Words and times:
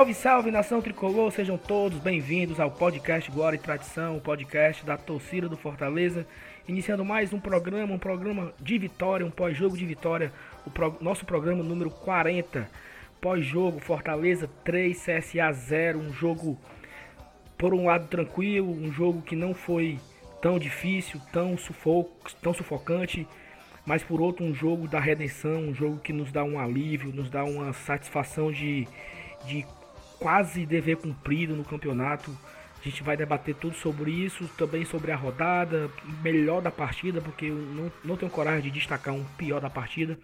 Salve, 0.00 0.14
salve 0.14 0.50
nação 0.50 0.80
tricolor, 0.80 1.30
sejam 1.30 1.58
todos 1.58 1.98
bem-vindos 1.98 2.58
ao 2.58 2.70
podcast 2.70 3.30
Glória 3.30 3.58
e 3.58 3.60
Tradição, 3.60 4.16
o 4.16 4.20
podcast 4.20 4.82
da 4.82 4.96
torcida 4.96 5.46
do 5.46 5.58
Fortaleza. 5.58 6.26
Iniciando 6.66 7.04
mais 7.04 7.34
um 7.34 7.38
programa, 7.38 7.92
um 7.92 7.98
programa 7.98 8.50
de 8.58 8.78
vitória, 8.78 9.26
um 9.26 9.30
pós-jogo 9.30 9.76
de 9.76 9.84
vitória, 9.84 10.32
o 10.64 10.70
pro, 10.70 10.96
nosso 11.02 11.26
programa 11.26 11.62
número 11.62 11.90
40. 11.90 12.66
Pós-jogo, 13.20 13.78
Fortaleza 13.78 14.48
3, 14.64 14.96
CSA 14.96 15.52
0, 15.52 15.98
um 15.98 16.14
jogo 16.14 16.58
por 17.58 17.74
um 17.74 17.84
lado 17.84 18.08
tranquilo, 18.08 18.72
um 18.72 18.90
jogo 18.90 19.20
que 19.20 19.36
não 19.36 19.52
foi 19.52 19.98
tão 20.40 20.58
difícil, 20.58 21.20
tão, 21.30 21.58
sufoco, 21.58 22.16
tão 22.40 22.54
sufocante, 22.54 23.28
mas 23.84 24.02
por 24.02 24.22
outro 24.22 24.46
um 24.46 24.54
jogo 24.54 24.88
da 24.88 24.98
redenção, 24.98 25.60
um 25.60 25.74
jogo 25.74 25.98
que 25.98 26.14
nos 26.14 26.32
dá 26.32 26.42
um 26.42 26.58
alívio, 26.58 27.12
nos 27.12 27.28
dá 27.28 27.44
uma 27.44 27.74
satisfação 27.74 28.50
de, 28.50 28.88
de 29.44 29.66
quase 30.20 30.66
dever 30.66 30.98
cumprido 30.98 31.56
no 31.56 31.64
campeonato. 31.64 32.30
A 32.80 32.84
gente 32.84 33.02
vai 33.02 33.16
debater 33.16 33.54
tudo 33.54 33.74
sobre 33.74 34.10
isso, 34.10 34.48
também 34.56 34.84
sobre 34.84 35.10
a 35.10 35.16
rodada, 35.16 35.90
melhor 36.22 36.62
da 36.62 36.70
partida, 36.70 37.20
porque 37.20 37.46
eu 37.46 37.56
não, 37.56 37.92
não 38.04 38.16
tenho 38.16 38.30
coragem 38.30 38.62
de 38.62 38.70
destacar 38.70 39.14
um 39.14 39.24
pior 39.36 39.60
da 39.60 39.68
partida. 39.68 40.18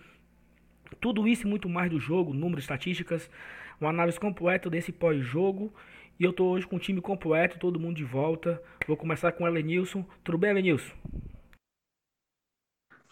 Tudo 1.00 1.26
isso 1.26 1.46
e 1.46 1.50
muito 1.50 1.68
mais 1.68 1.90
do 1.90 1.98
jogo, 1.98 2.32
números, 2.32 2.64
estatísticas, 2.64 3.28
uma 3.80 3.90
análise 3.90 4.18
completa 4.18 4.70
desse 4.70 4.92
pós-jogo. 4.92 5.72
E 6.18 6.24
eu 6.24 6.32
tô 6.32 6.46
hoje 6.46 6.66
com 6.66 6.76
o 6.76 6.78
time 6.80 7.00
completo, 7.00 7.58
todo 7.58 7.80
mundo 7.80 7.96
de 7.96 8.04
volta. 8.04 8.62
Vou 8.86 8.96
começar 8.96 9.32
com 9.32 9.44
o 9.44 9.46
Elenilson. 9.46 10.04
Tudo 10.24 10.38
bem, 10.38 10.50
Elenilson? 10.50 10.94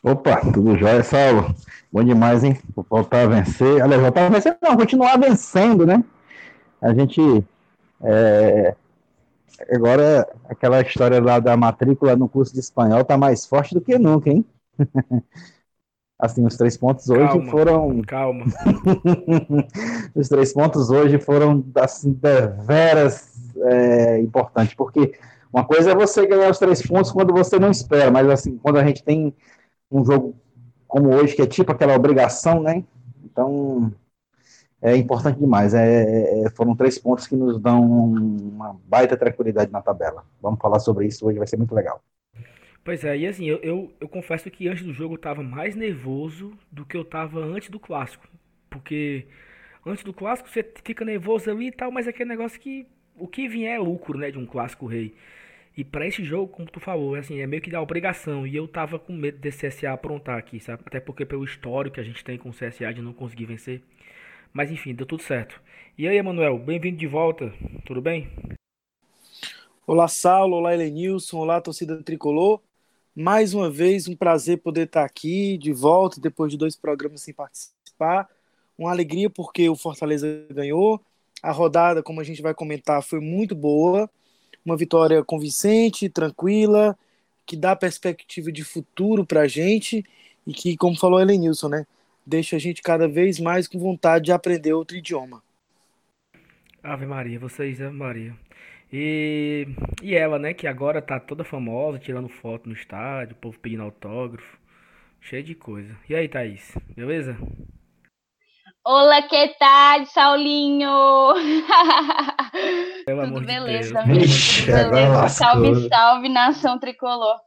Opa, 0.02 0.40
tudo 0.52 0.78
jóia, 0.78 1.02
Saulo? 1.02 1.54
Bom 1.92 2.02
demais, 2.02 2.44
hein? 2.44 2.58
Vou 2.74 2.86
voltar 2.88 3.22
a 3.22 3.26
vencer. 3.26 3.82
Aliás, 3.82 4.00
voltar 4.00 4.26
a 4.26 4.28
vencer, 4.30 4.56
não, 4.62 4.76
continuar 4.76 5.18
vencendo, 5.18 5.86
né? 5.86 6.02
A 6.84 6.92
gente. 6.92 7.20
É, 8.02 8.74
agora, 9.72 10.28
aquela 10.48 10.82
história 10.82 11.20
lá 11.22 11.38
da 11.38 11.56
matrícula 11.56 12.14
no 12.14 12.28
curso 12.28 12.52
de 12.52 12.60
espanhol 12.60 13.04
tá 13.04 13.16
mais 13.16 13.46
forte 13.46 13.74
do 13.74 13.80
que 13.80 13.98
nunca, 13.98 14.28
hein? 14.28 14.44
assim, 16.18 16.44
os 16.44 16.56
três 16.56 16.76
pontos 16.76 17.08
hoje 17.08 17.26
calma, 17.26 17.50
foram. 17.50 18.02
Calma. 18.02 18.44
os 20.14 20.28
três 20.28 20.52
pontos 20.52 20.90
hoje 20.90 21.18
foram, 21.18 21.64
assim, 21.76 22.12
deveras 22.12 23.32
é, 23.56 24.20
importantes, 24.20 24.74
porque 24.74 25.14
uma 25.50 25.64
coisa 25.64 25.92
é 25.92 25.94
você 25.94 26.26
ganhar 26.26 26.50
os 26.50 26.58
três 26.58 26.86
pontos 26.86 27.10
quando 27.10 27.32
você 27.32 27.58
não 27.58 27.70
espera, 27.70 28.10
mas 28.10 28.28
assim, 28.28 28.58
quando 28.58 28.76
a 28.76 28.84
gente 28.84 29.02
tem 29.02 29.34
um 29.90 30.04
jogo 30.04 30.34
como 30.86 31.14
hoje, 31.14 31.34
que 31.34 31.42
é 31.42 31.46
tipo 31.46 31.72
aquela 31.72 31.96
obrigação, 31.96 32.62
né? 32.62 32.84
Então, 33.24 33.90
é 34.84 34.96
importante 34.96 35.38
demais. 35.40 35.74
É, 35.74 36.04
é, 36.04 36.44
é, 36.44 36.50
foram 36.50 36.76
três 36.76 36.98
pontos 36.98 37.26
que 37.26 37.34
nos 37.36 37.58
dão 37.60 37.82
uma 37.82 38.78
baita 38.86 39.16
tranquilidade 39.16 39.72
na 39.72 39.82
tabela. 39.82 40.24
Vamos 40.42 40.60
falar 40.60 40.78
sobre 40.80 41.06
isso 41.06 41.26
hoje, 41.26 41.38
vai 41.38 41.46
ser 41.46 41.56
muito 41.56 41.74
legal. 41.74 42.02
Pois 42.84 43.02
é, 43.04 43.16
e 43.16 43.26
assim, 43.26 43.46
eu, 43.46 43.58
eu, 43.62 43.92
eu 44.00 44.08
confesso 44.08 44.50
que 44.50 44.68
antes 44.68 44.84
do 44.84 44.92
jogo 44.92 45.14
eu 45.14 45.16
estava 45.16 45.42
mais 45.42 45.74
nervoso 45.74 46.52
do 46.70 46.84
que 46.84 46.96
eu 46.96 47.02
estava 47.02 47.40
antes 47.40 47.70
do 47.70 47.80
clássico. 47.80 48.28
Porque 48.70 49.26
antes 49.86 50.04
do 50.04 50.12
clássico 50.12 50.48
você 50.50 50.64
fica 50.84 51.04
nervoso 51.04 51.50
ali 51.50 51.68
e 51.68 51.72
tal, 51.72 51.90
mas 51.90 52.06
é 52.06 52.10
aquele 52.10 52.30
negócio 52.30 52.60
que 52.60 52.86
o 53.16 53.28
que 53.28 53.48
vier 53.48 53.76
é 53.76 53.78
lucro, 53.78 54.18
né, 54.18 54.30
de 54.30 54.38
um 54.38 54.46
clássico 54.46 54.86
rei. 54.86 55.14
E 55.76 55.84
para 55.84 56.06
esse 56.06 56.24
jogo, 56.24 56.52
como 56.52 56.70
tu 56.70 56.80
falou, 56.80 57.14
assim, 57.16 57.40
é 57.40 57.46
meio 57.46 57.62
que 57.62 57.70
da 57.70 57.82
obrigação. 57.82 58.46
E 58.46 58.56
eu 58.56 58.68
tava 58.68 58.98
com 58.98 59.12
medo 59.14 59.38
desse 59.38 59.68
CSA 59.68 59.92
aprontar 59.92 60.38
aqui, 60.38 60.60
sabe? 60.60 60.82
Até 60.86 61.00
porque 61.00 61.24
pelo 61.26 61.44
histórico 61.44 61.94
que 61.96 62.00
a 62.00 62.04
gente 62.04 62.24
tem 62.24 62.38
com 62.38 62.50
o 62.50 62.52
CSA 62.52 62.92
de 62.94 63.02
não 63.02 63.12
conseguir 63.12 63.46
vencer. 63.46 63.82
Mas 64.54 64.70
enfim, 64.70 64.94
deu 64.94 65.04
tudo 65.04 65.20
certo. 65.20 65.60
E 65.98 66.06
aí, 66.06 66.16
Emanuel, 66.16 66.56
bem-vindo 66.56 66.96
de 66.96 67.08
volta. 67.08 67.52
Tudo 67.84 68.00
bem? 68.00 68.30
Olá, 69.84 70.06
Saulo. 70.06 70.54
Olá, 70.54 70.72
Elenilson. 70.72 71.38
Olá, 71.38 71.60
torcida 71.60 72.00
tricolor. 72.04 72.60
Mais 73.16 73.52
uma 73.52 73.68
vez, 73.68 74.06
um 74.06 74.14
prazer 74.14 74.58
poder 74.58 74.86
estar 74.86 75.04
aqui 75.04 75.58
de 75.58 75.72
volta 75.72 76.20
depois 76.20 76.52
de 76.52 76.56
dois 76.56 76.76
programas 76.76 77.22
sem 77.22 77.34
participar. 77.34 78.30
Uma 78.78 78.92
alegria 78.92 79.28
porque 79.28 79.68
o 79.68 79.74
Fortaleza 79.74 80.46
ganhou. 80.48 81.00
A 81.42 81.50
rodada, 81.50 82.00
como 82.00 82.20
a 82.20 82.24
gente 82.24 82.40
vai 82.40 82.54
comentar, 82.54 83.02
foi 83.02 83.18
muito 83.18 83.56
boa. 83.56 84.08
Uma 84.64 84.76
vitória 84.76 85.24
convincente, 85.24 86.08
tranquila, 86.08 86.96
que 87.44 87.56
dá 87.56 87.74
perspectiva 87.74 88.52
de 88.52 88.62
futuro 88.62 89.26
para 89.26 89.40
a 89.40 89.48
gente 89.48 90.04
e 90.46 90.52
que, 90.52 90.76
como 90.76 90.96
falou 90.96 91.18
a 91.18 91.22
Elenilson, 91.22 91.70
né? 91.70 91.86
Deixa 92.26 92.56
a 92.56 92.58
gente 92.58 92.82
cada 92.82 93.08
vez 93.08 93.38
mais 93.38 93.68
com 93.68 93.78
vontade 93.78 94.26
de 94.26 94.32
aprender 94.32 94.72
outro 94.72 94.96
idioma. 94.96 95.42
Ave 96.82 97.06
Maria, 97.06 97.38
vocês, 97.38 97.80
Ave 97.80 97.96
Maria. 97.96 98.36
E, 98.92 99.66
e 100.02 100.14
ela, 100.14 100.38
né, 100.38 100.54
que 100.54 100.66
agora 100.66 101.02
tá 101.02 101.18
toda 101.18 101.42
famosa, 101.42 101.98
tirando 101.98 102.28
foto 102.28 102.68
no 102.68 102.74
estádio, 102.74 103.34
o 103.34 103.38
povo 103.38 103.58
pedindo 103.58 103.82
autógrafo, 103.82 104.58
cheio 105.20 105.42
de 105.42 105.54
coisa. 105.54 105.96
E 106.08 106.14
aí, 106.14 106.28
Thaís, 106.28 106.76
beleza? 106.94 107.36
Olá, 108.86 109.22
que 109.22 109.48
tal, 109.58 110.04
Saulinho? 110.06 111.32
Pelo 113.06 113.22
Tudo 113.22 113.38
amor 113.38 113.44
beleza, 113.44 114.02
de? 114.02 114.18
Ixi, 114.18 114.66
Tudo 114.66 114.90
beleza. 114.90 115.28
Salve, 115.30 115.88
salve, 115.88 116.28
nação 116.28 116.78
tricolor. 116.78 117.40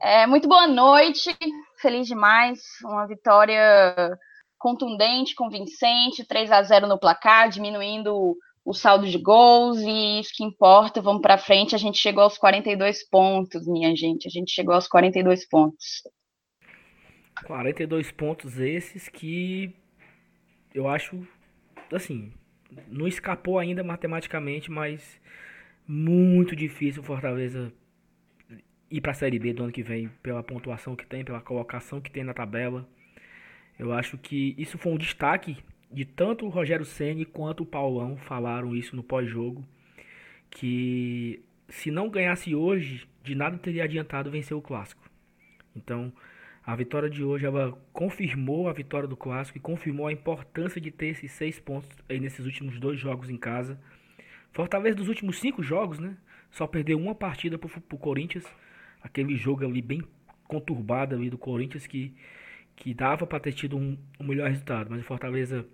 É, 0.00 0.26
muito 0.26 0.48
boa 0.48 0.68
noite, 0.68 1.36
feliz 1.80 2.06
demais. 2.06 2.60
Uma 2.84 3.06
vitória 3.06 4.16
contundente, 4.58 5.34
convincente, 5.34 6.26
3 6.26 6.50
a 6.50 6.62
0 6.62 6.86
no 6.86 6.98
placar, 6.98 7.48
diminuindo 7.48 8.36
o 8.64 8.74
saldo 8.74 9.06
de 9.06 9.16
gols 9.18 9.78
e 9.80 10.20
isso 10.20 10.32
que 10.34 10.44
importa. 10.44 11.00
Vamos 11.00 11.22
para 11.22 11.38
frente. 11.38 11.74
A 11.74 11.78
gente 11.78 11.98
chegou 11.98 12.22
aos 12.22 12.36
42 12.36 13.08
pontos, 13.08 13.66
minha 13.66 13.94
gente. 13.96 14.26
A 14.26 14.30
gente 14.30 14.52
chegou 14.52 14.74
aos 14.74 14.86
42 14.86 15.48
pontos. 15.48 16.02
42 17.46 18.10
pontos 18.12 18.58
esses 18.58 19.08
que 19.08 19.74
eu 20.74 20.88
acho, 20.88 21.26
assim, 21.92 22.32
não 22.88 23.06
escapou 23.06 23.58
ainda 23.58 23.82
matematicamente, 23.82 24.70
mas 24.70 25.20
muito 25.86 26.54
difícil 26.54 27.02
o 27.02 27.06
Fortaleza 27.06 27.72
ir 28.90 29.00
para 29.00 29.12
a 29.12 29.14
Série 29.14 29.38
B 29.38 29.52
do 29.52 29.64
ano 29.64 29.72
que 29.72 29.82
vem, 29.82 30.08
pela 30.22 30.42
pontuação 30.42 30.96
que 30.96 31.06
tem, 31.06 31.24
pela 31.24 31.40
colocação 31.40 32.00
que 32.00 32.10
tem 32.10 32.24
na 32.24 32.34
tabela. 32.34 32.88
Eu 33.78 33.92
acho 33.92 34.18
que 34.18 34.54
isso 34.58 34.78
foi 34.78 34.92
um 34.92 34.98
destaque 34.98 35.56
de 35.90 36.04
tanto 36.04 36.46
o 36.46 36.48
Rogério 36.48 36.84
Ceni 36.84 37.24
quanto 37.24 37.62
o 37.62 37.66
Paulão 37.66 38.16
falaram 38.16 38.74
isso 38.74 38.94
no 38.94 39.02
pós-jogo, 39.02 39.64
que 40.50 41.42
se 41.68 41.90
não 41.90 42.08
ganhasse 42.08 42.54
hoje, 42.54 43.06
de 43.22 43.34
nada 43.34 43.58
teria 43.58 43.84
adiantado 43.84 44.30
vencer 44.30 44.56
o 44.56 44.62
clássico. 44.62 45.08
Então, 45.76 46.12
a 46.64 46.74
vitória 46.74 47.08
de 47.08 47.24
hoje 47.24 47.46
ela 47.46 47.72
confirmou 47.92 48.68
a 48.68 48.72
vitória 48.72 49.08
do 49.08 49.16
clássico 49.16 49.58
e 49.58 49.60
confirmou 49.60 50.06
a 50.06 50.12
importância 50.12 50.80
de 50.80 50.90
ter 50.90 51.08
esses 51.08 51.30
seis 51.32 51.58
pontos 51.58 51.88
aí 52.08 52.20
nesses 52.20 52.44
últimos 52.44 52.78
dois 52.78 52.98
jogos 52.98 53.30
em 53.30 53.36
casa. 53.36 53.80
Fortaleza 54.52 54.96
dos 54.96 55.08
últimos 55.08 55.38
cinco 55.38 55.62
jogos, 55.62 55.98
né? 55.98 56.16
Só 56.50 56.66
perdeu 56.66 56.98
uma 56.98 57.14
partida 57.14 57.58
pro, 57.58 57.68
pro 57.80 57.98
Corinthians, 57.98 58.44
aquele 59.08 59.36
jogo 59.36 59.64
ali 59.64 59.82
bem 59.82 60.02
conturbado 60.46 61.14
ali 61.14 61.30
do 61.30 61.38
Corinthians 61.38 61.86
que 61.86 62.14
que 62.76 62.94
dava 62.94 63.26
para 63.26 63.40
ter 63.40 63.52
tido 63.52 63.76
um, 63.76 63.98
um 64.20 64.24
melhor 64.24 64.48
resultado, 64.50 64.88
mas 64.90 65.00
o 65.00 65.04
Fortaleza 65.04 65.66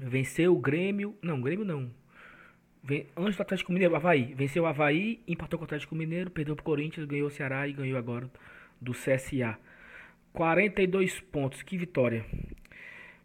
venceu 0.00 0.54
o 0.56 0.60
Grêmio, 0.60 1.14
não, 1.22 1.38
o 1.38 1.42
Grêmio 1.42 1.64
não. 1.64 1.90
Ven- 2.82 3.06
Antes 3.16 3.36
do 3.36 3.42
Atlético 3.42 3.72
Mineiro, 3.72 3.94
o 3.94 3.96
Havaí. 3.96 4.34
Venceu 4.34 4.64
o 4.64 4.66
Havaí, 4.66 5.20
empatou 5.28 5.58
com 5.58 5.64
o 5.64 5.66
Atlético 5.66 5.94
Mineiro, 5.94 6.30
perdeu 6.30 6.56
pro 6.56 6.64
Corinthians, 6.64 7.06
ganhou 7.06 7.28
o 7.28 7.30
Ceará 7.30 7.68
e 7.68 7.72
ganhou 7.72 7.98
agora 7.98 8.30
do 8.80 8.92
CSA. 8.92 9.58
42 10.32 11.20
pontos, 11.20 11.62
que 11.62 11.76
vitória. 11.78 12.24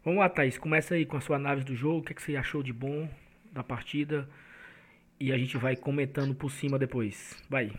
Vamos 0.04 0.20
lá, 0.20 0.28
Thaís, 0.28 0.58
começa 0.58 0.94
aí 0.94 1.04
com 1.06 1.16
a 1.16 1.20
sua 1.20 1.36
análise 1.36 1.66
do 1.66 1.74
jogo, 1.74 1.98
o 1.98 2.02
que, 2.02 2.12
é 2.12 2.14
que 2.14 2.22
você 2.22 2.36
achou 2.36 2.62
de 2.62 2.72
bom 2.72 3.08
da 3.52 3.62
partida 3.64 4.28
e 5.20 5.32
a 5.32 5.38
gente 5.38 5.56
vai 5.56 5.76
comentando 5.76 6.34
por 6.34 6.50
cima 6.50 6.78
depois. 6.78 7.36
Vai. 7.50 7.72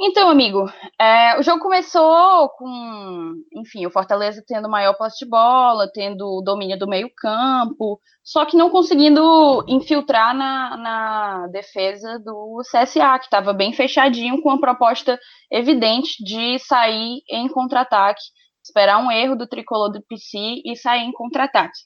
Então, 0.00 0.30
amigo, 0.30 0.70
é, 1.00 1.36
o 1.40 1.42
jogo 1.42 1.60
começou 1.60 2.48
com, 2.50 3.34
enfim, 3.52 3.84
o 3.84 3.90
Fortaleza 3.90 4.44
tendo 4.46 4.68
maior 4.68 4.94
posse 4.94 5.24
de 5.24 5.28
bola, 5.28 5.90
tendo 5.92 6.24
o 6.24 6.40
domínio 6.40 6.78
do 6.78 6.86
meio-campo, 6.86 8.00
só 8.22 8.44
que 8.44 8.56
não 8.56 8.70
conseguindo 8.70 9.64
infiltrar 9.66 10.36
na, 10.36 10.76
na 10.76 11.46
defesa 11.48 12.16
do 12.20 12.60
CSA, 12.70 13.18
que 13.18 13.24
estava 13.24 13.52
bem 13.52 13.72
fechadinho, 13.72 14.40
com 14.40 14.50
uma 14.50 14.60
proposta 14.60 15.18
evidente 15.50 16.22
de 16.22 16.60
sair 16.60 17.20
em 17.28 17.48
contra-ataque, 17.48 18.22
esperar 18.62 18.98
um 18.98 19.10
erro 19.10 19.34
do 19.34 19.48
tricolor 19.48 19.90
do 19.90 20.00
PC 20.02 20.62
e 20.64 20.76
sair 20.76 21.02
em 21.02 21.12
contra-ataque. 21.12 21.78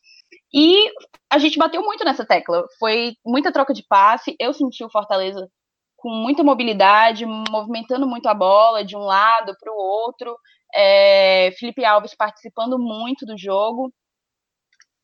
E 0.54 0.90
a 1.30 1.38
gente 1.38 1.58
bateu 1.58 1.80
muito 1.82 2.04
nessa 2.04 2.26
tecla, 2.26 2.62
foi 2.78 3.14
muita 3.24 3.50
troca 3.50 3.72
de 3.72 3.82
passe, 3.88 4.36
eu 4.38 4.52
senti 4.52 4.84
o 4.84 4.90
Fortaleza 4.90 5.48
com 6.02 6.10
muita 6.10 6.42
mobilidade, 6.42 7.24
movimentando 7.24 8.08
muito 8.08 8.26
a 8.26 8.34
bola 8.34 8.84
de 8.84 8.96
um 8.96 9.00
lado 9.00 9.54
para 9.58 9.72
o 9.72 9.76
outro. 9.76 10.36
É, 10.74 11.52
Felipe 11.58 11.84
Alves 11.84 12.14
participando 12.16 12.76
muito 12.78 13.24
do 13.24 13.38
jogo. 13.38 13.92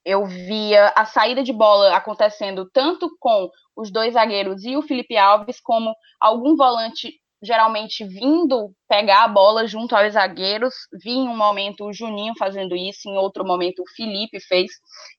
eu 0.04 0.26
via 0.26 0.92
a 0.96 1.04
saída 1.04 1.42
de 1.42 1.52
bola 1.52 1.94
acontecendo 1.94 2.68
tanto 2.72 3.08
com 3.20 3.48
os 3.76 3.92
dois 3.92 4.14
zagueiros 4.14 4.64
e 4.64 4.76
o 4.76 4.82
Felipe 4.82 5.16
Alves, 5.16 5.60
como 5.60 5.94
algum 6.20 6.56
volante 6.56 7.12
geralmente 7.42 8.04
vindo 8.04 8.72
pegar 8.88 9.24
a 9.24 9.28
bola 9.28 9.66
junto 9.66 9.94
aos 9.94 10.14
zagueiros. 10.14 10.74
Vi 11.04 11.12
em 11.12 11.28
um 11.28 11.36
momento 11.36 11.84
o 11.84 11.92
Juninho 11.92 12.34
fazendo 12.36 12.74
isso, 12.74 13.08
em 13.08 13.16
outro 13.16 13.44
momento 13.44 13.82
o 13.82 13.90
Felipe 13.94 14.40
fez. 14.40 14.70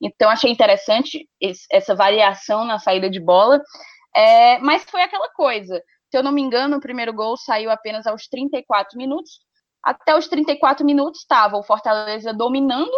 Então 0.02 0.30
achei 0.30 0.52
interessante 0.52 1.28
essa 1.72 1.96
variação 1.96 2.66
na 2.66 2.80
saída 2.80 3.10
de 3.10 3.20
bola. 3.20 3.62
É, 4.16 4.60
mas 4.60 4.84
foi 4.84 5.02
aquela 5.02 5.30
coisa. 5.30 5.82
Se 6.10 6.18
eu 6.18 6.24
não 6.24 6.32
me 6.32 6.42
engano, 6.42 6.78
o 6.78 6.82
primeiro 6.82 7.14
gol 7.14 7.38
saiu 7.38 7.70
apenas 7.70 8.08
aos 8.08 8.28
34 8.28 8.98
minutos. 8.98 9.40
Até 9.84 10.16
os 10.18 10.28
34 10.28 10.86
minutos 10.86 11.22
estava 11.22 11.58
o 11.58 11.64
Fortaleza 11.64 12.34
dominando 12.34 12.92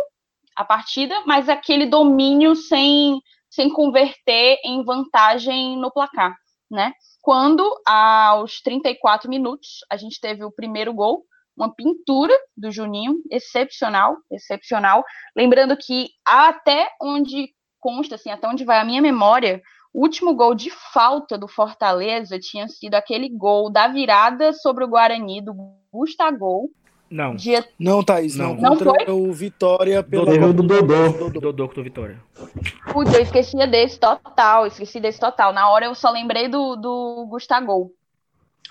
a 0.56 0.66
partida, 0.66 1.16
mas 1.26 1.50
aquele 1.50 1.86
domínio 1.86 2.56
sem, 2.56 3.22
sem 3.50 3.70
converter 3.70 4.60
em 4.64 4.84
vantagem 4.84 5.78
no 5.78 5.92
placar, 5.92 6.36
né? 6.70 6.94
Quando, 7.22 7.64
aos 7.86 8.62
34 8.62 9.30
minutos, 9.30 9.86
a 9.92 9.96
gente 9.96 10.20
teve 10.20 10.44
o 10.44 10.52
primeiro 10.52 10.94
gol, 10.94 11.24
uma 11.56 11.74
pintura 11.74 12.34
do 12.58 12.72
Juninho, 12.72 13.22
excepcional, 13.30 14.18
excepcional. 14.32 15.04
Lembrando 15.36 15.78
que 15.78 16.10
até 16.26 16.90
onde 17.00 17.50
consta, 17.80 18.16
assim, 18.16 18.32
até 18.32 18.48
onde 18.48 18.64
vai 18.64 18.80
a 18.80 18.86
minha 18.86 19.02
memória, 19.02 19.62
o 19.94 20.02
último 20.02 20.34
gol 20.34 20.56
de 20.56 20.70
falta 20.94 21.38
do 21.38 21.48
Fortaleza 21.48 22.40
tinha 22.40 22.68
sido 22.68 22.96
aquele 22.96 23.30
gol 23.30 23.70
da 23.70 23.88
virada 23.88 24.54
sobre 24.54 24.84
o 24.84 24.88
Guarani 24.88 25.42
do 25.42 25.54
Gustavo. 25.92 26.72
Não. 27.10 27.36
Dia... 27.36 27.68
Não, 27.78 28.02
Thaís, 28.02 28.38
não. 28.38 28.56
Não, 28.56 28.70
não 28.70 28.78
foi? 28.78 29.12
o 29.12 29.34
Vitória 29.34 30.02
pelo 30.02 30.26
Dodô. 30.26 30.54
do 30.54 30.64
Dodô. 30.64 31.10
Dodô, 31.10 31.40
Dodô 31.42 31.68
contra 31.68 31.82
o 31.82 31.84
Vitória. 31.84 32.24
Putz, 32.94 33.14
eu 33.14 33.22
esquecia 33.22 33.68
desse 33.68 34.00
total, 34.00 34.66
esqueci 34.66 35.00
desse 35.02 35.20
total. 35.20 35.52
Na 35.52 35.70
hora 35.72 35.86
eu 35.86 35.94
só 35.94 36.10
lembrei 36.10 36.48
do, 36.48 36.78
do 36.78 37.28
Gustavo. 37.30 37.92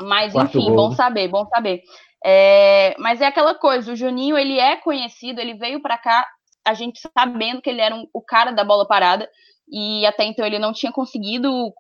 Mas, 0.00 0.32
Quarto 0.32 0.56
enfim, 0.56 0.68
gol. 0.68 0.76
bom 0.76 0.92
saber, 0.92 1.28
bom 1.28 1.46
saber. 1.46 1.82
É, 2.24 2.94
mas 2.98 3.20
é 3.20 3.26
aquela 3.26 3.54
coisa, 3.54 3.92
o 3.92 3.96
Juninho, 3.96 4.38
ele 4.38 4.58
é 4.58 4.76
conhecido, 4.76 5.40
ele 5.40 5.54
veio 5.54 5.80
para 5.82 5.98
cá, 5.98 6.26
a 6.66 6.72
gente 6.74 7.00
sabendo 7.16 7.60
que 7.60 7.68
ele 7.68 7.80
era 7.80 7.94
um, 7.94 8.06
o 8.12 8.20
cara 8.22 8.52
da 8.52 8.64
bola 8.64 8.86
parada, 8.86 9.28
e 9.70 10.06
até 10.06 10.24
então 10.24 10.44
ele 10.44 10.58
não 10.58 10.72
tinha 10.72 10.92
conseguido 10.92 11.72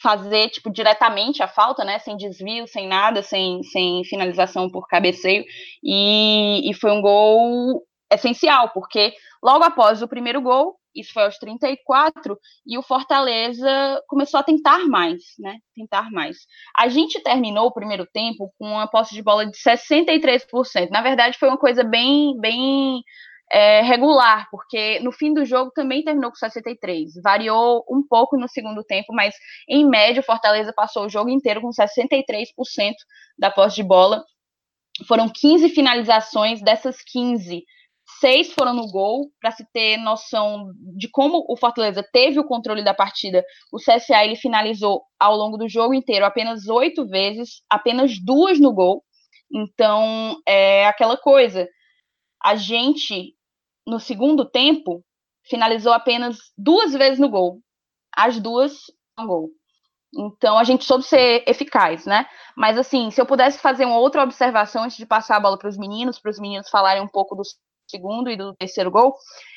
fazer 0.00 0.48
tipo 0.50 0.70
diretamente 0.70 1.42
a 1.42 1.48
falta, 1.48 1.84
né, 1.84 1.98
sem 1.98 2.16
desvio, 2.16 2.66
sem 2.68 2.86
nada, 2.86 3.22
sem, 3.22 3.62
sem 3.64 4.04
finalização 4.04 4.70
por 4.70 4.86
cabeceio, 4.86 5.44
e, 5.82 6.70
e 6.70 6.74
foi 6.74 6.92
um 6.92 7.00
gol 7.00 7.82
essencial, 8.12 8.70
porque 8.70 9.12
logo 9.42 9.64
após 9.64 10.00
o 10.00 10.08
primeiro 10.08 10.40
gol, 10.40 10.78
isso 10.94 11.12
foi 11.12 11.24
aos 11.24 11.38
34, 11.38 12.36
e 12.66 12.78
o 12.78 12.82
Fortaleza 12.82 14.02
começou 14.08 14.40
a 14.40 14.42
tentar 14.42 14.86
mais, 14.88 15.22
né? 15.38 15.58
Tentar 15.74 16.10
mais. 16.10 16.38
A 16.76 16.88
gente 16.88 17.22
terminou 17.22 17.66
o 17.66 17.72
primeiro 17.72 18.06
tempo 18.12 18.52
com 18.58 18.66
uma 18.66 18.88
posse 18.88 19.14
de 19.14 19.22
bola 19.22 19.46
de 19.46 19.56
63%. 19.56 20.88
Na 20.90 21.02
verdade, 21.02 21.38
foi 21.38 21.48
uma 21.48 21.58
coisa 21.58 21.84
bem, 21.84 22.36
bem 22.40 23.02
é, 23.50 23.80
regular, 23.82 24.48
porque 24.50 25.00
no 25.00 25.10
fim 25.10 25.32
do 25.32 25.44
jogo 25.44 25.70
também 25.74 26.02
terminou 26.02 26.30
com 26.30 26.36
63. 26.36 27.12
Variou 27.22 27.84
um 27.90 28.02
pouco 28.06 28.36
no 28.36 28.48
segundo 28.48 28.84
tempo, 28.84 29.12
mas 29.12 29.34
em 29.68 29.88
média 29.88 30.20
o 30.20 30.24
Fortaleza 30.24 30.72
passou 30.74 31.06
o 31.06 31.08
jogo 31.08 31.30
inteiro 31.30 31.60
com 31.60 31.70
63% 31.70 32.94
da 33.38 33.50
posse 33.50 33.76
de 33.76 33.82
bola. 33.82 34.24
Foram 35.06 35.28
15 35.28 35.68
finalizações, 35.70 36.60
dessas 36.60 37.02
15, 37.02 37.64
seis 38.20 38.52
foram 38.52 38.74
no 38.74 38.90
gol, 38.90 39.30
para 39.40 39.50
se 39.50 39.64
ter 39.72 39.96
noção 39.98 40.72
de 40.96 41.08
como 41.08 41.44
o 41.48 41.56
Fortaleza 41.56 42.02
teve 42.12 42.40
o 42.40 42.44
controle 42.44 42.82
da 42.82 42.94
partida. 42.94 43.44
O 43.72 43.78
CSA 43.78 44.24
ele 44.24 44.36
finalizou 44.36 45.02
ao 45.18 45.36
longo 45.36 45.56
do 45.56 45.68
jogo 45.68 45.94
inteiro 45.94 46.24
apenas 46.24 46.66
oito 46.68 47.06
vezes, 47.06 47.62
apenas 47.70 48.18
duas 48.18 48.58
no 48.58 48.72
gol. 48.72 49.04
Então 49.52 50.40
é 50.46 50.86
aquela 50.86 51.16
coisa. 51.16 51.68
A 52.42 52.56
gente 52.56 53.34
no 53.88 53.98
segundo 53.98 54.44
tempo, 54.44 55.02
finalizou 55.48 55.92
apenas 55.92 56.52
duas 56.56 56.92
vezes 56.92 57.18
no 57.18 57.28
gol. 57.28 57.60
As 58.14 58.38
duas 58.38 58.74
no 59.18 59.26
gol. 59.26 59.50
Então 60.14 60.58
a 60.58 60.64
gente 60.64 60.84
soube 60.84 61.04
ser 61.04 61.42
eficaz, 61.46 62.04
né? 62.06 62.26
Mas 62.56 62.78
assim, 62.78 63.10
se 63.10 63.20
eu 63.20 63.26
pudesse 63.26 63.58
fazer 63.58 63.84
uma 63.84 63.98
outra 63.98 64.22
observação 64.22 64.84
antes 64.84 64.96
de 64.96 65.06
passar 65.06 65.36
a 65.36 65.40
bola 65.40 65.58
para 65.58 65.68
os 65.68 65.76
meninos, 65.76 66.18
para 66.18 66.30
os 66.30 66.38
meninos 66.38 66.68
falarem 66.68 67.02
um 67.02 67.08
pouco 67.08 67.34
do 67.34 67.42
segundo 67.90 68.30
e 68.30 68.36
do 68.36 68.54
terceiro 68.54 68.90
gol, 68.90 69.14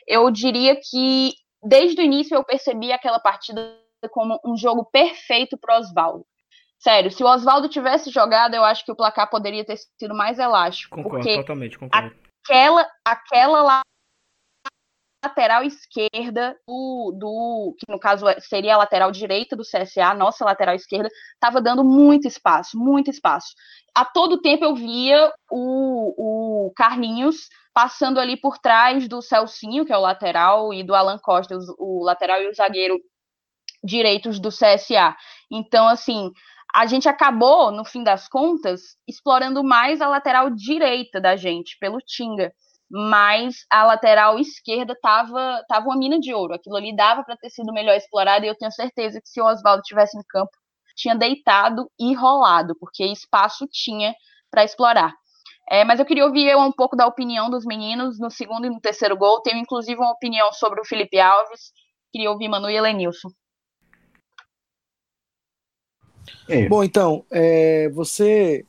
eu 0.07 0.30
diria 0.31 0.75
que 0.75 1.33
desde 1.63 2.01
o 2.01 2.04
início 2.04 2.36
eu 2.36 2.44
percebi 2.44 2.92
aquela 2.92 3.19
partida 3.19 3.78
como 4.12 4.39
um 4.45 4.57
jogo 4.57 4.86
perfeito 4.86 5.57
para 5.57 5.78
Oswaldo. 5.78 6.25
Sério, 6.80 7.12
se 7.12 7.24
o 7.24 7.28
Oswaldo 7.28 7.69
tivesse 7.69 8.10
jogado, 8.10 8.56
eu 8.56 8.63
acho 8.63 8.83
que 8.83 8.92
o 8.92 8.95
placar 8.95 9.30
poderia 9.30 9.63
ter 9.63 9.78
sido 9.78 10.16
mais 10.16 10.39
elástico. 10.39 10.95
Concordo, 10.95 11.36
totalmente, 11.36 11.78
concordo. 11.78 12.16
Aquela, 12.44 12.89
aquela 13.06 13.62
lá 13.62 13.81
lateral 15.23 15.63
esquerda 15.63 16.57
do, 16.68 17.15
do, 17.18 17.75
que 17.77 17.91
no 17.91 18.00
caso 18.00 18.27
é, 18.27 18.39
seria 18.39 18.73
a 18.73 18.77
lateral 18.77 19.12
direita 19.12 19.56
do 19.56 19.63
CSA, 19.63 20.13
nossa 20.15 20.44
lateral 20.44 20.75
esquerda, 20.75 21.09
estava 21.33 21.62
dando 21.62 21.83
muito 21.83 22.27
espaço, 22.27 22.78
muito 22.78 23.09
espaço. 23.09 23.54
A 23.95 24.04
todo 24.04 24.42
tempo 24.42 24.66
eu 24.66 24.75
via 24.75 25.31
o, 25.49 26.66
o 26.68 26.73
Carlinhos 26.75 27.49
passando 27.73 28.19
ali 28.19 28.35
por 28.35 28.57
trás 28.57 29.07
do 29.07 29.21
Celcinho, 29.21 29.85
que 29.85 29.94
é 29.94 29.97
o 29.97 30.01
lateral, 30.01 30.73
e 30.73 30.83
do 30.83 30.95
Alan 30.95 31.19
Costa, 31.19 31.56
o, 31.78 31.99
o 32.01 32.04
lateral 32.04 32.42
e 32.42 32.49
o 32.49 32.54
zagueiro 32.54 32.99
direitos 33.83 34.40
do 34.40 34.49
CSA. 34.49 35.16
Então, 35.51 35.87
assim, 35.87 36.31
a 36.73 36.85
gente 36.85 37.07
acabou, 37.07 37.71
no 37.71 37.85
fim 37.85 38.04
das 38.04 38.28
contas, 38.28 38.97
explorando 39.07 39.63
mais 39.63 40.01
a 40.01 40.07
lateral 40.07 40.49
direita 40.49 41.21
da 41.21 41.35
gente, 41.35 41.78
pelo 41.80 41.99
Tinga 41.99 42.51
mas 42.92 43.66
a 43.69 43.86
lateral 43.86 44.38
esquerda 44.38 44.94
tava, 45.02 45.64
tava 45.68 45.86
uma 45.86 45.98
mina 45.98 46.19
de 46.19 46.33
ouro. 46.33 46.54
Aquilo 46.54 46.76
ali 46.76 46.94
dava 46.94 47.24
para 47.24 47.38
ter 47.38 47.50
sido 47.50 47.71
melhor 47.71 47.95
explorado 47.95 48.44
e 48.44 48.50
eu 48.50 48.57
tenho 48.57 48.71
certeza 48.71 49.21
que 49.21 49.30
se 49.30 49.40
o 49.40 49.45
Oswaldo 49.45 49.81
tivesse 49.83 50.18
em 50.18 50.24
campo, 50.28 50.52
tinha 50.95 51.16
deitado 51.16 51.90
e 51.98 52.14
rolado, 52.14 52.76
porque 52.78 53.06
espaço 53.06 53.66
tinha 53.71 54.14
para 54.52 54.66
explorar. 54.66 55.14
É, 55.69 55.86
mas 55.86 56.02
eu 56.02 56.06
queria 56.06 56.26
ouvir 56.26 56.54
um 56.57 56.71
pouco 56.71 56.98
da 56.98 57.07
opinião 57.07 57.50
dos 57.50 57.66
meninos 57.66 58.19
no 58.19 58.30
segundo 58.30 58.66
e 58.66 58.69
no 58.69 58.81
terceiro 58.81 59.16
gol. 59.16 59.42
Tenho 59.42 59.57
inclusive 59.57 59.98
uma 59.98 60.12
opinião 60.12 60.52
sobre 60.52 60.81
o 60.81 60.86
Felipe 60.86 61.18
Alves. 61.18 61.71
Queria 62.12 62.30
ouvir 62.30 62.50
Manu 62.50 62.69
e 62.69 62.76
Elenilson. 62.76 63.30
Bom, 66.68 66.83
então, 66.83 67.24
é, 67.31 67.88
você 67.90 68.66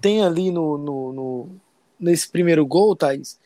tem 0.00 0.24
ali 0.24 0.50
no, 0.50 0.76
no, 0.76 1.12
no, 1.12 1.60
nesse 1.98 2.28
primeiro 2.28 2.66
gol, 2.66 2.96
Thaís, 2.96 3.38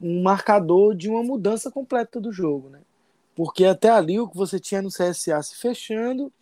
um 0.00 0.22
marcador 0.22 0.94
de 0.94 1.08
uma 1.08 1.22
mudança 1.22 1.70
completa 1.70 2.20
do 2.20 2.32
jogo, 2.32 2.68
né? 2.68 2.80
Porque 3.34 3.64
até 3.64 3.90
ali 3.90 4.18
o 4.18 4.28
que 4.28 4.36
você 4.36 4.58
tinha 4.58 4.82
no 4.82 4.88
CSA 4.88 5.42
se 5.42 5.56
fechando, 5.56 6.32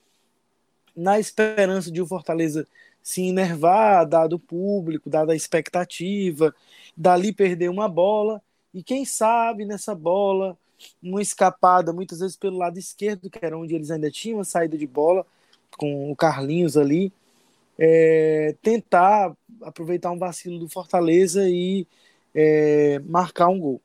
na 0.97 1.19
esperança 1.19 1.91
de 1.91 2.01
o 2.01 2.07
Fortaleza 2.07 2.67
se 3.03 3.23
enervar, 3.23 4.07
dado 4.07 4.37
o 4.37 4.39
público, 4.39 5.11
dada 5.11 5.33
a 5.33 5.37
expectativa, 5.37 6.55
dali 6.97 7.33
perder 7.33 7.69
uma 7.69 7.89
bola, 7.89 8.41
e 8.73 8.83
quem 8.83 9.05
sabe 9.05 9.65
nessa 9.65 9.95
bola, 9.95 10.57
uma 11.03 11.21
escapada 11.21 11.93
muitas 11.93 12.21
vezes 12.21 12.37
pelo 12.37 12.59
lado 12.59 12.79
esquerdo, 12.79 13.29
que 13.29 13.45
era 13.45 13.59
onde 13.59 13.75
eles 13.75 13.91
ainda 13.91 14.11
tinham 14.11 14.41
a 14.41 14.45
saída 14.45 14.79
de 14.79 14.87
bola, 14.87 15.27
com 15.77 16.11
o 16.11 16.17
Carlinhos 16.17 16.77
ali, 16.77 17.13
é, 17.79 18.55
tentar 18.63 19.37
aproveitar 19.63 20.11
um 20.11 20.19
vacilo 20.19 20.59
do 20.59 20.69
Fortaleza 20.69 21.49
e 21.49 21.87
é, 22.35 22.99
marcar 23.01 23.49
um 23.49 23.59
gol. 23.61 23.83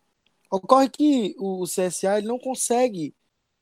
Ocorre 0.51 0.89
que 0.89 1.35
o 1.37 1.63
CSA 1.65 2.17
ele 2.17 2.27
não 2.27 2.39
consegue 2.39 3.13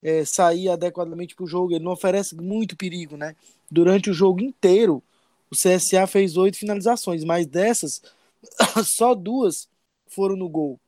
é, 0.02 0.24
sair 0.24 0.70
adequadamente 0.70 1.36
para 1.36 1.44
o 1.44 1.48
jogo, 1.48 1.74
ele 1.74 1.84
não 1.84 1.92
oferece 1.92 2.36
muito 2.36 2.78
perigo, 2.78 3.18
né? 3.18 3.36
Durante 3.70 4.10
o 4.10 4.14
jogo 4.14 4.42
inteiro, 4.42 5.04
o 5.52 5.56
CSA 5.56 6.08
fez 6.08 6.38
oito 6.38 6.58
finalizações, 6.58 7.24
mas 7.24 7.46
dessas, 7.46 8.02
só 8.86 9.14
duas 9.14 9.68
foram 10.08 10.36
no 10.36 10.48
gol. 10.48 10.80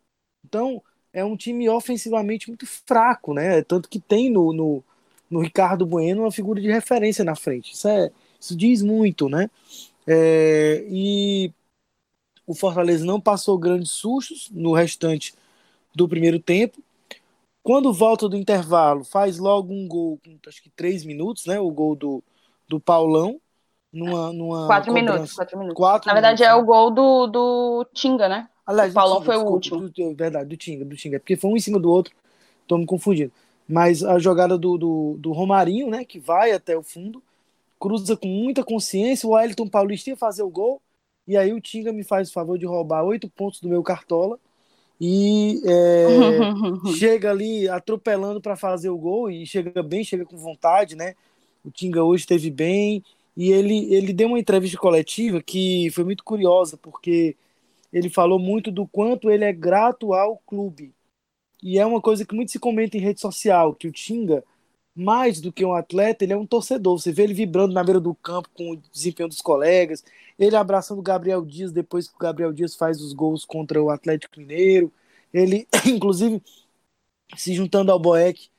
Então, 0.45 0.81
é 1.11 1.23
um 1.23 1.35
time 1.35 1.67
ofensivamente 1.69 2.47
muito 2.47 2.65
fraco, 2.65 3.33
né? 3.33 3.61
Tanto 3.63 3.89
que 3.89 3.99
tem 3.99 4.29
no, 4.29 4.53
no, 4.53 4.83
no 5.29 5.41
Ricardo 5.41 5.85
Bueno 5.85 6.21
uma 6.23 6.31
figura 6.31 6.61
de 6.61 6.71
referência 6.71 7.25
na 7.25 7.35
frente. 7.35 7.73
Isso, 7.73 7.87
é, 7.87 8.11
isso 8.39 8.55
diz 8.55 8.81
muito, 8.81 9.27
né? 9.27 9.49
É, 10.07 10.85
e 10.89 11.51
o 12.49 12.55
Fortaleza 12.55 13.05
não 13.05 13.21
passou 13.21 13.59
grandes 13.59 13.91
sustos 13.91 14.49
no 14.51 14.73
restante 14.73 15.35
do 15.93 16.09
primeiro 16.09 16.39
tempo. 16.39 16.81
Quando 17.61 17.93
volta 17.93 18.27
do 18.27 18.35
intervalo, 18.35 19.03
faz 19.03 19.37
logo 19.37 19.71
um 19.71 19.87
gol 19.87 20.19
com 20.25 20.35
acho 20.47 20.63
que 20.63 20.71
três 20.71 21.05
minutos, 21.05 21.45
né? 21.45 21.59
O 21.59 21.69
gol 21.69 21.95
do, 21.95 22.23
do 22.67 22.79
Paulão. 22.79 23.39
Numa, 23.93 24.33
numa 24.33 24.65
quatro 24.65 24.91
minutos, 24.91 25.33
quatro 25.33 25.59
minutos. 25.59 25.77
Quatro 25.77 26.07
Na 26.07 26.13
verdade, 26.13 26.41
minutos, 26.41 26.59
é 26.59 26.61
o 26.61 26.65
gol 26.65 26.89
do, 26.89 27.27
do 27.27 27.85
Tinga, 27.93 28.27
né? 28.27 28.49
Aliás, 28.65 28.91
o 28.91 28.95
Paulão 28.95 29.21
Tinga, 29.21 29.25
foi 29.25 29.35
desculpa, 29.35 29.51
o 29.51 29.55
último. 29.55 29.89
Do, 29.89 30.15
verdade, 30.15 30.49
do 30.49 30.57
Tinga, 30.57 30.85
do 30.85 30.95
Tinga. 30.95 31.19
Porque 31.19 31.35
foi 31.35 31.51
um 31.51 31.55
em 31.55 31.59
cima 31.59 31.79
do 31.79 31.91
outro. 31.91 32.15
tô 32.67 32.79
me 32.79 32.85
confundindo. 32.87 33.31
Mas 33.67 34.03
a 34.03 34.17
jogada 34.17 34.57
do, 34.57 34.75
do, 34.75 35.15
do 35.19 35.31
Romarinho, 35.31 35.87
né, 35.87 36.03
que 36.03 36.19
vai 36.19 36.51
até 36.51 36.75
o 36.75 36.81
fundo, 36.81 37.21
cruza 37.79 38.17
com 38.17 38.27
muita 38.27 38.63
consciência, 38.63 39.29
o 39.29 39.33
Wellington 39.33 39.67
Paulista 39.67 40.09
ia 40.09 40.17
fazer 40.17 40.41
o 40.41 40.49
gol, 40.49 40.81
e 41.29 41.37
aí 41.37 41.53
o 41.53 41.61
Tinga 41.61 41.93
me 41.93 42.03
faz 42.03 42.29
o 42.29 42.33
favor 42.33 42.57
de 42.57 42.65
roubar 42.65 43.03
oito 43.03 43.29
pontos 43.29 43.61
do 43.61 43.69
meu 43.69 43.83
cartola, 43.83 44.39
e 44.99 45.61
é, 45.63 46.07
chega 46.97 47.29
ali 47.29 47.69
atropelando 47.69 48.41
para 48.41 48.55
fazer 48.55 48.89
o 48.89 48.97
gol, 48.97 49.29
e 49.29 49.45
chega 49.45 49.83
bem, 49.83 50.03
chega 50.03 50.25
com 50.25 50.35
vontade, 50.35 50.95
né, 50.95 51.13
o 51.63 51.69
Tinga 51.69 52.03
hoje 52.03 52.23
esteve 52.23 52.49
bem, 52.49 53.03
e 53.37 53.51
ele, 53.51 53.93
ele 53.93 54.11
deu 54.11 54.27
uma 54.27 54.39
entrevista 54.39 54.75
coletiva 54.77 55.39
que 55.39 55.91
foi 55.91 56.03
muito 56.03 56.23
curiosa, 56.23 56.77
porque 56.77 57.37
ele 57.93 58.09
falou 58.09 58.39
muito 58.39 58.71
do 58.71 58.87
quanto 58.87 59.29
ele 59.29 59.45
é 59.45 59.53
grato 59.53 60.13
ao 60.13 60.37
clube. 60.37 60.95
E 61.61 61.77
é 61.77 61.85
uma 61.85 62.01
coisa 62.01 62.25
que 62.25 62.33
muito 62.35 62.51
se 62.51 62.59
comenta 62.59 62.97
em 62.97 63.01
rede 63.01 63.21
social, 63.21 63.75
que 63.75 63.87
o 63.87 63.91
Tinga, 63.91 64.43
mais 64.99 65.39
do 65.39 65.51
que 65.51 65.63
um 65.63 65.73
atleta, 65.73 66.23
ele 66.23 66.33
é 66.33 66.37
um 66.37 66.45
torcedor. 66.45 66.99
Você 66.99 67.11
vê 67.11 67.23
ele 67.23 67.33
vibrando 67.33 67.73
na 67.73 67.83
beira 67.83 67.99
do 67.99 68.13
campo 68.15 68.49
com 68.53 68.71
o 68.71 68.77
desempenho 68.91 69.29
dos 69.29 69.41
colegas, 69.41 70.03
ele 70.37 70.55
abraçando 70.55 70.99
o 70.99 71.03
Gabriel 71.03 71.45
Dias 71.45 71.71
depois 71.71 72.07
que 72.07 72.15
o 72.15 72.19
Gabriel 72.19 72.51
Dias 72.51 72.75
faz 72.75 73.01
os 73.01 73.13
gols 73.13 73.45
contra 73.45 73.81
o 73.81 73.89
Atlético 73.89 74.39
Mineiro. 74.39 74.91
Ele, 75.33 75.67
inclusive, 75.87 76.41
se 77.37 77.53
juntando 77.53 77.91
ao 77.91 77.99
Boeck 77.99 78.49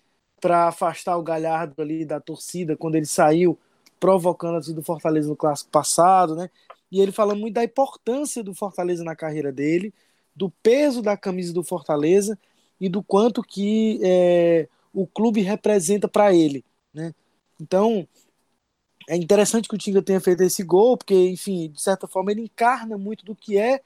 para 0.41 0.69
afastar 0.69 1.17
o 1.19 1.23
Galhardo 1.23 1.81
ali 1.83 2.05
da 2.05 2.19
torcida 2.21 2.77
quando 2.77 2.95
ele 2.95 3.07
saiu, 3.07 3.59
provocando 3.99 4.57
a 4.57 4.75
do 4.75 4.83
Fortaleza 4.83 5.29
no 5.29 5.37
clássico 5.37 5.71
passado, 5.71 6.35
né? 6.35 6.51
E 6.91 7.01
ele 7.01 7.13
falando 7.13 7.41
muito 7.41 7.55
da 7.55 7.65
importância 7.65 8.43
do 8.43 8.55
Fortaleza 8.55 9.05
na 9.05 9.15
carreira 9.15 9.53
dele, 9.53 9.93
do 10.35 10.51
peso 10.63 11.03
da 11.03 11.17
camisa 11.17 11.53
do 11.53 11.63
Fortaleza 11.63 12.39
e 12.81 12.89
do 12.89 13.03
quanto 13.03 13.43
que 13.43 14.01
é, 14.03 14.69
o 14.93 15.07
clube 15.07 15.41
representa 15.41 16.09
para 16.09 16.35
ele, 16.35 16.65
né? 16.93 17.15
Então, 17.61 18.07
é 19.09 19.17
interessante 19.17 19.69
que 19.69 19.75
o 19.75 19.79
Tinga 19.79 20.03
tenha 20.03 20.21
feito 20.21 20.43
esse 20.43 20.63
gol, 20.63 20.97
porque, 20.97 21.15
enfim, 21.15 21.69
de 21.71 21.81
certa 21.81 22.07
forma 22.07 22.31
ele 22.31 22.43
encarna 22.43 22.97
muito 22.97 23.25
do 23.25 23.35
que 23.35 23.59
é 23.59 23.81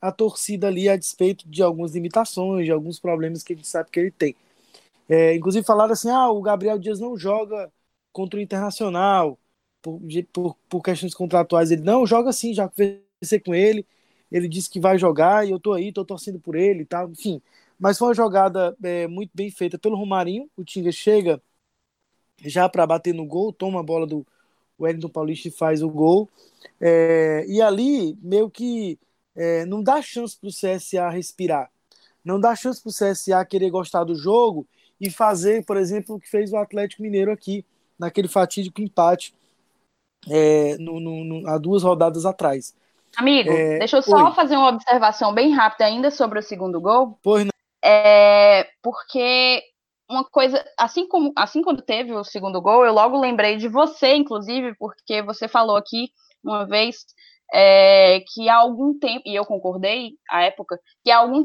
a 0.00 0.12
torcida 0.12 0.68
ali 0.68 0.88
a 0.88 0.96
despeito 0.96 1.48
de 1.48 1.62
algumas 1.62 1.94
limitações, 1.94 2.66
de 2.66 2.72
alguns 2.72 2.98
problemas 3.00 3.42
que 3.42 3.52
a 3.54 3.56
gente 3.56 3.68
sabe 3.68 3.90
que 3.90 4.00
ele 4.00 4.10
tem. 4.10 4.36
É, 5.08 5.34
inclusive 5.36 5.64
falaram 5.66 5.92
assim, 5.92 6.10
ah, 6.10 6.30
o 6.30 6.42
Gabriel 6.42 6.78
Dias 6.78 7.00
não 7.00 7.16
joga 7.16 7.72
contra 8.12 8.38
o 8.38 8.42
Internacional 8.42 9.38
por, 9.82 10.00
por, 10.32 10.56
por 10.68 10.82
questões 10.82 11.14
contratuais. 11.14 11.70
Ele 11.70 11.82
não 11.82 12.06
joga 12.06 12.30
assim, 12.30 12.54
já 12.54 12.68
conversei 12.68 13.40
com 13.44 13.54
ele, 13.54 13.86
ele 14.30 14.48
disse 14.48 14.70
que 14.70 14.80
vai 14.80 14.98
jogar 14.98 15.46
e 15.46 15.50
eu 15.52 15.60
tô 15.60 15.72
aí, 15.72 15.92
tô 15.92 16.04
torcendo 16.04 16.40
por 16.40 16.56
ele 16.56 16.82
e 16.82 16.86
tal, 16.86 17.10
enfim. 17.10 17.40
Mas 17.78 17.98
foi 17.98 18.08
uma 18.08 18.14
jogada 18.14 18.76
é, 18.82 19.06
muito 19.06 19.30
bem 19.34 19.50
feita 19.50 19.78
pelo 19.78 19.96
Romarinho. 19.96 20.48
O 20.56 20.64
Tinga 20.64 20.90
chega 20.90 21.42
já 22.42 22.68
para 22.68 22.86
bater 22.86 23.14
no 23.14 23.26
gol, 23.26 23.52
toma 23.52 23.80
a 23.80 23.82
bola 23.82 24.06
do 24.06 24.26
Wellington 24.80 25.08
Paulista 25.08 25.48
e 25.48 25.50
faz 25.50 25.82
o 25.82 25.88
gol. 25.88 26.28
É, 26.80 27.44
e 27.48 27.60
ali, 27.60 28.16
meio 28.22 28.50
que 28.50 28.98
é, 29.34 29.64
não 29.66 29.82
dá 29.82 30.00
chance 30.00 30.36
para 30.38 30.48
o 30.48 30.52
CSA 30.52 31.08
respirar. 31.10 31.70
Não 32.24 32.40
dá 32.40 32.54
chance 32.56 32.82
para 32.82 32.90
o 32.90 32.92
CSA 32.92 33.44
querer 33.44 33.70
gostar 33.70 34.04
do 34.04 34.14
jogo 34.14 34.66
e 35.00 35.10
fazer, 35.10 35.64
por 35.64 35.76
exemplo, 35.76 36.16
o 36.16 36.20
que 36.20 36.28
fez 36.28 36.52
o 36.52 36.56
Atlético 36.56 37.02
Mineiro 37.02 37.30
aqui, 37.30 37.64
naquele 37.98 38.28
fatídico 38.28 38.80
empate 38.80 39.34
é, 40.28 40.76
no, 40.78 40.98
no, 40.98 41.24
no, 41.24 41.48
há 41.48 41.58
duas 41.58 41.82
rodadas 41.82 42.26
atrás. 42.26 42.74
Amigo, 43.16 43.50
é, 43.50 43.78
deixa 43.78 43.96
eu 43.96 44.02
só 44.02 44.26
oi. 44.26 44.34
fazer 44.34 44.56
uma 44.56 44.68
observação 44.68 45.32
bem 45.32 45.54
rápida 45.54 45.84
ainda 45.86 46.10
sobre 46.10 46.38
o 46.38 46.42
segundo 46.42 46.80
gol. 46.80 47.18
Pois 47.22 47.44
não. 47.44 47.55
É, 47.86 48.68
porque 48.82 49.62
uma 50.10 50.24
coisa, 50.24 50.64
assim 50.78 51.06
como 51.06 51.32
assim 51.36 51.62
quando 51.62 51.82
teve 51.82 52.12
o 52.12 52.24
segundo 52.24 52.60
gol, 52.60 52.84
eu 52.84 52.92
logo 52.92 53.20
lembrei 53.20 53.56
de 53.56 53.68
você, 53.68 54.14
inclusive, 54.14 54.74
porque 54.76 55.22
você 55.22 55.46
falou 55.48 55.76
aqui 55.76 56.10
uma 56.42 56.66
vez 56.66 57.04
é, 57.54 58.20
que 58.32 58.48
há 58.48 58.56
algum 58.56 58.98
tempo, 58.98 59.22
e 59.26 59.36
eu 59.36 59.44
concordei 59.44 60.14
à 60.30 60.42
época, 60.42 60.80
que 61.04 61.12
há 61.12 61.18
algum 61.18 61.44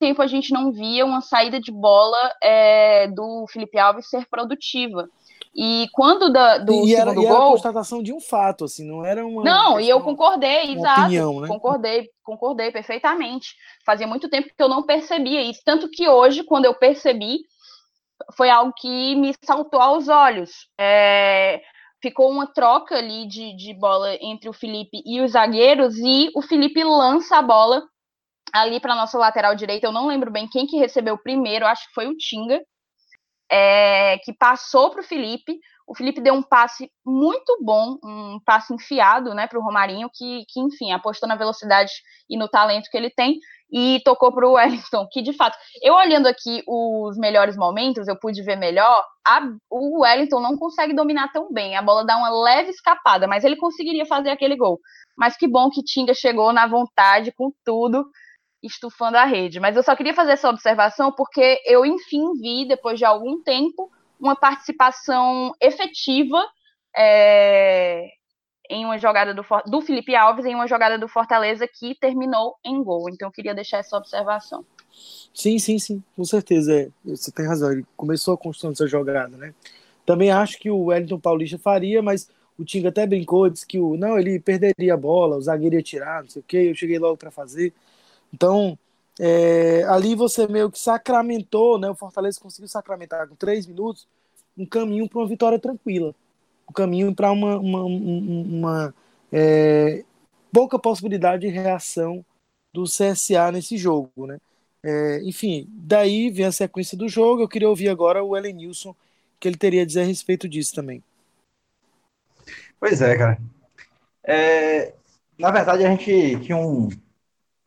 tempo 0.00 0.20
a 0.20 0.26
gente 0.26 0.52
não 0.52 0.72
via 0.72 1.06
uma 1.06 1.22
saída 1.22 1.60
de 1.60 1.72
bola 1.72 2.18
é, 2.42 3.08
do 3.08 3.46
Felipe 3.48 3.78
Alves 3.78 4.08
ser 4.10 4.26
produtiva. 4.28 5.08
E 5.54 5.86
quando 5.92 6.32
da, 6.32 6.58
do 6.58 6.72
e 6.72 6.88
segundo 6.88 6.94
era, 6.94 7.14
gol. 7.14 7.22
E 7.22 7.26
era 7.26 7.36
a 7.36 7.50
constatação 7.50 8.02
de 8.02 8.12
um 8.12 8.20
fato, 8.20 8.64
assim, 8.64 8.86
não 8.86 9.04
era 9.04 9.24
uma. 9.26 9.44
Não, 9.44 9.78
e 9.78 9.88
eu 9.88 10.00
concordei, 10.00 10.72
exato. 10.72 11.02
Opinião, 11.02 11.40
né? 11.40 11.48
Concordei, 11.48 12.08
concordei 12.22 12.70
perfeitamente. 12.72 13.54
Fazia 13.84 14.06
muito 14.06 14.30
tempo 14.30 14.48
que 14.48 14.62
eu 14.62 14.68
não 14.68 14.82
percebia 14.82 15.42
isso. 15.42 15.60
Tanto 15.64 15.90
que 15.90 16.08
hoje, 16.08 16.42
quando 16.42 16.64
eu 16.64 16.74
percebi, 16.74 17.40
foi 18.34 18.48
algo 18.48 18.72
que 18.74 19.14
me 19.16 19.34
saltou 19.44 19.80
aos 19.80 20.08
olhos. 20.08 20.68
É, 20.80 21.60
ficou 22.00 22.30
uma 22.30 22.46
troca 22.46 22.96
ali 22.96 23.28
de, 23.28 23.54
de 23.54 23.74
bola 23.74 24.16
entre 24.22 24.48
o 24.48 24.54
Felipe 24.54 25.02
e 25.04 25.20
os 25.20 25.32
zagueiros, 25.32 25.98
e 25.98 26.30
o 26.34 26.40
Felipe 26.40 26.82
lança 26.82 27.36
a 27.36 27.42
bola 27.42 27.82
ali 28.54 28.80
para 28.80 28.94
nossa 28.94 29.18
lateral 29.18 29.54
direita. 29.54 29.86
Eu 29.86 29.92
não 29.92 30.06
lembro 30.06 30.30
bem 30.30 30.48
quem 30.48 30.66
que 30.66 30.78
recebeu 30.78 31.18
primeiro, 31.18 31.66
acho 31.66 31.86
que 31.88 31.94
foi 31.94 32.06
o 32.06 32.16
Tinga 32.16 32.58
é, 33.52 34.16
que 34.24 34.32
passou 34.32 34.90
para 34.90 35.02
o 35.02 35.04
Felipe. 35.04 35.60
O 35.86 35.94
Felipe 35.94 36.22
deu 36.22 36.32
um 36.32 36.42
passe 36.42 36.90
muito 37.04 37.58
bom, 37.62 37.98
um 38.02 38.38
passe 38.46 38.72
enfiado 38.72 39.34
né, 39.34 39.46
para 39.46 39.58
o 39.58 39.62
Romarinho, 39.62 40.08
que, 40.10 40.44
que, 40.48 40.58
enfim, 40.58 40.90
apostou 40.90 41.28
na 41.28 41.36
velocidade 41.36 41.92
e 42.30 42.38
no 42.38 42.48
talento 42.48 42.88
que 42.90 42.96
ele 42.96 43.10
tem 43.10 43.38
e 43.70 44.00
tocou 44.04 44.32
para 44.32 44.46
o 44.46 44.52
Wellington, 44.52 45.06
que 45.10 45.20
de 45.20 45.34
fato, 45.34 45.56
eu 45.82 45.94
olhando 45.94 46.26
aqui 46.26 46.62
os 46.66 47.16
melhores 47.18 47.56
momentos, 47.56 48.08
eu 48.08 48.18
pude 48.18 48.42
ver 48.42 48.56
melhor, 48.56 49.04
a, 49.26 49.40
o 49.70 50.02
Wellington 50.02 50.40
não 50.40 50.56
consegue 50.56 50.94
dominar 50.94 51.30
tão 51.32 51.52
bem, 51.52 51.76
a 51.76 51.82
bola 51.82 52.06
dá 52.06 52.16
uma 52.16 52.30
leve 52.30 52.70
escapada, 52.70 53.26
mas 53.26 53.44
ele 53.44 53.56
conseguiria 53.56 54.06
fazer 54.06 54.30
aquele 54.30 54.56
gol. 54.56 54.78
Mas 55.16 55.36
que 55.36 55.48
bom 55.48 55.68
que 55.68 55.82
Tinga 55.82 56.14
chegou 56.14 56.52
na 56.52 56.66
vontade, 56.66 57.32
com 57.32 57.50
tudo, 57.64 58.04
estufando 58.62 59.16
a 59.16 59.24
rede. 59.24 59.58
Mas 59.58 59.76
eu 59.76 59.82
só 59.82 59.96
queria 59.96 60.14
fazer 60.14 60.32
essa 60.32 60.48
observação 60.48 61.12
porque 61.12 61.60
eu, 61.66 61.84
enfim, 61.84 62.32
vi, 62.40 62.66
depois 62.66 62.98
de 62.98 63.04
algum 63.04 63.42
tempo, 63.42 63.90
uma 64.20 64.36
participação 64.36 65.52
efetiva 65.60 66.42
é, 66.96 68.08
em 68.70 68.84
uma 68.84 68.98
jogada 68.98 69.34
do, 69.34 69.44
do 69.66 69.80
Felipe 69.80 70.14
Alves, 70.14 70.46
em 70.46 70.54
uma 70.54 70.66
jogada 70.66 70.98
do 70.98 71.08
Fortaleza 71.08 71.66
que 71.66 71.94
terminou 71.94 72.54
em 72.64 72.82
gol. 72.82 73.08
Então 73.10 73.28
eu 73.28 73.32
queria 73.32 73.54
deixar 73.54 73.78
essa 73.78 73.96
observação. 73.96 74.64
Sim, 75.34 75.58
sim, 75.58 75.78
sim, 75.78 76.02
com 76.14 76.24
certeza. 76.24 76.74
É. 76.74 76.88
Você 77.04 77.32
tem 77.32 77.46
razão, 77.46 77.72
ele 77.72 77.84
começou 77.96 78.34
a 78.34 78.38
construir 78.38 78.72
essa 78.72 78.86
jogada, 78.86 79.36
né? 79.36 79.54
Também 80.04 80.30
acho 80.30 80.58
que 80.58 80.70
o 80.70 80.86
Wellington 80.86 81.18
Paulista 81.18 81.58
faria, 81.58 82.02
mas 82.02 82.28
o 82.58 82.64
Tinga 82.64 82.88
até 82.88 83.06
brincou, 83.06 83.48
disse 83.48 83.66
que 83.66 83.78
o 83.78 83.96
não, 83.96 84.18
ele 84.18 84.38
perderia 84.38 84.94
a 84.94 84.96
bola, 84.96 85.36
o 85.36 85.42
zagueiro 85.42 85.76
ia 85.76 85.82
tirar, 85.82 86.22
não 86.22 86.28
sei 86.28 86.40
o 86.40 86.44
quê, 86.46 86.56
eu 86.70 86.74
cheguei 86.74 86.98
logo 86.98 87.16
para 87.16 87.30
fazer. 87.30 87.72
Então, 88.32 88.78
é, 89.20 89.84
ali 89.84 90.14
você 90.14 90.46
meio 90.46 90.70
que 90.70 90.78
sacramentou, 90.78 91.78
né? 91.78 91.90
O 91.90 91.94
Fortaleza 91.94 92.40
conseguiu 92.40 92.68
sacramentar 92.68 93.28
com 93.28 93.34
três 93.34 93.66
minutos 93.66 94.06
um 94.56 94.66
caminho 94.66 95.08
para 95.08 95.18
uma 95.18 95.28
vitória 95.28 95.58
tranquila, 95.58 96.14
um 96.68 96.72
caminho 96.72 97.14
para 97.14 97.30
uma, 97.30 97.58
uma, 97.58 97.84
uma, 97.84 98.42
uma 98.42 98.94
é, 99.30 100.04
pouca 100.52 100.78
possibilidade 100.78 101.42
de 101.42 101.48
reação 101.48 102.24
do 102.72 102.84
CSA 102.84 103.52
nesse 103.52 103.76
jogo, 103.76 104.26
né? 104.26 104.38
É, 104.84 105.22
enfim, 105.22 105.66
daí 105.68 106.30
vem 106.30 106.46
a 106.46 106.52
sequência 106.52 106.96
do 106.98 107.08
jogo. 107.08 107.42
Eu 107.42 107.48
queria 107.48 107.68
ouvir 107.68 107.88
agora 107.88 108.24
o 108.24 108.36
Elenilson, 108.36 108.94
que 109.38 109.46
ele 109.46 109.56
teria 109.56 109.82
a 109.82 109.86
dizer 109.86 110.00
a 110.00 110.04
respeito 110.04 110.48
disso 110.48 110.74
também. 110.74 111.02
Pois 112.80 113.00
é, 113.00 113.16
cara. 113.16 113.38
É, 114.24 114.92
na 115.38 115.50
verdade, 115.50 115.84
a 115.84 115.90
gente 115.90 116.40
tinha 116.40 116.56
um, 116.56 116.88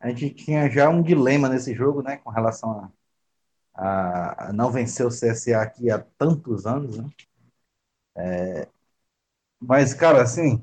a 0.06 0.10
gente 0.10 0.30
tinha 0.30 0.70
já 0.70 0.88
um 0.88 1.02
dilema 1.02 1.48
nesse 1.48 1.74
jogo, 1.74 2.02
né, 2.02 2.16
com 2.18 2.30
relação 2.30 2.90
a, 3.74 4.48
a, 4.48 4.52
não 4.52 4.70
vencer 4.70 5.06
o 5.06 5.10
CSA 5.10 5.60
aqui 5.60 5.90
há 5.90 5.98
tantos 6.18 6.66
anos, 6.66 6.98
né? 6.98 7.10
É, 8.16 8.68
mas, 9.60 9.94
cara, 9.94 10.22
assim, 10.22 10.62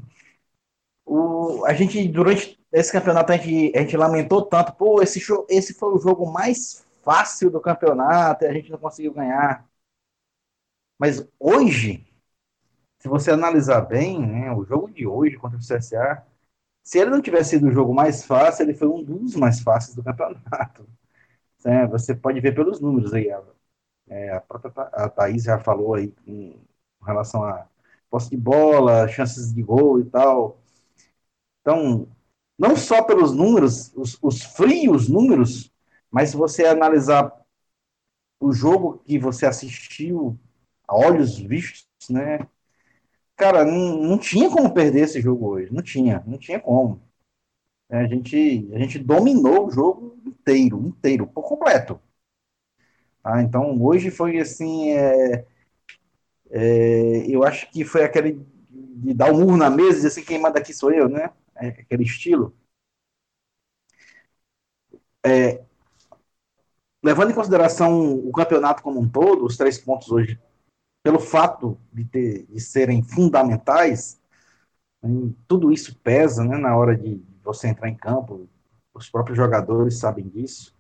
o, 1.06 1.66
a 1.66 1.74
gente, 1.74 2.08
durante 2.08 2.60
esse 2.72 2.92
campeonato, 2.92 3.32
a 3.32 3.38
gente, 3.38 3.78
a 3.78 3.82
gente 3.82 3.98
lamentou 3.98 4.46
tanto, 4.46 4.74
pô, 4.74 5.02
esse, 5.02 5.20
show, 5.20 5.46
esse 5.50 5.74
foi 5.74 5.94
o 5.94 6.00
jogo 6.00 6.32
mais 6.32 6.86
fácil 7.04 7.52
do 7.52 7.62
campeonato 7.62 8.46
e 8.46 8.48
a 8.48 8.54
gente 8.54 8.72
não 8.72 8.78
conseguiu 8.80 9.14
ganhar. 9.14 9.68
Mas 10.98 11.28
hoje, 11.40 12.06
se 13.00 13.08
você 13.08 13.32
analisar 13.32 13.82
bem, 13.82 14.20
né, 14.26 14.52
o 14.54 14.66
jogo 14.66 14.90
de 14.92 15.06
hoje 15.06 15.38
contra 15.38 15.58
o 15.58 15.62
CSA, 15.62 16.26
se 16.84 17.00
ele 17.00 17.12
não 17.12 17.22
tivesse 17.22 17.52
sido 17.52 17.68
o 17.68 17.72
jogo 17.72 17.94
mais 17.94 18.26
fácil, 18.26 18.64
ele 18.64 18.74
foi 18.74 18.88
um 18.88 19.04
dos 19.04 19.36
mais 19.36 19.62
fáceis 19.62 19.96
do 19.96 20.04
campeonato. 20.04 20.88
É, 21.66 21.88
você 21.88 22.16
pode 22.16 22.40
ver 22.42 22.56
pelos 22.56 22.80
números 22.82 23.14
aí. 23.14 23.30
É, 24.10 24.32
a 24.32 24.42
própria 24.42 24.72
a 24.94 25.10
Thaís 25.10 25.44
já 25.44 25.60
falou 25.60 25.96
aí 25.96 26.10
com 26.26 26.60
relação 27.06 27.44
a 27.44 27.68
posse 28.10 28.30
de 28.32 28.38
bola, 28.38 29.08
chances 29.08 29.54
de 29.54 29.64
gol 29.64 30.00
e 30.00 30.06
tal. 30.06 30.60
Então, 31.62 32.08
não 32.58 32.76
só 32.76 33.02
pelos 33.04 33.34
números, 33.34 33.92
os, 33.96 34.18
os 34.22 34.44
frios 34.44 35.08
números, 35.10 35.72
mas 36.12 36.30
se 36.30 36.38
você 36.38 36.66
analisar 36.66 37.32
o 38.40 38.52
jogo 38.52 39.00
que 39.00 39.18
você 39.18 39.46
assistiu 39.46 40.38
a 40.88 40.96
olhos 40.96 41.38
vistos, 41.38 41.88
né? 42.10 42.40
Cara, 43.36 43.66
não, 43.66 43.98
não 44.02 44.18
tinha 44.18 44.50
como 44.50 44.74
perder 44.74 45.02
esse 45.04 45.22
jogo 45.22 45.48
hoje. 45.50 45.72
Não 45.74 45.82
tinha, 45.82 46.24
não 46.26 46.38
tinha 46.38 46.60
como. 46.60 47.02
É, 47.90 48.00
a 48.00 48.08
gente, 48.08 48.70
a 48.74 48.80
gente 48.80 49.00
dominou 49.00 49.68
o 49.68 49.72
jogo 49.72 50.18
inteiro, 50.26 50.82
inteiro, 50.88 51.28
por 51.28 51.44
completo. 51.44 52.00
Ah, 53.24 53.42
então, 53.42 53.82
hoje 53.82 54.12
foi 54.12 54.38
assim. 54.40 54.92
É, 54.92 55.46
é, 56.50 57.26
eu 57.30 57.44
acho 57.44 57.70
que 57.72 57.84
foi 57.84 58.04
aquele 58.04 58.46
de 58.70 59.14
dar 59.14 59.32
um 59.32 59.40
murro 59.40 59.58
na 59.58 59.70
mesa 59.70 59.92
e 59.92 59.96
dizer 59.96 60.08
assim: 60.10 60.24
quem 60.24 60.40
manda 60.40 60.60
aqui 60.60 60.74
sou 60.74 60.92
eu, 60.92 61.08
né? 61.10 61.30
É, 61.56 61.68
aquele 61.68 62.04
estilo. 62.04 62.54
É, 65.26 65.64
levando 67.04 67.32
em 67.32 67.36
consideração 67.36 68.14
o 68.16 68.32
campeonato 68.32 68.82
como 68.82 69.00
um 69.00 69.08
todo, 69.08 69.46
os 69.46 69.58
três 69.58 69.78
pontos 69.78 70.10
hoje, 70.12 70.40
pelo 71.04 71.20
fato 71.20 71.78
de, 71.92 72.06
ter, 72.06 72.46
de 72.46 72.60
serem 72.62 73.04
fundamentais, 73.04 74.20
tudo 75.48 75.72
isso 75.72 76.00
pesa 76.00 76.46
né, 76.46 76.58
na 76.58 76.76
hora 76.78 76.96
de 76.96 77.22
você 77.44 77.68
entrar 77.68 77.90
em 77.90 77.96
campo, 77.96 78.48
os 78.94 79.10
próprios 79.10 79.38
jogadores 79.38 79.98
sabem 80.00 80.28
disso, 80.30 80.74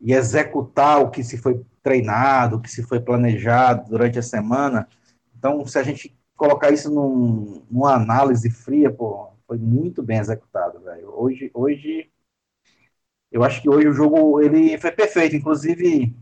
e 0.00 0.12
executar 0.14 1.00
o 1.00 1.10
que 1.10 1.22
se 1.22 1.36
foi 1.36 1.62
treinado, 1.82 2.56
o 2.56 2.60
que 2.60 2.70
se 2.70 2.82
foi 2.82 3.00
planejado 3.00 3.90
durante 3.90 4.18
a 4.18 4.22
semana. 4.22 4.88
Então, 5.36 5.66
se 5.66 5.78
a 5.78 5.82
gente 5.82 6.16
colocar 6.36 6.70
isso 6.70 6.90
num, 6.90 7.62
numa 7.70 7.94
análise 7.94 8.48
fria, 8.48 8.90
pô, 8.90 9.30
foi 9.46 9.58
muito 9.58 10.02
bem 10.02 10.18
executado, 10.18 10.80
velho. 10.80 11.12
Hoje, 11.14 11.50
hoje 11.52 12.10
eu 13.30 13.42
acho 13.44 13.60
que 13.60 13.68
hoje 13.68 13.88
o 13.88 13.92
jogo 13.92 14.40
ele 14.40 14.78
foi 14.78 14.92
perfeito, 14.92 15.36
inclusive 15.36 16.14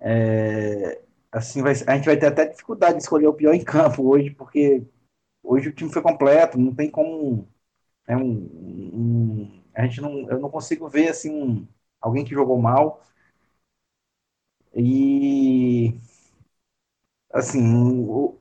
é, 0.00 1.00
assim 1.32 1.62
vai, 1.62 1.72
a 1.86 1.96
gente 1.96 2.06
vai 2.06 2.18
ter 2.18 2.26
até 2.26 2.46
dificuldade 2.46 2.96
de 2.96 3.02
escolher 3.02 3.26
o 3.28 3.34
pior 3.34 3.54
em 3.54 3.64
campo 3.64 4.08
hoje, 4.08 4.30
porque 4.32 4.84
hoje 5.42 5.68
o 5.70 5.72
time 5.74 5.92
foi 5.92 6.02
completo, 6.02 6.58
não 6.58 6.74
tem 6.74 6.90
como 6.90 7.48
é 8.08 8.16
um, 8.16 8.22
um, 8.24 9.62
a 9.74 9.84
gente 9.86 10.00
não 10.00 10.30
eu 10.30 10.40
não 10.40 10.50
consigo 10.50 10.88
ver 10.88 11.08
assim 11.10 11.30
um, 11.32 11.68
alguém 12.00 12.24
que 12.24 12.34
jogou 12.34 12.58
mal 12.60 13.02
e 14.74 15.94
assim 17.32 17.62
o, 18.08 18.38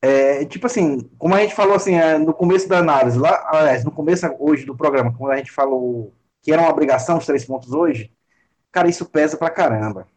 é, 0.00 0.44
tipo 0.44 0.66
assim, 0.66 1.00
como 1.18 1.34
a 1.34 1.40
gente 1.40 1.54
falou 1.54 1.74
assim, 1.74 1.94
é, 1.94 2.18
no 2.18 2.34
começo 2.34 2.68
da 2.68 2.78
análise, 2.78 3.18
lá, 3.18 3.48
aliás, 3.50 3.84
no 3.84 3.90
começo 3.90 4.26
hoje 4.38 4.64
do 4.66 4.76
programa, 4.76 5.14
quando 5.16 5.32
a 5.32 5.36
gente 5.36 5.50
falou 5.50 6.12
que 6.42 6.52
era 6.52 6.60
uma 6.62 6.70
obrigação 6.70 7.18
os 7.18 7.24
três 7.26 7.44
pontos 7.44 7.72
hoje, 7.72 8.12
cara, 8.72 8.88
isso 8.90 9.06
pesa 9.06 9.36
pra 9.38 9.50
caramba. 9.50 10.08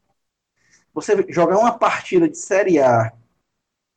Você 0.96 1.26
jogar 1.30 1.60
uma 1.60 1.78
partida 1.78 2.30
de 2.30 2.38
Série 2.38 2.80
A, 2.80 3.14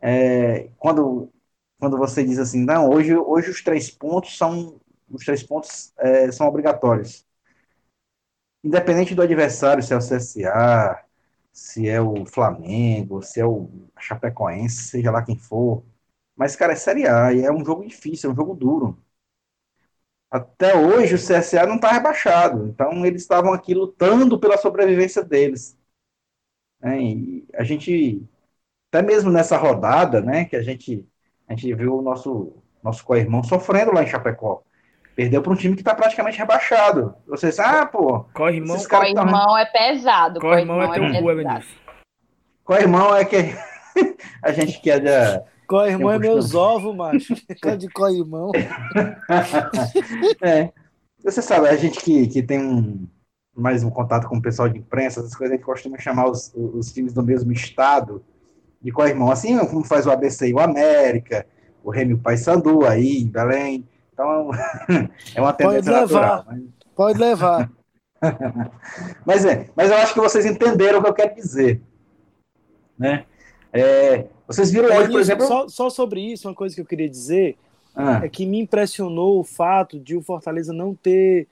é, 0.01 0.71
quando, 0.79 1.33
quando 1.81 1.99
você 1.99 2.25
diz 2.25 2.39
assim, 2.39 2.65
não, 2.65 2.91
hoje, 2.91 3.17
hoje 3.17 3.51
os 3.51 3.63
três 3.63 3.91
pontos 3.91 4.37
são 4.37 4.81
os 5.11 5.25
três 5.25 5.43
pontos 5.43 5.95
é, 5.99 6.31
são 6.33 6.47
obrigatórios. 6.49 7.27
Independente 8.63 9.15
do 9.15 9.23
adversário, 9.23 9.83
se 9.83 9.95
é 9.95 9.97
o 9.97 10.01
CSA, 10.01 11.05
se 11.53 11.89
é 11.89 12.01
o 12.01 12.27
Flamengo, 12.27 13.23
se 13.23 13.41
é 13.41 13.47
o 13.47 13.71
Chapecoense, 13.99 14.91
seja 14.91 15.11
lá 15.11 15.23
quem 15.23 15.39
for. 15.39 15.85
Mas, 16.37 16.57
cara, 16.57 16.73
é 16.75 16.77
Série 16.77 17.07
A, 17.09 17.33
e 17.33 17.43
é 17.43 17.53
um 17.53 17.65
jogo 17.65 17.87
difícil, 17.87 18.31
é 18.31 18.33
um 18.33 18.37
jogo 18.37 18.55
duro 18.55 18.99
até 20.31 20.77
hoje 20.77 21.15
o 21.15 21.19
CSA 21.19 21.67
não 21.67 21.77
está 21.77 21.93
rebaixado. 21.93 22.67
Então 22.69 23.05
eles 23.07 23.23
estavam 23.23 23.53
aqui 23.53 23.75
lutando 23.75 24.39
pela 24.39 24.59
sobrevivência 24.59 25.23
deles. 25.25 25.78
É, 26.83 27.59
a 27.59 27.65
gente, 27.65 28.23
até 28.91 29.03
mesmo 29.03 29.31
nessa 29.31 29.57
rodada, 29.57 30.21
né, 30.21 30.45
que 30.45 30.57
a 30.57 30.63
gente, 30.63 31.07
a 31.47 31.55
gente 31.55 31.75
viu 31.75 31.99
o 31.99 32.03
nosso, 32.03 32.53
nosso 32.83 33.05
co-irmão 33.05 33.43
sofrendo 33.43 33.93
lá 33.93 34.03
em 34.03 34.07
Chapecó. 34.07 34.63
Perdeu 35.17 35.43
para 35.43 35.53
um 35.53 35.57
time 35.57 35.75
que 35.75 35.81
está 35.81 35.95
praticamente 35.95 36.39
rebaixado. 36.39 37.15
Vocês, 37.27 37.59
ah, 37.59 37.85
pô. 37.85 38.21
Co-irmão 38.33 38.77
co 38.77 39.15
tão... 39.15 39.59
é 39.59 39.67
pesado. 39.67 40.39
Co-irmão 40.39 40.81
é 40.81 40.95
teu 40.95 41.05
é 41.05 41.63
Co-irmão 42.65 43.17
é 43.17 43.25
que 43.25 43.37
a 44.45 44.53
gente 44.53 44.81
quer 44.81 45.45
Co-irmão 45.67 46.13
é 46.13 46.19
meus 46.19 46.55
ovos, 46.55 46.95
macho. 46.95 47.35
Fica 47.35 47.77
de 47.77 47.89
co-irmão. 47.89 48.53
é. 50.41 50.73
Você 51.25 51.43
sabe, 51.43 51.69
a 51.69 51.77
gente 51.77 51.99
que, 52.01 52.29
que 52.29 52.43
tem 52.43 52.61
um, 52.61 53.07
mais 53.59 53.83
um 53.83 53.91
contato 53.91 54.29
com 54.29 54.37
o 54.37 54.43
pessoal 54.43 54.69
de 54.69 54.79
imprensa, 54.79 55.21
essas 55.21 55.35
coisas, 55.35 55.53
a 55.53 55.57
gente 55.57 55.67
costuma 55.67 55.99
chamar 55.99 56.31
os, 56.31 56.53
os 56.55 56.93
times 56.93 57.13
do 57.13 57.23
mesmo 57.23 57.51
estado 57.53 58.25
de 58.81 58.93
co-irmão. 58.93 59.31
Assim 59.31 59.59
como 59.67 59.85
faz 59.85 60.07
o 60.07 60.11
ABC 60.11 60.49
e 60.49 60.55
o 60.55 60.61
América, 60.61 61.45
o 61.83 61.91
Remy 61.91 62.17
Paysandu 62.19 62.87
aí 62.87 63.19
em 63.23 63.27
Belém. 63.27 63.85
Então, 64.13 64.51
é 65.35 65.41
uma 65.41 65.53
tendência 65.53 65.93
Pode 65.93 66.01
levar. 66.01 66.21
Natural, 66.21 66.45
mas... 66.47 66.63
Pode 66.95 67.19
levar. 67.19 67.71
mas 69.25 69.45
é, 69.45 69.69
mas 69.77 69.91
eu 69.91 69.97
acho 69.97 70.15
que 70.15 70.21
vocês 70.21 70.45
entenderam 70.45 70.99
o 70.99 71.03
que 71.03 71.09
eu 71.09 71.15
quero 71.15 71.35
dizer. 71.35 71.81
Né? 72.99 73.25
É, 73.73 74.27
vocês 74.47 74.73
viram 74.73 74.89
hoje, 74.89 75.11
por 75.11 75.21
exemplo. 75.21 75.47
Só, 75.47 75.69
só, 75.69 75.91
sobre 75.91 76.21
isso, 76.21 76.49
uma 76.49 76.55
coisa 76.55 76.75
que 76.75 76.81
eu 76.81 76.87
queria 76.87 77.09
dizer 77.09 77.57
ah. 77.95 78.21
é 78.25 78.29
que 78.29 78.45
me 78.45 78.61
impressionou 78.61 79.39
o 79.39 79.45
fato 79.45 80.01
de 80.01 80.17
o 80.17 80.23
Fortaleza 80.23 80.73
não 80.73 80.95
ter, 80.95 81.47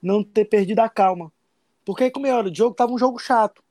não 0.00 0.22
ter 0.22 0.44
perdido 0.44 0.80
a 0.80 0.88
calma. 0.88 1.32
Porque 1.84 2.10
com 2.10 2.20
meia 2.20 2.36
hora 2.36 2.50
de 2.50 2.58
jogo 2.58 2.74
tava 2.74 2.92
um 2.92 2.98
jogo 2.98 3.18
chato. 3.18 3.62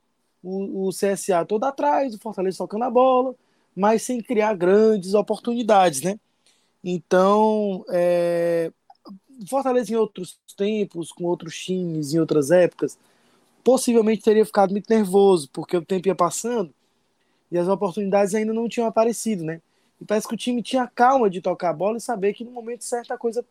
O, 0.44 0.88
o 0.88 0.90
CSA 0.90 1.46
todo 1.46 1.64
atrás, 1.66 2.14
o 2.16 2.20
Fortaleza 2.20 2.58
tocando 2.58 2.84
a 2.84 2.90
bola, 2.90 3.36
mas 3.76 4.02
sem 4.02 4.22
criar 4.22 4.56
grandes 4.56 5.14
oportunidades, 5.14 6.02
né? 6.02 6.20
Então, 6.84 7.86
é, 7.90 8.72
Fortaleza 9.48 9.92
em 9.92 9.96
outros 9.96 10.40
tempos, 10.58 11.12
com 11.12 11.26
outros 11.26 11.58
times, 11.58 12.14
em 12.14 12.20
outras 12.20 12.52
épocas, 12.52 12.98
possivelmente 13.64 14.24
teria 14.24 14.46
ficado 14.46 14.72
muito 14.72 14.90
nervoso, 14.90 15.50
porque 15.52 15.78
o 15.78 15.86
tempo 15.86 16.08
ia 16.08 16.16
passando 16.16 16.74
e 17.52 17.58
as 17.58 17.68
oportunidades 17.68 18.34
ainda 18.34 18.54
não 18.54 18.70
tinham 18.70 18.88
aparecido, 18.88 19.44
né? 19.44 19.62
E 20.00 20.06
parece 20.06 20.28
que 20.28 20.34
o 20.34 20.38
time 20.38 20.64
tinha 20.64 20.88
calma 20.88 21.30
de 21.30 21.42
tocar 21.42 21.70
a 21.70 21.74
bola 21.74 21.98
e 21.98 22.02
saber 22.02 22.34
que 22.34 22.44
no 22.44 22.52
momento 22.52 22.84
certo 22.84 23.12
a 23.12 23.18
coisa 23.18 23.46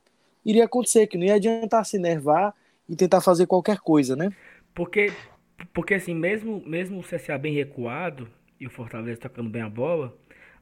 iria 0.45 0.65
acontecer, 0.65 1.07
que 1.07 1.19
não 1.19 1.27
ia 1.27 1.35
adiantar 1.35 1.85
se 1.85 1.99
nervar 1.99 2.55
e 2.89 2.97
tentar 2.97 3.21
fazer 3.21 3.47
qualquer 3.47 3.79
coisa, 3.79 4.17
né? 4.17 4.33
Porque, 4.75 5.13
porque 5.73 5.95
assim, 5.95 6.15
mesmo, 6.15 6.63
mesmo 6.67 6.99
o 6.99 7.03
CSA 7.03 7.39
bem 7.39 7.55
recuado 7.55 8.29
e 8.59 8.67
o 8.67 8.71
Fortaleza 8.71 9.21
tocando 9.21 9.51
bem 9.51 9.63
a 9.63 9.69
bola, 9.69 10.17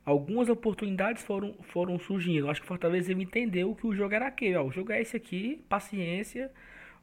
algumas 0.04 0.48
oportunidades 0.48 1.22
foram, 1.22 1.54
foram 1.62 1.98
surgindo. 1.98 2.48
Acho 2.50 2.60
que 2.60 2.66
o 2.66 2.68
Fortaleza 2.68 3.12
entendeu 3.12 3.74
que 3.74 3.86
o 3.86 3.94
jogo 3.94 4.14
era 4.14 4.26
aquele. 4.26 4.56
Ó, 4.56 4.64
o 4.64 4.72
jogo 4.72 4.92
é 4.92 5.00
esse 5.00 5.16
aqui, 5.16 5.62
paciência, 5.68 6.50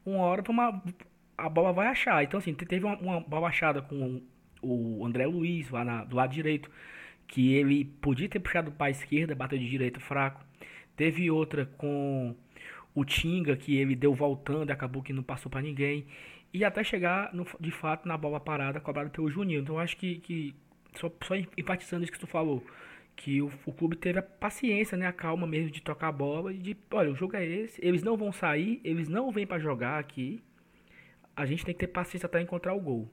uma 0.05 0.19
hora 0.19 0.43
uma, 0.49 0.83
a 1.37 1.49
bola 1.49 1.71
vai 1.71 1.87
achar. 1.87 2.23
Então, 2.23 2.37
assim, 2.37 2.53
teve 2.53 2.85
uma, 2.85 3.19
bola 3.21 3.47
achada 3.47 3.81
com 3.81 4.21
o 4.61 5.05
André 5.05 5.25
Luiz 5.27 5.69
lá 5.69 5.83
na, 5.83 6.03
do 6.03 6.15
lado 6.15 6.33
direito, 6.33 6.69
que 7.27 7.53
ele 7.53 7.85
podia 7.85 8.29
ter 8.29 8.39
puxado 8.39 8.71
para 8.71 8.87
a 8.87 8.89
esquerda, 8.89 9.35
bateu 9.35 9.57
de 9.59 9.69
direito 9.69 9.99
fraco. 9.99 10.43
Teve 10.95 11.29
outra 11.29 11.65
com 11.77 12.35
o 12.93 13.03
Tinga, 13.03 13.57
que 13.57 13.75
ele 13.75 13.95
deu 13.95 14.13
voltando, 14.13 14.71
acabou 14.71 15.03
que 15.03 15.13
não 15.13 15.23
passou 15.23 15.51
para 15.51 15.61
ninguém. 15.61 16.05
E 16.55 16.63
até 16.63 16.85
chegar, 16.85 17.33
no, 17.33 17.45
de 17.59 17.69
fato, 17.69 18.07
na 18.07 18.17
bola 18.17 18.39
parada 18.39 18.79
cobrada 18.79 19.09
pelo 19.09 19.29
Juninho. 19.29 19.59
Então, 19.59 19.77
acho 19.77 19.97
que, 19.97 20.19
que 20.19 20.55
só, 20.97 21.11
só 21.21 21.35
enfatizando 21.57 22.05
isso 22.05 22.13
que 22.13 22.19
tu 22.19 22.27
falou, 22.27 22.63
que 23.13 23.41
o, 23.41 23.51
o, 23.65 23.73
clube 23.73 23.97
teve 23.97 24.19
a 24.19 24.23
paciência, 24.23 24.97
né, 24.97 25.05
a 25.05 25.11
calma 25.11 25.45
mesmo 25.45 25.69
de 25.69 25.81
tocar 25.81 26.07
a 26.07 26.13
bola 26.13 26.53
e 26.53 26.57
de, 26.57 26.77
olha, 26.91 27.11
o 27.11 27.15
jogo 27.15 27.35
é 27.35 27.45
esse, 27.45 27.85
eles 27.85 28.03
não 28.03 28.15
vão 28.15 28.31
sair, 28.31 28.79
eles 28.85 29.09
não 29.09 29.33
vêm 29.33 29.45
para 29.45 29.59
jogar 29.59 29.99
aqui. 29.99 30.41
A 31.35 31.45
gente 31.45 31.65
tem 31.65 31.73
que 31.73 31.81
ter 31.81 31.87
paciência 31.87 32.25
até 32.25 32.39
encontrar 32.39 32.73
o 32.73 32.79
gol. 32.79 33.11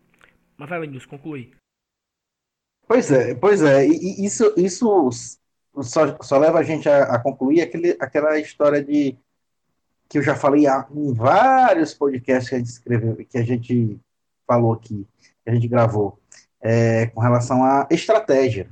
Mas 0.57 0.69
vai, 0.69 0.79
Lenilson, 0.79 1.09
conclui. 1.09 1.51
Pois 2.87 3.11
é, 3.11 3.35
pois 3.35 3.61
é. 3.61 3.85
E, 3.89 4.25
isso, 4.25 4.55
isso 4.57 5.11
só, 5.83 6.17
só 6.23 6.39
leva 6.39 6.61
a 6.61 6.63
gente 6.63 6.89
a, 6.89 7.17
a 7.17 7.19
concluir 7.21 7.63
aquele, 7.63 7.97
aquela 7.99 8.39
história 8.39 8.85
de 8.85 9.19
que 10.13 10.19
eu 10.19 10.23
já 10.23 10.37
falei 10.37 10.67
em 10.95 11.15
vários 11.15 11.95
podcasts 11.95 12.51
que 12.51 12.55
a 12.55 12.59
gente 12.59 12.69
escreveu, 12.69 13.17
que 13.17 13.39
a 13.39 13.43
gente 13.43 13.99
falou 14.47 14.75
aqui, 14.75 15.09
que 15.43 15.51
a 15.51 15.55
gente 15.55 15.67
gravou, 15.67 16.21
é, 16.61 17.07
com 17.07 17.19
relação 17.19 17.65
à 17.65 17.89
estratégia. 17.91 18.69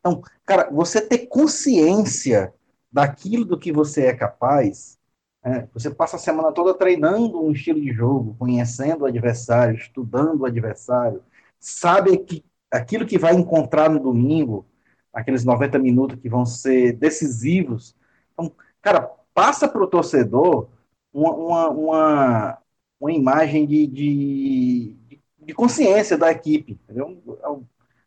Então, 0.00 0.20
cara, 0.44 0.68
você 0.68 1.00
ter 1.00 1.28
consciência 1.28 2.52
daquilo 2.90 3.44
do 3.44 3.56
que 3.56 3.70
você 3.70 4.06
é 4.06 4.14
capaz 4.14 4.98
é, 5.44 5.68
você 5.72 5.88
passa 5.90 6.16
a 6.16 6.18
semana 6.18 6.50
toda 6.50 6.74
treinando 6.74 7.40
um 7.40 7.52
estilo 7.52 7.80
de 7.80 7.92
jogo, 7.92 8.34
conhecendo 8.36 9.02
o 9.02 9.06
adversário, 9.06 9.76
estudando 9.76 10.40
o 10.40 10.46
adversário, 10.46 11.22
sabe 11.60 12.18
que 12.18 12.44
aquilo 12.68 13.06
que 13.06 13.16
vai 13.16 13.32
encontrar 13.32 13.88
no 13.88 14.00
domingo, 14.00 14.66
aqueles 15.12 15.44
90 15.44 15.78
minutos 15.78 16.18
que 16.20 16.28
vão 16.28 16.44
ser 16.44 16.94
decisivos. 16.94 17.94
Então, 18.32 18.52
cara, 18.82 19.08
passa 19.38 19.68
para 19.68 19.84
o 19.84 19.86
torcedor 19.86 20.68
uma, 21.14 21.32
uma, 21.32 21.68
uma, 21.70 22.58
uma, 22.98 23.12
imagem 23.12 23.64
de, 23.64 23.86
de, 23.86 24.96
de 25.38 25.54
consciência 25.54 26.18
da 26.18 26.32
equipe, 26.32 26.72
entendeu? 26.72 27.22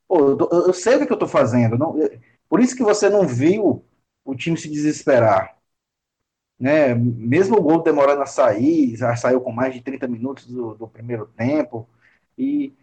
Pô, 0.06 0.20
eu, 0.32 0.50
eu, 0.68 0.74
sei 0.74 0.96
o 0.96 0.98
que, 0.98 1.04
é 1.06 1.12
eu 1.12 1.14
estou 1.14 1.30
fazendo. 1.30 1.78
Não, 1.78 1.96
por 2.50 2.60
isso 2.60 2.76
que 2.76 2.84
você 2.84 3.10
não 3.10 3.26
viu 3.26 3.82
o 4.26 4.36
time 4.36 4.58
se 4.58 4.70
desesperar. 4.70 5.56
Né? 6.60 6.94
Mesmo 6.96 7.58
o 7.58 7.62
gol 7.62 7.82
demorando 7.82 8.22
a 8.24 8.26
sair, 8.26 8.98
já 8.98 9.16
saiu 9.16 9.40
com 9.40 9.54
mais 9.54 9.74
de 9.74 9.80
30 9.82 10.10
minutos 10.10 10.46
do, 10.48 10.76
do 10.76 10.86
primeiro 10.86 11.28
tempo. 11.28 11.88
E, 12.38 12.74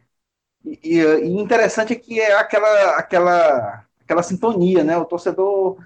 e, 0.64 1.00
e, 1.00 1.28
interessante 1.38 1.92
é 1.92 1.96
que 1.96 2.18
é 2.18 2.32
aquela, 2.32 2.96
aquela, 2.96 3.86
aquela 4.00 4.22
sintonia, 4.22 4.82
né? 4.82 4.96
O 4.96 5.04
torcedor 5.04 5.76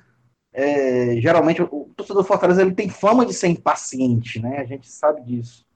é, 0.53 1.17
geralmente 1.19 1.63
o 1.63 1.89
torcedor 1.97 2.23
do 2.23 2.29
Fortaleza 2.29 2.61
ele 2.63 2.75
tem 2.75 2.89
fama 2.89 3.25
de 3.25 3.33
ser 3.33 3.49
impaciente, 3.49 4.41
né? 4.41 4.59
A 4.59 4.65
gente 4.65 4.91
sabe 4.91 5.23
disso. 5.23 5.67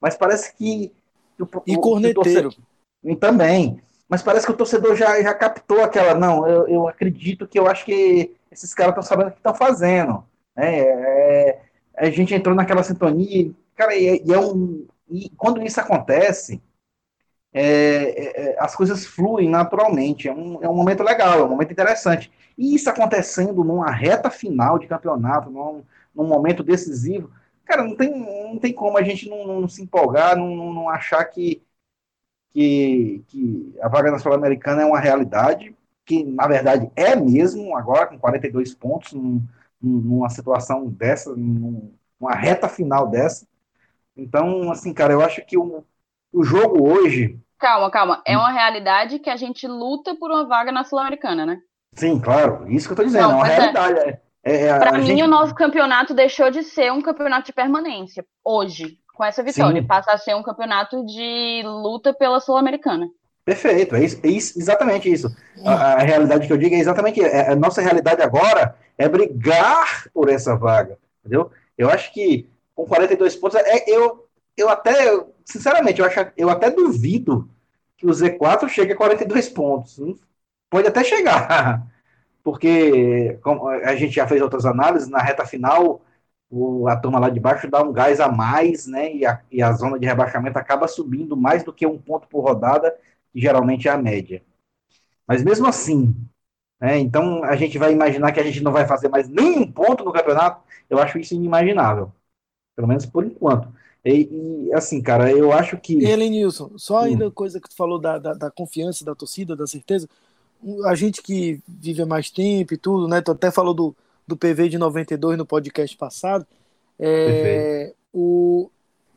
Mas 0.00 0.16
parece 0.16 0.54
que. 0.54 0.92
O, 1.40 1.46
e 1.66 1.76
corneteiro. 1.76 2.50
Torcedor, 2.50 3.16
também. 3.18 3.82
Mas 4.08 4.22
parece 4.22 4.46
que 4.46 4.52
o 4.52 4.56
torcedor 4.56 4.94
já, 4.94 5.20
já 5.22 5.34
captou 5.34 5.82
aquela. 5.82 6.14
Não, 6.14 6.46
eu, 6.46 6.68
eu 6.68 6.88
acredito 6.88 7.48
que 7.48 7.58
eu 7.58 7.66
acho 7.66 7.84
que 7.84 8.34
esses 8.50 8.72
caras 8.74 8.92
estão 8.92 9.02
sabendo 9.02 9.28
o 9.28 9.30
que 9.32 9.38
estão 9.38 9.54
fazendo. 9.54 10.24
Né? 10.54 10.80
É, 10.80 11.60
a 11.96 12.10
gente 12.10 12.34
entrou 12.34 12.54
naquela 12.54 12.82
sintonia. 12.82 13.50
Cara, 13.74 13.94
e, 13.96 14.22
e 14.24 14.32
é 14.32 14.38
um. 14.38 14.86
E 15.10 15.30
quando 15.30 15.62
isso 15.62 15.80
acontece, 15.80 16.62
é, 17.52 17.62
é, 17.62 18.52
é, 18.54 18.56
as 18.60 18.74
coisas 18.74 19.06
fluem 19.06 19.48
naturalmente. 19.48 20.28
É 20.28 20.32
um, 20.32 20.62
é 20.62 20.68
um 20.68 20.74
momento 20.74 21.02
legal, 21.02 21.40
é 21.40 21.44
um 21.44 21.48
momento 21.48 21.72
interessante. 21.72 22.30
E 22.56 22.74
isso 22.74 22.88
acontecendo 22.90 23.64
numa 23.64 23.90
reta 23.90 24.30
final 24.30 24.78
de 24.78 24.86
campeonato, 24.86 25.50
num, 25.50 25.82
num 26.14 26.26
momento 26.26 26.62
decisivo, 26.62 27.30
cara, 27.64 27.82
não 27.84 27.96
tem, 27.96 28.10
não 28.18 28.58
tem 28.58 28.72
como 28.72 28.98
a 28.98 29.02
gente 29.02 29.28
não, 29.28 29.60
não 29.62 29.68
se 29.68 29.82
empolgar, 29.82 30.36
não, 30.36 30.72
não 30.72 30.88
achar 30.88 31.24
que, 31.24 31.62
que, 32.50 33.24
que 33.28 33.74
a 33.82 33.88
vaga 33.88 34.10
na 34.10 34.18
Sul-Americana 34.18 34.82
é 34.82 34.84
uma 34.86 35.00
realidade, 35.00 35.74
que 36.04 36.24
na 36.24 36.46
verdade 36.46 36.90
é 36.96 37.16
mesmo, 37.16 37.76
agora 37.76 38.06
com 38.06 38.18
42 38.18 38.74
pontos, 38.74 39.12
num, 39.12 39.42
numa 39.80 40.28
situação 40.30 40.88
dessa, 40.88 41.34
numa 41.36 42.34
reta 42.34 42.68
final 42.68 43.08
dessa. 43.08 43.46
Então, 44.16 44.70
assim, 44.72 44.92
cara, 44.94 45.12
eu 45.12 45.22
acho 45.22 45.44
que 45.46 45.56
o, 45.58 45.84
o 46.32 46.44
jogo 46.44 46.84
hoje. 46.88 47.40
Calma, 47.62 47.88
calma. 47.92 48.20
É 48.26 48.36
uma 48.36 48.50
realidade 48.50 49.20
que 49.20 49.30
a 49.30 49.36
gente 49.36 49.68
luta 49.68 50.16
por 50.16 50.32
uma 50.32 50.44
vaga 50.44 50.72
na 50.72 50.82
Sul-Americana, 50.82 51.46
né? 51.46 51.60
Sim, 51.94 52.18
claro. 52.18 52.68
Isso 52.68 52.88
que 52.88 52.92
eu 52.92 52.96
tô 52.96 53.04
dizendo. 53.04 53.28
Não, 53.28 53.30
é 53.30 53.34
uma 53.36 53.48
é. 53.48 53.54
realidade. 53.54 54.00
É. 54.00 54.20
É, 54.44 54.66
é, 54.66 54.78
Para 54.80 54.98
mim, 54.98 55.06
gente... 55.06 55.22
o 55.22 55.28
nosso 55.28 55.54
campeonato 55.54 56.12
deixou 56.12 56.50
de 56.50 56.64
ser 56.64 56.90
um 56.90 57.00
campeonato 57.00 57.46
de 57.46 57.52
permanência 57.52 58.26
hoje, 58.44 58.98
com 59.14 59.24
essa 59.24 59.44
vitória. 59.44 59.80
Sim. 59.80 59.86
Passa 59.86 60.10
a 60.10 60.18
ser 60.18 60.34
um 60.34 60.42
campeonato 60.42 61.06
de 61.06 61.62
luta 61.64 62.12
pela 62.12 62.40
Sul-Americana. 62.40 63.08
Perfeito, 63.44 63.94
é, 63.94 64.04
isso, 64.04 64.20
é 64.24 64.28
isso, 64.28 64.58
exatamente 64.58 65.12
isso. 65.12 65.28
A, 65.64 65.94
a, 65.94 65.98
realidade 65.98 66.48
que 66.48 66.52
eu 66.52 66.58
digo 66.58 66.74
é 66.74 66.78
exatamente 66.78 67.22
é, 67.22 67.52
a 67.52 67.56
nossa 67.56 67.80
realidade 67.80 68.22
agora 68.22 68.76
é 68.98 69.08
brigar 69.08 70.08
por 70.12 70.28
essa 70.28 70.56
vaga, 70.56 70.98
entendeu? 71.20 71.52
Eu 71.78 71.88
acho 71.88 72.12
que 72.12 72.48
com 72.74 72.86
42 72.86 73.36
pontos, 73.36 73.56
é, 73.60 73.84
eu, 73.88 74.26
eu 74.56 74.68
até, 74.68 74.92
sinceramente, 75.44 76.00
eu, 76.00 76.06
acho, 76.06 76.20
eu 76.36 76.50
até 76.50 76.70
duvido 76.70 77.48
que 77.96 78.06
o 78.06 78.10
Z4 78.12 78.68
chegue 78.68 78.92
a 78.92 78.96
42 78.96 79.48
pontos. 79.48 79.98
Pode 80.70 80.88
até 80.88 81.04
chegar, 81.04 81.86
porque 82.44 83.34
como 83.42 83.68
a 83.68 83.94
gente 83.96 84.14
já 84.14 84.26
fez 84.28 84.42
outras 84.42 84.66
análises, 84.66 85.08
na 85.08 85.20
reta 85.20 85.46
final, 85.46 86.02
o, 86.50 86.88
a 86.88 86.96
turma 86.96 87.18
lá 87.20 87.30
de 87.30 87.40
baixo 87.40 87.70
dá 87.70 87.82
um 87.82 87.92
gás 87.92 88.20
a 88.20 88.30
mais, 88.30 88.86
né? 88.86 89.14
E 89.14 89.26
a, 89.26 89.40
e 89.50 89.62
a 89.62 89.72
zona 89.72 89.98
de 89.98 90.06
rebaixamento 90.06 90.58
acaba 90.58 90.88
subindo 90.88 91.36
mais 91.36 91.64
do 91.64 91.72
que 91.72 91.86
um 91.86 91.98
ponto 91.98 92.28
por 92.28 92.42
rodada, 92.44 92.94
que 93.32 93.40
geralmente 93.40 93.88
é 93.88 93.92
a 93.92 93.98
média. 93.98 94.42
Mas 95.26 95.42
mesmo 95.42 95.66
assim, 95.66 96.14
né, 96.80 96.98
então 96.98 97.44
a 97.44 97.56
gente 97.56 97.78
vai 97.78 97.92
imaginar 97.92 98.32
que 98.32 98.40
a 98.40 98.44
gente 98.44 98.62
não 98.62 98.72
vai 98.72 98.86
fazer 98.86 99.08
mais 99.08 99.28
nenhum 99.28 99.70
ponto 99.70 100.04
no 100.04 100.12
campeonato, 100.12 100.62
eu 100.90 100.98
acho 100.98 101.18
isso 101.18 101.34
inimaginável. 101.34 102.12
Pelo 102.76 102.88
menos 102.88 103.06
por 103.06 103.24
enquanto. 103.26 103.68
E, 104.04 104.28
e, 104.68 104.74
assim, 104.74 105.00
cara, 105.00 105.30
eu 105.30 105.52
acho 105.52 105.76
que. 105.78 106.04
Ele, 106.04 106.28
Nilson, 106.28 106.72
só 106.76 106.98
ainda 106.98 107.28
hum. 107.28 107.30
coisa 107.30 107.60
que 107.60 107.68
tu 107.68 107.76
falou 107.76 108.00
da, 108.00 108.18
da, 108.18 108.34
da, 108.34 108.50
confiança 108.50 109.04
da 109.04 109.14
torcida, 109.14 109.54
da 109.54 109.66
certeza. 109.66 110.08
A 110.86 110.94
gente 110.94 111.22
que 111.22 111.60
vive 111.66 112.02
há 112.02 112.06
mais 112.06 112.30
tempo 112.30 112.74
e 112.74 112.76
tudo, 112.76 113.08
né? 113.08 113.20
Tu 113.20 113.30
até 113.30 113.50
falou 113.50 113.74
do, 113.74 113.96
do 114.26 114.36
PV 114.36 114.68
de 114.68 114.78
92 114.78 115.38
no 115.38 115.46
podcast 115.46 115.96
passado. 115.96 116.46
É, 116.98 117.92
o, 118.12 118.70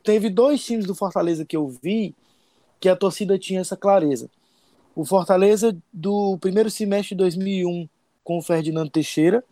teve 0.04 0.30
dois 0.30 0.64
times 0.64 0.86
do 0.86 0.96
Fortaleza 0.96 1.46
que 1.46 1.58
eu 1.58 1.68
vi 1.68 2.16
que 2.80 2.90
a 2.90 2.96
torcida 2.96 3.38
tinha 3.38 3.62
essa 3.62 3.76
clareza. 3.76 4.30
O 4.96 5.06
Fortaleza 5.06 5.76
do 5.92 6.38
primeiro 6.40 6.70
semestre 6.70 7.16
de 7.16 7.16
2001 7.16 7.88
com 8.24 8.38
o 8.38 8.42
Ferdinando 8.42 8.90
Teixeira, 8.90 9.44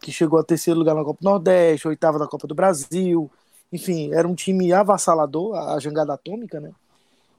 que 0.00 0.12
chegou 0.12 0.38
a 0.38 0.44
terceiro 0.44 0.78
lugar 0.78 0.94
na 0.94 1.04
Copa 1.04 1.18
do 1.20 1.24
Nordeste, 1.24 1.88
oitavo 1.88 2.18
na 2.18 2.26
Copa 2.26 2.46
do 2.46 2.54
Brasil, 2.54 3.30
enfim, 3.74 4.14
era 4.14 4.26
um 4.26 4.36
time 4.36 4.72
avassalador, 4.72 5.56
a 5.56 5.80
jangada 5.80 6.14
atômica, 6.14 6.60
né? 6.60 6.70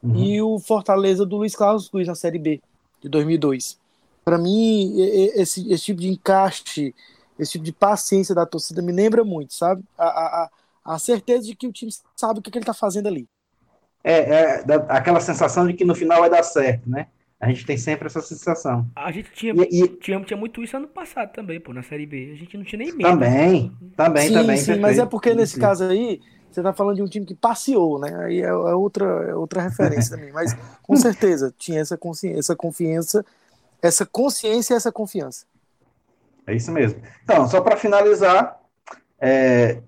Uhum. 0.04 0.16
E 0.18 0.42
o 0.42 0.60
Fortaleza 0.60 1.26
do 1.26 1.38
Luiz 1.38 1.56
Carlos 1.56 1.88
Cruz 1.88 2.06
na 2.06 2.14
Série 2.14 2.38
B 2.38 2.62
de 3.02 3.08
2002. 3.08 3.80
Para 4.26 4.38
mim, 4.38 5.00
esse, 5.34 5.72
esse, 5.72 5.86
tipo 5.86 6.02
de 6.02 6.10
encaixe, 6.10 6.94
esse 7.40 7.54
tipo 7.54 7.64
de 7.64 7.72
paciência 7.72 8.36
da 8.36 8.46
torcida 8.46 8.82
me 8.82 8.92
lembra 8.92 9.24
muito, 9.24 9.54
sabe? 9.54 9.82
A, 9.98 10.06
a, 10.06 10.50
a 10.84 11.00
certeza 11.00 11.48
de 11.48 11.56
que 11.56 11.68
o 11.68 11.72
time 11.72 11.92
sabe 12.16 12.40
o 12.40 12.42
que, 12.42 12.52
que 12.52 12.58
ele 12.58 12.64
está 12.64 12.74
fazendo 12.74 13.08
ali. 13.08 13.30
É, 14.04 14.20
é, 14.20 14.66
aquela 14.90 15.22
sensação 15.22 15.66
de 15.66 15.74
que 15.74 15.86
no 15.86 15.96
final 15.96 16.20
vai 16.20 16.30
dar 16.30 16.44
certo, 16.44 16.90
né? 16.90 17.08
A 17.40 17.50
gente 17.50 17.66
tem 17.66 17.78
sempre 17.78 18.08
essa 18.08 18.22
sensação. 18.22 18.90
A 18.96 19.12
gente 19.12 19.30
tinha, 19.32 19.54
e, 19.70 19.88
tinha, 19.88 20.20
tinha 20.22 20.38
muito 20.38 20.64
isso 20.64 20.78
ano 20.78 20.88
passado 20.88 21.34
também, 21.34 21.60
pô, 21.60 21.74
na 21.74 21.84
Série 21.84 22.06
B. 22.06 22.32
A 22.34 22.38
gente 22.38 22.58
não 22.58 22.64
tinha 22.64 22.80
nem 22.80 22.92
medo. 22.94 23.10
Também, 23.10 23.72
também, 23.96 24.28
sim, 24.28 24.34
também. 24.34 24.58
Sim, 24.58 24.80
mas 24.80 24.98
é 24.98 25.06
porque 25.06 25.34
nesse 25.34 25.56
sim. 25.56 25.60
caso 25.60 25.84
aí, 25.84 26.22
você 26.50 26.64
tá 26.64 26.72
falando 26.72 26.96
de 26.96 27.04
um 27.04 27.08
time 27.08 27.26
que 27.26 27.36
passeou, 27.36 28.00
né? 28.00 28.16
Aí 28.24 28.42
é, 28.42 28.46
é 28.46 28.54
outra, 28.54 29.06
é 29.06 29.36
outra 29.36 29.62
referência 29.62 30.16
também. 30.16 30.32
Mas 30.32 30.56
com 30.82 30.96
certeza 30.98 31.54
tinha 31.58 31.82
essa 31.82 31.98
consciência, 31.98 32.40
essa 32.40 32.56
confiança, 32.56 33.26
essa 33.82 34.06
consciência 34.06 34.74
e 34.74 34.78
essa 34.78 34.92
confiança. 34.92 35.46
É 36.48 36.56
isso 36.56 36.72
mesmo. 36.72 37.02
Então, 37.24 37.48
só 37.48 37.60
para 37.60 37.76
finalizar, 37.76 38.60
é, 39.20 39.82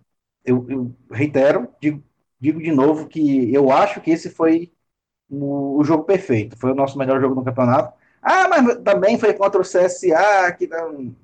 eu, 0.44 0.66
eu, 0.70 0.96
reitero, 1.12 1.70
digo, 1.82 2.04
digo 2.40 2.62
de 2.62 2.72
novo 2.72 3.08
que 3.08 3.54
eu 3.54 3.72
acho 3.72 4.02
que 4.02 4.12
esse 4.12 4.30
foi 4.30 4.72
o, 5.30 5.67
o, 5.80 5.84
jogo 5.84 6.04
perfeito. 6.04 6.58
Foi 6.58 6.72
o 6.72 6.76
nosso 6.76 6.98
melhor 6.98 7.20
jogo 7.20 7.36
no 7.36 7.44
campeonato. 7.44 7.94
Ah, 8.22 8.48
mas 8.48 8.78
também 8.80 9.18
foi 9.18 9.34
contra 9.34 9.60
o 9.60 9.64
CSA, 9.64 10.52
que 10.58 10.68
não, 10.68 11.16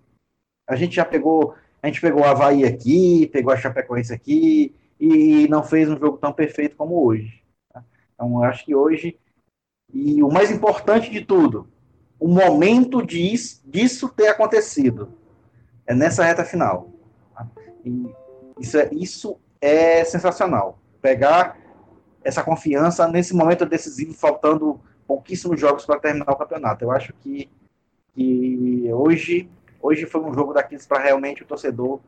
a 0.68 0.76
gente 0.76 0.96
já 0.96 1.04
pegou, 1.04 1.56
a 1.82 1.88
gente 1.88 2.00
pegou 2.00 2.22
o 2.22 2.26
Havaí 2.26 2.64
aqui, 2.64 3.30
pegou 3.32 3.54
a 3.54 3.58
Chapecoense 3.58 4.14
aqui, 4.14 4.74
e 5.00 5.48
não 5.50 5.64
fez 5.64 5.90
um 5.90 5.98
jogo 5.98 6.18
tão 6.18 6.32
perfeito 6.32 6.76
como 6.76 7.06
hoje. 7.06 7.44
Tá? 7.74 7.84
Então, 8.14 8.42
acho 8.44 8.64
que 8.64 8.74
hoje, 8.74 9.20
e 9.94 10.24
o 10.24 10.30
mais 10.30 10.50
importante 10.50 11.10
de 11.10 11.26
tudo, 11.26 11.68
o 12.20 12.28
momento 12.28 13.06
disso, 13.06 13.62
disso 13.66 14.08
ter 14.08 14.30
acontecido 14.30 15.14
é 15.86 15.94
nessa 15.94 16.24
reta 16.24 16.46
final. 16.46 16.90
Tá? 17.36 17.48
isso, 18.60 18.78
é, 18.78 18.90
isso 18.94 19.38
é 19.60 20.06
sensacional. 20.06 20.80
Pegar 21.02 21.58
essa 22.24 22.44
confiança 22.44 23.08
nesse 23.08 23.36
momento 23.36 23.66
decisivo, 23.66 24.14
faltando 24.14 24.80
pouquíssimos 25.08 25.60
jogos 25.60 25.86
para 25.86 26.00
terminar 26.00 26.32
o 26.32 26.36
campeonato. 26.36 26.86
Eu 26.86 26.92
acho 26.92 27.14
que, 27.22 27.50
que 28.16 28.90
hoje, 28.92 29.50
hoje 29.82 30.06
foi 30.06 30.22
um 30.22 30.34
jogo 30.34 30.54
daqueles 30.54 30.86
para 30.86 31.00
realmente 31.00 31.44
o 31.44 31.46
torcedor 31.46 32.00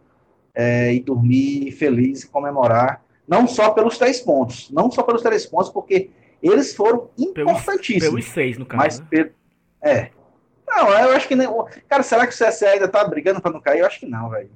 é, 0.54 0.94
ir 0.94 1.02
dormir 1.02 1.72
feliz 1.72 2.24
e 2.24 2.28
comemorar, 2.28 3.04
não 3.28 3.48
só 3.48 3.72
pelos 3.72 3.98
três 3.98 4.22
pontos, 4.22 4.72
não 4.72 4.90
só 4.90 5.04
pelos 5.04 5.22
três 5.22 5.46
pontos, 5.46 5.70
porque 5.70 6.10
eles 6.42 6.76
foram 6.76 7.10
importantíssimos. 7.18 8.04
Pelos, 8.04 8.26
pelos 8.26 8.26
seis, 8.26 8.58
no 8.58 8.66
caso. 8.66 8.84
Mas, 8.84 9.00
né? 9.12 9.32
é. 9.82 10.12
Não, 10.68 10.90
eu 10.90 11.12
acho 11.12 11.28
que 11.28 11.36
nem. 11.36 11.48
Cara, 11.88 12.04
será 12.04 12.26
que 12.26 12.34
o 12.34 12.38
CSA 12.38 12.70
ainda 12.70 12.88
tá 12.88 13.04
brigando 13.04 13.42
para 13.42 13.52
não 13.52 13.62
cair? 13.62 13.80
Eu 13.80 13.86
acho 13.86 14.00
que 14.00 14.06
não, 14.06 14.30
velho. 14.30 14.50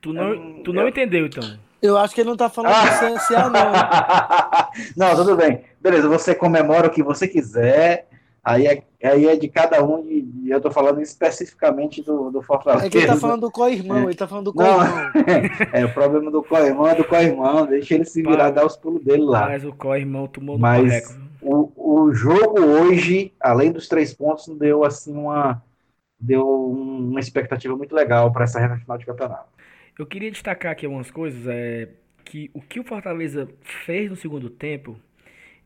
Tu 0.00 0.12
não, 0.12 0.62
tu 0.62 0.72
não 0.72 0.82
eu... 0.82 0.88
entendeu, 0.88 1.26
então. 1.26 1.42
Eu 1.82 1.96
acho 1.96 2.14
que 2.14 2.20
ele 2.20 2.28
não 2.28 2.36
tá 2.36 2.48
falando 2.48 2.72
ah. 2.74 2.84
do 2.84 3.14
CSA, 3.16 3.50
não. 3.50 5.08
não, 5.08 5.16
tudo 5.16 5.36
bem. 5.36 5.62
Beleza, 5.80 6.08
você 6.08 6.34
comemora 6.34 6.88
o 6.88 6.90
que 6.90 7.02
você 7.02 7.26
quiser. 7.26 8.06
Aí 8.42 8.66
é, 8.66 8.82
aí 9.06 9.26
é 9.26 9.36
de 9.36 9.48
cada 9.48 9.84
um, 9.84 10.02
e 10.08 10.48
eu 10.48 10.60
tô 10.60 10.70
falando 10.70 11.00
especificamente 11.02 12.02
do, 12.02 12.30
do 12.30 12.40
Fortaleza. 12.40 12.86
É 12.86 12.90
que 12.90 12.96
ele 12.96 13.06
tá 13.06 13.16
falando 13.16 13.42
do 13.42 13.50
co-irmão, 13.50 13.98
é. 13.98 14.04
ele 14.04 14.14
tá 14.14 14.26
falando 14.26 14.46
do 14.46 14.54
co-irmão. 14.54 15.10
é, 15.72 15.84
o 15.84 15.92
problema 15.92 16.30
do 16.30 16.42
co-irmão 16.42 16.88
é 16.88 16.94
do 16.94 17.04
co-irmão, 17.04 17.66
deixa 17.66 17.94
ele 17.94 18.06
se 18.06 18.22
virar, 18.22 18.50
dar 18.50 18.64
os 18.64 18.76
pulos 18.76 19.04
dele 19.04 19.24
lá. 19.24 19.46
Mas 19.46 19.64
o 19.64 19.72
co-irmão 19.74 20.26
tomou 20.26 20.56
no 20.56 20.62
Mas 20.62 21.18
o, 21.42 21.70
o 21.76 22.14
jogo 22.14 22.60
hoje, 22.60 23.32
além 23.38 23.72
dos 23.72 23.88
três 23.88 24.14
pontos, 24.14 24.48
deu 24.58 24.84
assim 24.84 25.14
uma 25.14 25.62
deu 26.18 26.46
uma 26.46 27.20
expectativa 27.20 27.74
muito 27.76 27.94
legal 27.94 28.30
para 28.30 28.44
essa 28.44 28.58
reta 28.58 28.76
final 28.76 28.98
de 28.98 29.06
campeonato. 29.06 29.48
Eu 29.98 30.06
queria 30.06 30.30
destacar 30.30 30.72
aqui 30.72 30.86
algumas 30.86 31.10
coisas, 31.10 31.46
é 31.46 31.88
que 32.24 32.50
o 32.54 32.60
que 32.60 32.78
o 32.78 32.84
Fortaleza 32.84 33.48
fez 33.62 34.08
no 34.08 34.16
segundo 34.16 34.48
tempo 34.48 35.00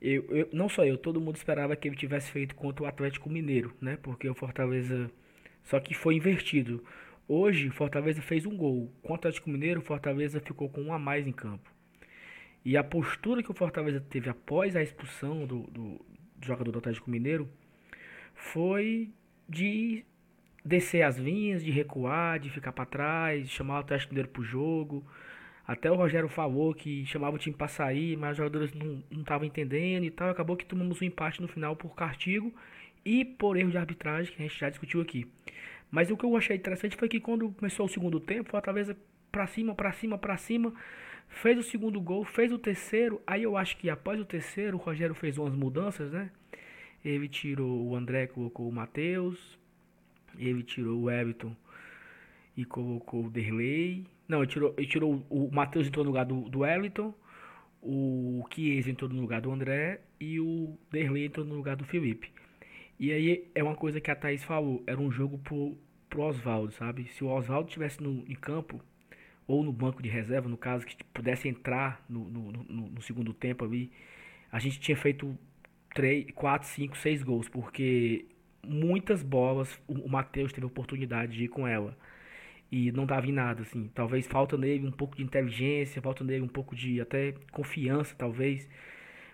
eu, 0.07 0.27
eu, 0.29 0.49
não 0.53 0.69
só 0.69 0.85
eu, 0.85 0.99
todo 0.99 1.19
mundo 1.19 1.37
esperava 1.37 1.75
que 1.75 1.89
ele 1.89 1.97
tivesse 1.97 2.31
feito 2.31 2.55
contra 2.55 2.85
o 2.85 2.87
Atlético 2.87 3.31
Mineiro, 3.31 3.75
né? 3.81 3.97
Porque 4.03 4.29
o 4.29 4.35
Fortaleza. 4.35 5.11
Só 5.63 5.81
que 5.81 5.95
foi 5.95 6.17
invertido. 6.17 6.85
Hoje, 7.27 7.69
o 7.69 7.73
Fortaleza 7.73 8.21
fez 8.21 8.45
um 8.45 8.55
gol. 8.55 8.93
Contra 9.01 9.13
o 9.13 9.17
Atlético 9.17 9.49
Mineiro, 9.49 9.81
o 9.81 9.83
Fortaleza 9.83 10.41
ficou 10.41 10.69
com 10.69 10.83
um 10.83 10.93
a 10.93 10.99
mais 10.99 11.27
em 11.27 11.33
campo. 11.33 11.73
E 12.63 12.77
a 12.77 12.85
postura 12.85 13.43
que 13.43 13.51
o 13.51 13.55
Fortaleza 13.55 13.99
teve 13.99 14.29
após 14.29 14.77
a 14.77 14.83
expulsão 14.83 15.47
do, 15.47 15.63
do, 15.71 16.05
do 16.37 16.47
jogador 16.47 16.71
do 16.71 16.79
Atlético 16.81 17.11
Mineiro 17.11 17.49
foi 18.35 19.11
de 19.49 20.05
descer 20.65 21.03
as 21.03 21.17
linhas, 21.17 21.63
de 21.63 21.71
recuar, 21.71 22.39
de 22.39 22.49
ficar 22.51 22.73
para 22.73 22.87
trás, 22.87 23.47
de 23.47 23.53
chamar 23.53 23.75
o 23.75 23.81
Atlético 23.81 24.13
Mineiro 24.13 24.31
pro 24.31 24.43
jogo. 24.43 25.05
Até 25.67 25.91
o 25.91 25.95
Rogério 25.95 26.29
falou 26.29 26.75
que 26.75 27.05
chamava 27.07 27.37
o 27.37 27.39
time 27.39 27.57
para 27.57 27.69
sair, 27.69 28.17
mas 28.17 28.33
os 28.33 28.37
jogadores 28.39 28.73
não 28.75 29.03
estavam 29.11 29.47
entendendo 29.47 30.05
e 30.05 30.11
tal. 30.11 30.31
Acabou 30.31 30.57
que 30.57 30.65
tomamos 30.65 31.01
um 31.01 31.05
empate 31.05 31.41
no 31.41 31.49
final 31.49 31.75
por 31.75 31.95
castigo 31.95 32.53
e 33.05 33.25
por 33.25 33.57
erro 33.57 33.71
de 33.71 33.79
arbitragem, 33.79 34.33
que 34.33 34.43
a 34.43 34.47
gente 34.47 34.59
já 34.59 34.69
discutiu 34.69 35.01
aqui. 35.01 35.27
Mas 35.91 36.11
o 36.11 36.17
que 36.17 36.25
eu 36.25 36.37
achei 36.37 36.57
interessante 36.57 36.97
foi 36.97 37.09
que 37.09 37.21
quando 37.21 37.51
começou 37.51 37.87
o 37.87 37.89
segundo 37.89 38.19
tempo, 38.19 38.49
o 38.49 38.51
Fortaleza 38.51 38.97
para 39.31 39.47
cima, 39.47 39.75
para 39.75 39.93
cima, 39.93 40.19
para 40.19 40.37
cima, 40.37 40.73
fez 41.29 41.59
o 41.59 41.63
segundo 41.63 42.01
gol, 42.01 42.25
fez 42.25 42.53
o 42.53 42.59
terceiro. 42.59 43.21
Aí 43.27 43.43
eu 43.43 43.57
acho 43.57 43.77
que 43.77 43.89
após 43.91 44.21
o 44.21 44.25
terceiro, 44.25 44.77
o 44.77 44.81
Rogério 44.81 45.15
fez 45.15 45.39
umas 45.39 45.55
mudanças, 45.55 46.13
né? 46.13 46.31
Ele 47.05 47.29
tirou 47.29 47.87
o 47.89 47.97
André, 47.97 48.27
colocou 48.27 48.69
o 48.69 48.73
Matheus. 48.73 49.59
Ele 50.39 50.63
tirou 50.63 51.03
o 51.03 51.11
Everton 51.11 51.55
e 52.57 52.65
colocou 52.65 53.27
o 53.27 53.31
Derley. 53.31 54.07
Não, 54.29 54.39
ele 54.39 54.47
tirou, 54.47 54.75
ele 54.77 54.87
tirou 54.87 55.27
o 55.29 55.51
Matheus 55.53 55.87
entrou 55.87 56.05
no 56.05 56.11
lugar 56.11 56.25
do, 56.25 56.49
do 56.49 56.61
Wellington. 56.61 57.15
O 57.83 58.47
Chiesa 58.53 58.91
entrou 58.91 59.11
no 59.11 59.21
lugar 59.21 59.41
do 59.41 59.53
André. 59.53 60.01
E 60.21 60.41
o 60.41 60.79
Derley 60.91 61.27
entrou 61.27 61.45
no 61.45 61.55
lugar 61.55 61.77
do 61.77 61.85
Felipe. 61.85 62.33
E 62.99 63.13
aí 63.13 63.51
é 63.55 63.63
uma 63.63 63.75
coisa 63.75 64.01
que 64.01 64.11
a 64.11 64.17
Thaís 64.17 64.43
falou. 64.45 64.83
Era 64.87 65.01
um 65.01 65.11
jogo 65.11 65.39
pro, 65.39 65.77
pro 66.09 66.23
Oswaldo, 66.23 66.73
sabe? 66.73 67.09
Se 67.09 67.25
o 67.25 67.29
Oswaldo 67.29 67.69
tivesse 67.69 68.03
no, 68.03 68.25
em 68.29 68.35
campo, 68.35 68.81
ou 69.47 69.63
no 69.63 69.73
banco 69.73 70.03
de 70.03 70.09
reserva, 70.09 70.49
no 70.49 70.57
caso, 70.57 70.87
que 70.87 70.97
pudesse 71.13 71.49
entrar 71.49 72.05
no, 72.09 72.25
no, 72.31 72.53
no, 72.53 72.89
no 72.91 73.03
segundo 73.03 73.35
tempo 73.35 73.65
ali, 73.65 73.91
a 74.51 74.59
gente 74.59 74.81
tinha 74.81 74.97
feito 74.97 75.37
3, 75.95 76.31
4, 76.35 76.69
5, 76.69 76.97
6 76.97 77.23
gols, 77.23 77.49
porque 77.49 78.27
muitas 78.67 79.23
bolas 79.23 79.81
o 79.89 80.09
Matheus 80.09 80.53
teve 80.53 80.65
a 80.65 80.69
oportunidade 80.69 81.37
de 81.37 81.45
ir 81.45 81.49
com 81.49 81.67
ela 81.67 81.97
e 82.71 82.91
não 82.91 83.07
dava 83.07 83.27
em 83.27 83.33
nada, 83.33 83.63
assim. 83.63 83.89
Talvez 83.95 84.27
falta 84.27 84.57
nele 84.57 84.87
um 84.87 84.91
pouco 84.91 85.17
de 85.17 85.23
inteligência, 85.23 86.03
falta 86.03 86.25
nele 86.25 86.43
um 86.43 86.49
pouco 86.49 86.75
de 86.75 87.01
até 87.01 87.35
confiança, 87.53 88.15
talvez. 88.17 88.69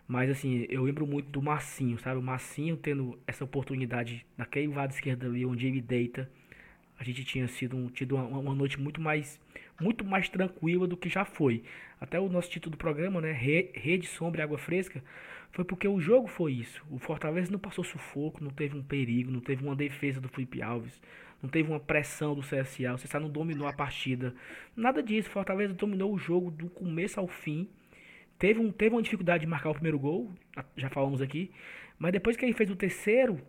Mas 0.07 0.29
assim, 0.29 0.67
eu 0.69 0.83
lembro 0.83 1.07
muito 1.07 1.31
do 1.31 1.41
Massinho, 1.41 1.99
sabe? 1.99 2.19
O 2.19 2.23
Massinho 2.23 2.77
tendo 2.77 3.19
essa 3.27 3.45
oportunidade 3.45 4.27
naquele 4.37 4.69
lado 4.69 4.91
esquerdo 4.91 5.27
ali, 5.27 5.47
onde 5.47 5.67
ele 5.67 5.81
deita. 5.81 6.29
A 6.99 7.05
gente 7.05 7.25
tinha 7.25 7.49
sido 7.49 7.77
um, 7.77 7.89
tido 7.89 8.17
uma, 8.17 8.39
uma, 8.41 8.55
noite 8.55 8.79
muito 8.79 9.01
mais 9.01 9.41
muito 9.81 10.05
mais 10.05 10.29
tranquila 10.29 10.87
do 10.87 10.97
que 10.97 11.09
já 11.09 11.25
foi. 11.25 11.63
Até 11.99 12.21
o 12.21 12.29
nosso 12.29 12.51
título 12.51 12.73
do 12.73 12.77
programa, 12.77 13.21
né? 13.23 13.33
Rede 13.33 14.07
Sombra 14.07 14.43
e 14.43 14.45
Água 14.45 14.59
Fresca, 14.59 15.03
foi 15.53 15.65
porque 15.65 15.89
o 15.89 16.01
jogo 16.01 16.29
foi 16.29 16.53
isso. 16.53 16.85
O 16.91 16.99
Fortaleza 16.99 17.51
não 17.51 17.59
passou 17.59 17.83
sufoco, 17.83 18.43
não 18.43 18.51
teve 18.51 18.77
um 18.77 18.83
perigo, 18.83 19.31
não 19.31 19.41
teve 19.41 19.65
uma 19.65 19.75
defesa 19.75 20.21
do 20.21 20.29
Felipe 20.29 20.63
Alves, 20.63 21.01
não 21.43 21.51
teve 21.51 21.69
uma 21.69 21.81
pressão 21.81 22.35
do 22.35 22.43
CSA, 22.43 22.95
o 22.95 22.97
CSA 22.97 23.19
não 23.19 23.31
dominou 23.31 23.67
a 23.67 23.73
partida. 23.73 24.35
Nada 24.77 25.03
disso. 25.03 25.29
O 25.29 25.33
Fortaleza 25.33 25.75
dominou 25.75 26.13
o 26.13 26.19
jogo 26.19 26.51
do 26.51 26.69
começo 26.69 27.19
ao 27.19 27.27
fim. 27.27 27.69
Teve, 28.39 28.61
um, 28.61 28.71
teve 28.71 28.95
uma 28.95 29.03
dificuldade 29.03 29.43
de 29.45 29.47
marcar 29.47 29.71
o 29.71 29.75
primeiro 29.75 29.99
gol, 29.99 30.33
já 30.77 30.89
falamos 30.89 31.21
aqui. 31.21 31.51
Mas 31.99 32.13
depois 32.13 32.37
que 32.37 32.45
ele 32.45 32.55
fez 32.55 32.71
o 32.71 32.77
terceiro, 32.77 33.41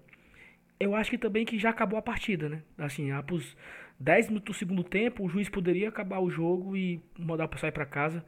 eu 0.80 0.96
acho 0.96 1.12
que 1.12 1.18
também 1.18 1.46
que 1.46 1.58
já 1.58 1.70
acabou 1.70 1.98
a 1.98 2.02
partida, 2.02 2.50
né? 2.50 2.64
Assim, 2.78 3.12
após 3.12 3.56
10 4.00 4.30
minutos 4.30 4.56
do 4.56 4.60
segundo 4.60 4.84
tempo, 4.84 5.24
o 5.24 5.30
juiz 5.30 5.48
poderia 5.48 5.88
acabar 5.88 6.20
o 6.20 6.30
jogo 6.30 6.76
e 6.76 7.02
mandar 7.18 7.46
o 7.46 7.48
pessoal 7.48 7.70
ir 7.70 7.74
para 7.74 7.86
casa. 7.86 8.26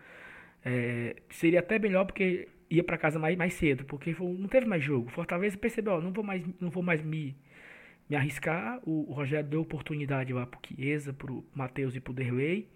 É, 0.63 1.15
seria 1.29 1.59
até 1.59 1.77
melhor 1.77 2.05
porque 2.05 2.47
ia 2.73 2.83
para 2.83 2.97
casa 2.97 3.19
mais, 3.19 3.37
mais 3.37 3.53
cedo, 3.53 3.85
porque 3.85 4.15
não 4.19 4.47
teve 4.47 4.65
mais 4.65 4.83
jogo. 4.83 5.09
Fortaleza 5.09 5.55
percebeu, 5.57 5.93
ó, 5.93 6.01
não 6.01 6.11
vou 6.11 6.23
mais, 6.23 6.43
não 6.59 6.69
vou 6.71 6.81
mais 6.81 7.01
me, 7.03 7.35
me 8.09 8.15
arriscar. 8.15 8.79
O, 8.83 9.11
o 9.11 9.13
Rogério 9.13 9.47
deu 9.47 9.61
oportunidade 9.61 10.33
lá 10.33 10.45
pro 10.47 10.59
Chiesa, 10.65 11.13
pro 11.13 11.45
Matheus 11.53 11.95
e 11.95 11.99
pro 11.99 12.13
Derlei. 12.13 12.67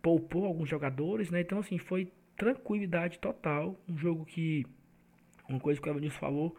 Poupou 0.00 0.44
alguns 0.44 0.68
jogadores, 0.68 1.30
né? 1.30 1.40
Então, 1.40 1.58
assim, 1.58 1.78
foi 1.78 2.12
tranquilidade 2.36 3.18
total. 3.18 3.76
Um 3.88 3.96
jogo 3.96 4.24
que, 4.24 4.64
uma 5.48 5.58
coisa 5.58 5.80
que 5.80 5.88
o 5.88 5.90
Evanilson 5.90 6.18
falou, 6.18 6.56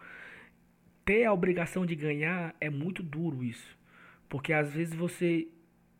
ter 1.05 1.23
a 1.23 1.31
obrigação 1.31 1.85
de 1.85 1.95
ganhar 1.95 2.53
é 2.59 2.69
muito 2.69 3.01
duro 3.01 3.41
isso. 3.41 3.77
Porque 4.27 4.51
às 4.51 4.73
vezes 4.73 4.95
você 4.95 5.47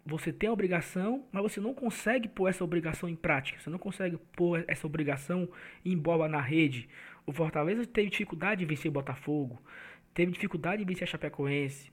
você 0.06 0.32
tem 0.32 0.50
a 0.50 0.54
obrigação, 0.54 1.26
mas 1.32 1.42
você 1.42 1.60
não 1.60 1.74
consegue 1.74 2.28
pôr 2.28 2.48
essa 2.48 2.64
obrigação 2.64 3.10
em 3.10 3.16
prática. 3.16 3.60
Você 3.60 3.70
não 3.70 3.80
consegue 3.80 4.18
pôr 4.36 4.64
essa 4.68 4.86
obrigação 4.86 5.50
em 5.84 5.98
bola 5.98 6.30
na 6.30 6.40
rede. 6.40 6.88
O 7.26 7.32
Fortaleza 7.32 7.86
teve 7.88 8.12
dificuldade 8.12 8.60
de 8.60 8.66
vencer 8.66 8.88
o 8.90 8.94
Botafogo, 8.94 9.60
teve 10.14 10.32
dificuldade 10.32 10.84
de 10.84 10.88
vencer 10.88 11.08
a 11.08 11.12
Chapecoense, 11.12 11.92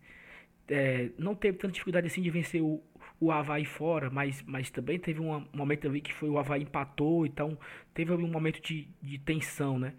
é, 0.69 1.11
não 1.19 1.35
teve 1.35 1.57
tanta 1.57 1.73
dificuldade 1.73 2.07
assim 2.07 2.21
de 2.21 2.31
vencer 2.31 2.63
o, 2.63 2.83
o 3.19 3.33
Havaí 3.33 3.65
fora, 3.65 4.11
mas, 4.11 4.43
mas 4.43 4.71
também 4.71 4.99
teve 4.99 5.21
um 5.21 5.47
momento 5.53 5.89
ali 5.89 6.01
que 6.01 6.13
foi 6.13 6.29
o 6.29 6.39
Havaí 6.39 6.63
empatou, 6.63 7.25
então 7.25 7.59
teve 7.95 8.13
um 8.13 8.29
momento 8.29 8.61
de, 8.61 8.89
de 9.01 9.19
tensão, 9.19 9.79
né? 9.79 9.95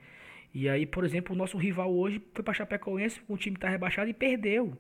E 0.54 0.69
aí, 0.69 0.86
por 0.86 1.04
exemplo, 1.04 1.34
o 1.34 1.38
nosso 1.38 1.58
rival 1.58 1.91
hoje 1.91 2.21
foi 2.32 2.43
para 2.43 2.54
Chapecoense, 2.54 3.21
o 3.28 3.36
time 3.38 3.56
está 3.56 3.67
rebaixado 3.67 4.08
e 4.08 4.13
perdeu. 4.13 4.78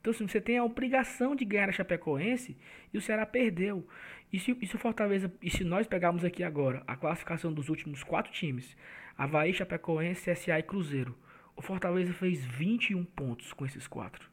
Então, 0.00 0.10
assim, 0.12 0.26
você 0.26 0.40
tem 0.40 0.56
a 0.56 0.64
obrigação 0.64 1.36
de 1.36 1.44
ganhar 1.44 1.68
a 1.68 1.72
Chapecoense 1.72 2.56
e 2.92 2.96
o 2.96 3.00
Ceará 3.00 3.26
perdeu. 3.26 3.86
E 4.32 4.38
se, 4.38 4.56
e 4.60 4.66
se 4.66 4.74
o 4.74 4.78
Fortaleza, 4.78 5.32
e 5.42 5.50
se 5.50 5.62
nós 5.62 5.86
pegarmos 5.86 6.24
aqui 6.24 6.42
agora 6.42 6.82
a 6.86 6.96
classificação 6.96 7.52
dos 7.52 7.68
últimos 7.68 8.02
quatro 8.02 8.32
times, 8.32 8.76
Havaí, 9.16 9.52
Chapecoense, 9.52 10.30
CSA 10.30 10.58
e 10.58 10.62
Cruzeiro, 10.62 11.16
o 11.54 11.60
Fortaleza 11.60 12.12
fez 12.14 12.44
21 12.44 13.04
pontos 13.04 13.52
com 13.52 13.66
esses 13.66 13.86
quatro. 13.86 14.30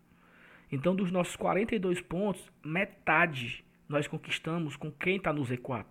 Então, 0.72 0.96
dos 0.96 1.12
nossos 1.12 1.36
42 1.36 2.00
pontos, 2.02 2.50
metade 2.64 3.66
nós 3.88 4.08
conquistamos 4.08 4.76
com 4.76 4.92
quem 4.92 5.18
está 5.18 5.34
no 5.34 5.42
Z4. 5.42 5.86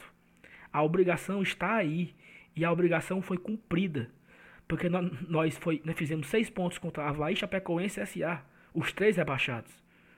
A 0.72 0.82
obrigação 0.82 1.42
está 1.42 1.74
aí 1.74 2.14
e 2.54 2.64
a 2.64 2.72
obrigação 2.72 3.20
foi 3.20 3.38
cumprida. 3.38 4.10
Porque 4.68 4.88
nós, 4.88 5.56
foi, 5.56 5.80
nós 5.84 5.96
fizemos 5.96 6.26
seis 6.26 6.50
pontos 6.50 6.78
contra 6.78 7.08
Havaí, 7.08 7.36
Chapecoense 7.36 8.00
e 8.00 8.02
CSA. 8.02 8.42
Os 8.76 8.92
três 8.92 9.16
rebaixados. 9.16 9.72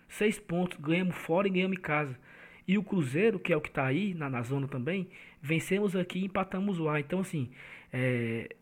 Seis 0.09 0.39
pontos, 0.39 0.79
ganhamos 0.79 1.15
fora 1.17 1.47
e 1.47 1.51
ganhamos 1.51 1.79
em 1.79 1.81
casa. 1.81 2.19
E 2.67 2.77
o 2.77 2.83
Cruzeiro, 2.83 3.39
que 3.39 3.53
é 3.53 3.57
o 3.57 3.61
que 3.61 3.69
está 3.69 3.87
aí 3.87 4.15
na, 4.15 4.29
na 4.29 4.43
zona 4.43 4.67
também, 4.67 5.09
vencemos 5.41 5.95
aqui 5.95 6.19
e 6.19 6.25
empatamos 6.25 6.79
lá. 6.79 6.99
Então, 6.99 7.21
assim, 7.21 7.51
é, 7.93 8.55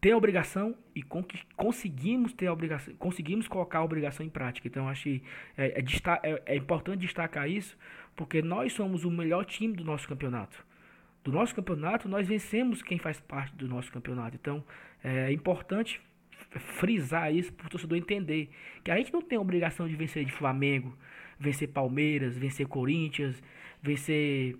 tem 0.00 0.12
a 0.12 0.16
obrigação 0.16 0.74
e 0.94 1.02
con 1.02 1.22
conseguimos 1.54 2.32
ter 2.32 2.48
obrigação, 2.48 2.94
conseguimos 2.94 3.46
colocar 3.46 3.80
a 3.80 3.84
obrigação 3.84 4.24
em 4.24 4.30
prática. 4.30 4.66
Então, 4.66 4.88
acho 4.88 5.04
que 5.04 5.22
é, 5.56 5.80
é, 5.80 5.84
é, 6.22 6.42
é 6.46 6.56
importante 6.56 7.00
destacar 7.00 7.48
isso, 7.48 7.76
porque 8.16 8.40
nós 8.40 8.72
somos 8.72 9.04
o 9.04 9.10
melhor 9.10 9.44
time 9.44 9.76
do 9.76 9.84
nosso 9.84 10.08
campeonato 10.08 10.64
do 11.22 11.30
nosso 11.30 11.54
campeonato, 11.54 12.08
nós 12.08 12.26
vencemos 12.26 12.82
quem 12.82 12.98
faz 12.98 13.20
parte 13.20 13.54
do 13.54 13.68
nosso 13.68 13.92
campeonato. 13.92 14.36
Então, 14.36 14.64
é 15.04 15.32
importante 15.32 16.00
frisar 16.58 17.32
isso 17.34 17.52
para 17.52 17.66
o 17.66 17.70
torcedor 17.70 17.96
entender 17.96 18.50
que 18.82 18.90
a 18.90 18.96
gente 18.96 19.12
não 19.12 19.22
tem 19.22 19.38
a 19.38 19.40
obrigação 19.40 19.86
de 19.86 19.94
vencer 19.94 20.24
de 20.24 20.32
Flamengo, 20.32 20.96
vencer 21.38 21.68
Palmeiras, 21.68 22.36
vencer 22.36 22.66
Corinthians, 22.66 23.40
vencer 23.82 24.56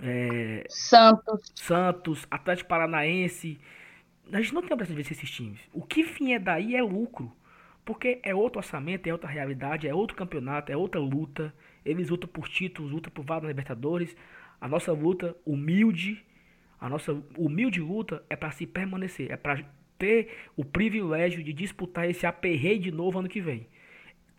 é, 0.00 0.64
Santos, 0.68 1.52
Santos, 1.54 2.26
Atlético 2.30 2.68
Paranaense. 2.68 3.58
A 4.32 4.40
gente 4.40 4.54
não 4.54 4.62
tem 4.62 4.70
a 4.70 4.74
obrigação 4.74 4.94
de 4.94 5.02
vencer 5.02 5.16
esses 5.16 5.30
times. 5.30 5.60
O 5.72 5.82
que 5.82 6.02
vier 6.02 6.40
daí 6.40 6.76
é 6.76 6.82
lucro. 6.82 7.32
Porque 7.84 8.20
é 8.22 8.34
outro 8.34 8.58
orçamento, 8.58 9.06
é 9.06 9.12
outra 9.12 9.30
realidade, 9.30 9.88
é 9.88 9.94
outro 9.94 10.14
campeonato, 10.14 10.70
é 10.70 10.76
outra 10.76 11.00
luta. 11.00 11.54
Eles 11.82 12.10
lutam 12.10 12.28
por 12.28 12.46
títulos, 12.46 12.92
lutam 12.92 13.10
por 13.10 13.24
vaga 13.24 13.44
na 13.44 13.48
Libertadores. 13.48 14.14
A 14.60 14.68
nossa 14.68 14.92
luta 14.92 15.34
humilde, 15.46 16.22
a 16.78 16.86
nossa 16.86 17.12
humilde 17.36 17.80
luta 17.80 18.22
é 18.28 18.36
para 18.36 18.50
se 18.50 18.66
permanecer, 18.66 19.32
é 19.32 19.38
para 19.38 19.64
ter 19.98 20.32
o 20.56 20.64
privilégio 20.64 21.42
de 21.42 21.52
disputar 21.52 22.08
esse 22.08 22.26
aperreio 22.26 22.80
de 22.80 22.90
novo 22.90 23.18
ano 23.18 23.28
que 23.28 23.40
vem. 23.40 23.68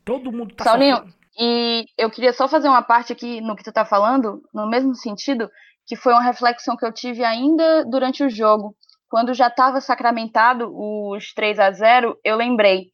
Todo 0.05 0.31
mundo 0.31 0.55
tá 0.55 0.63
Saulinho, 0.63 0.95
sofrendo. 0.95 1.15
e 1.37 1.85
eu 1.97 2.09
queria 2.09 2.33
só 2.33 2.47
fazer 2.47 2.69
uma 2.69 2.81
parte 2.81 3.11
aqui 3.11 3.41
no 3.41 3.55
que 3.55 3.63
tu 3.63 3.71
tá 3.71 3.85
falando, 3.85 4.41
no 4.53 4.67
mesmo 4.67 4.95
sentido, 4.95 5.49
que 5.85 5.95
foi 5.95 6.13
uma 6.13 6.23
reflexão 6.23 6.77
que 6.77 6.85
eu 6.85 6.93
tive 6.93 7.23
ainda 7.23 7.85
durante 7.85 8.23
o 8.23 8.29
jogo. 8.29 8.75
Quando 9.09 9.33
já 9.33 9.47
estava 9.47 9.81
sacramentado 9.81 10.71
os 10.71 11.33
3 11.33 11.59
a 11.59 11.71
0 11.71 12.17
eu 12.23 12.35
lembrei. 12.35 12.91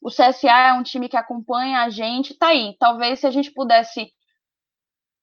O 0.00 0.08
CSA 0.08 0.68
é 0.68 0.72
um 0.72 0.82
time 0.82 1.08
que 1.08 1.16
acompanha 1.16 1.80
a 1.80 1.90
gente, 1.90 2.34
tá 2.38 2.48
aí. 2.48 2.76
Talvez 2.78 3.20
se 3.20 3.26
a 3.26 3.30
gente 3.30 3.50
pudesse, 3.52 4.12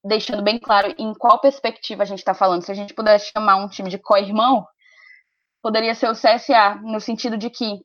deixando 0.04 0.44
bem 0.44 0.60
claro 0.60 0.94
em 0.98 1.14
qual 1.14 1.40
perspectiva 1.40 2.04
a 2.04 2.06
gente 2.06 2.20
está 2.20 2.34
falando, 2.34 2.64
se 2.64 2.72
a 2.72 2.76
gente 2.76 2.94
pudesse 2.94 3.32
chamar 3.32 3.56
um 3.56 3.70
time 3.70 3.90
de 3.90 3.98
co-irmão, 3.98 4.68
poderia 5.64 5.96
ser 5.96 6.10
o 6.10 6.14
CSA, 6.14 6.76
no 6.84 7.00
sentido 7.00 7.38
de 7.38 7.50
que 7.50 7.80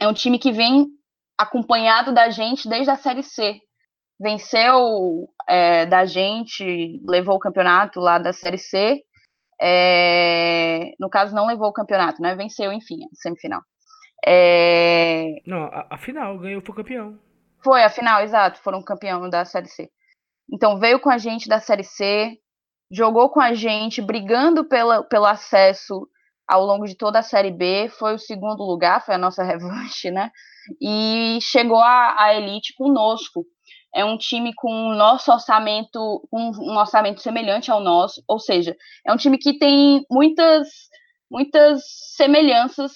é 0.00 0.06
um 0.06 0.14
time 0.14 0.38
que 0.38 0.52
vem 0.52 0.86
acompanhado 1.36 2.14
da 2.14 2.30
gente 2.30 2.68
desde 2.68 2.90
a 2.90 2.96
Série 2.96 3.24
C. 3.24 3.60
Venceu 4.18 5.28
é, 5.48 5.86
da 5.86 6.04
gente, 6.04 7.00
levou 7.04 7.34
o 7.34 7.40
campeonato 7.40 7.98
lá 7.98 8.18
da 8.18 8.32
Série 8.32 8.58
C. 8.58 9.02
É, 9.60 10.92
no 11.00 11.10
caso, 11.10 11.34
não 11.34 11.46
levou 11.46 11.68
o 11.68 11.72
campeonato, 11.72 12.22
né? 12.22 12.34
Venceu, 12.36 12.72
enfim, 12.72 13.02
a 13.04 13.08
semifinal. 13.14 13.60
É... 14.24 15.40
Não, 15.46 15.64
a, 15.64 15.88
a, 15.90 15.98
final, 15.98 16.38
ganhou, 16.38 16.62
foi 16.62 16.74
campeão. 16.76 17.18
Foi, 17.64 17.82
a 17.82 17.90
final, 17.90 18.22
exato, 18.22 18.60
foram 18.60 18.82
campeão 18.82 19.28
da 19.28 19.44
Série 19.44 19.68
C. 19.68 19.90
Então 20.52 20.78
veio 20.78 21.00
com 21.00 21.10
a 21.10 21.18
gente 21.18 21.48
da 21.48 21.58
Série 21.58 21.84
C, 21.84 22.38
jogou 22.90 23.30
com 23.30 23.40
a 23.40 23.54
gente, 23.54 24.00
brigando 24.00 24.64
pela, 24.64 25.02
pelo 25.04 25.26
acesso 25.26 26.06
ao 26.50 26.66
longo 26.66 26.84
de 26.84 26.96
toda 26.96 27.20
a 27.20 27.22
Série 27.22 27.52
B, 27.52 27.88
foi 27.96 28.14
o 28.14 28.18
segundo 28.18 28.64
lugar, 28.64 29.04
foi 29.06 29.14
a 29.14 29.18
nossa 29.18 29.44
revanche, 29.44 30.10
né? 30.10 30.32
E 30.82 31.38
chegou 31.40 31.80
à 31.80 32.34
elite 32.34 32.74
conosco. 32.76 33.46
É 33.94 34.04
um 34.04 34.18
time 34.18 34.52
com 34.54 34.68
o 34.68 34.94
nosso 34.94 35.32
orçamento, 35.32 36.26
com 36.30 36.50
um 36.58 36.76
orçamento 36.76 37.20
semelhante 37.20 37.70
ao 37.70 37.80
nosso, 37.80 38.22
ou 38.28 38.38
seja, 38.38 38.76
é 39.06 39.12
um 39.12 39.16
time 39.16 39.36
que 39.36 39.58
tem 39.58 40.04
muitas, 40.10 40.68
muitas 41.30 41.82
semelhanças 42.16 42.92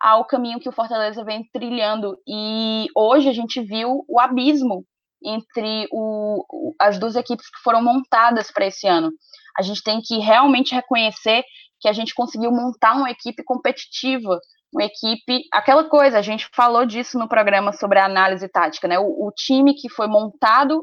ao 0.00 0.24
caminho 0.24 0.60
que 0.60 0.68
o 0.68 0.72
Fortaleza 0.72 1.24
vem 1.24 1.48
trilhando. 1.52 2.16
E 2.28 2.86
hoje 2.94 3.28
a 3.28 3.32
gente 3.32 3.60
viu 3.60 4.04
o 4.08 4.20
abismo 4.20 4.84
entre 5.24 5.88
o, 5.90 6.74
as 6.80 6.98
duas 6.98 7.16
equipes 7.16 7.48
que 7.50 7.62
foram 7.62 7.82
montadas 7.82 8.50
para 8.52 8.66
esse 8.66 8.86
ano. 8.86 9.10
A 9.58 9.62
gente 9.62 9.82
tem 9.82 10.00
que 10.00 10.18
realmente 10.18 10.74
reconhecer 10.74 11.42
que 11.80 11.88
a 11.88 11.92
gente 11.92 12.14
conseguiu 12.14 12.50
montar 12.50 12.94
uma 12.94 13.10
equipe 13.10 13.42
competitiva, 13.44 14.40
uma 14.72 14.84
equipe, 14.84 15.44
aquela 15.52 15.84
coisa, 15.84 16.18
a 16.18 16.22
gente 16.22 16.48
falou 16.54 16.84
disso 16.84 17.18
no 17.18 17.28
programa 17.28 17.72
sobre 17.72 17.98
a 17.98 18.04
análise 18.04 18.48
tática, 18.48 18.88
né? 18.88 18.98
O, 18.98 19.26
o 19.26 19.32
time 19.32 19.74
que 19.74 19.88
foi 19.88 20.06
montado 20.06 20.82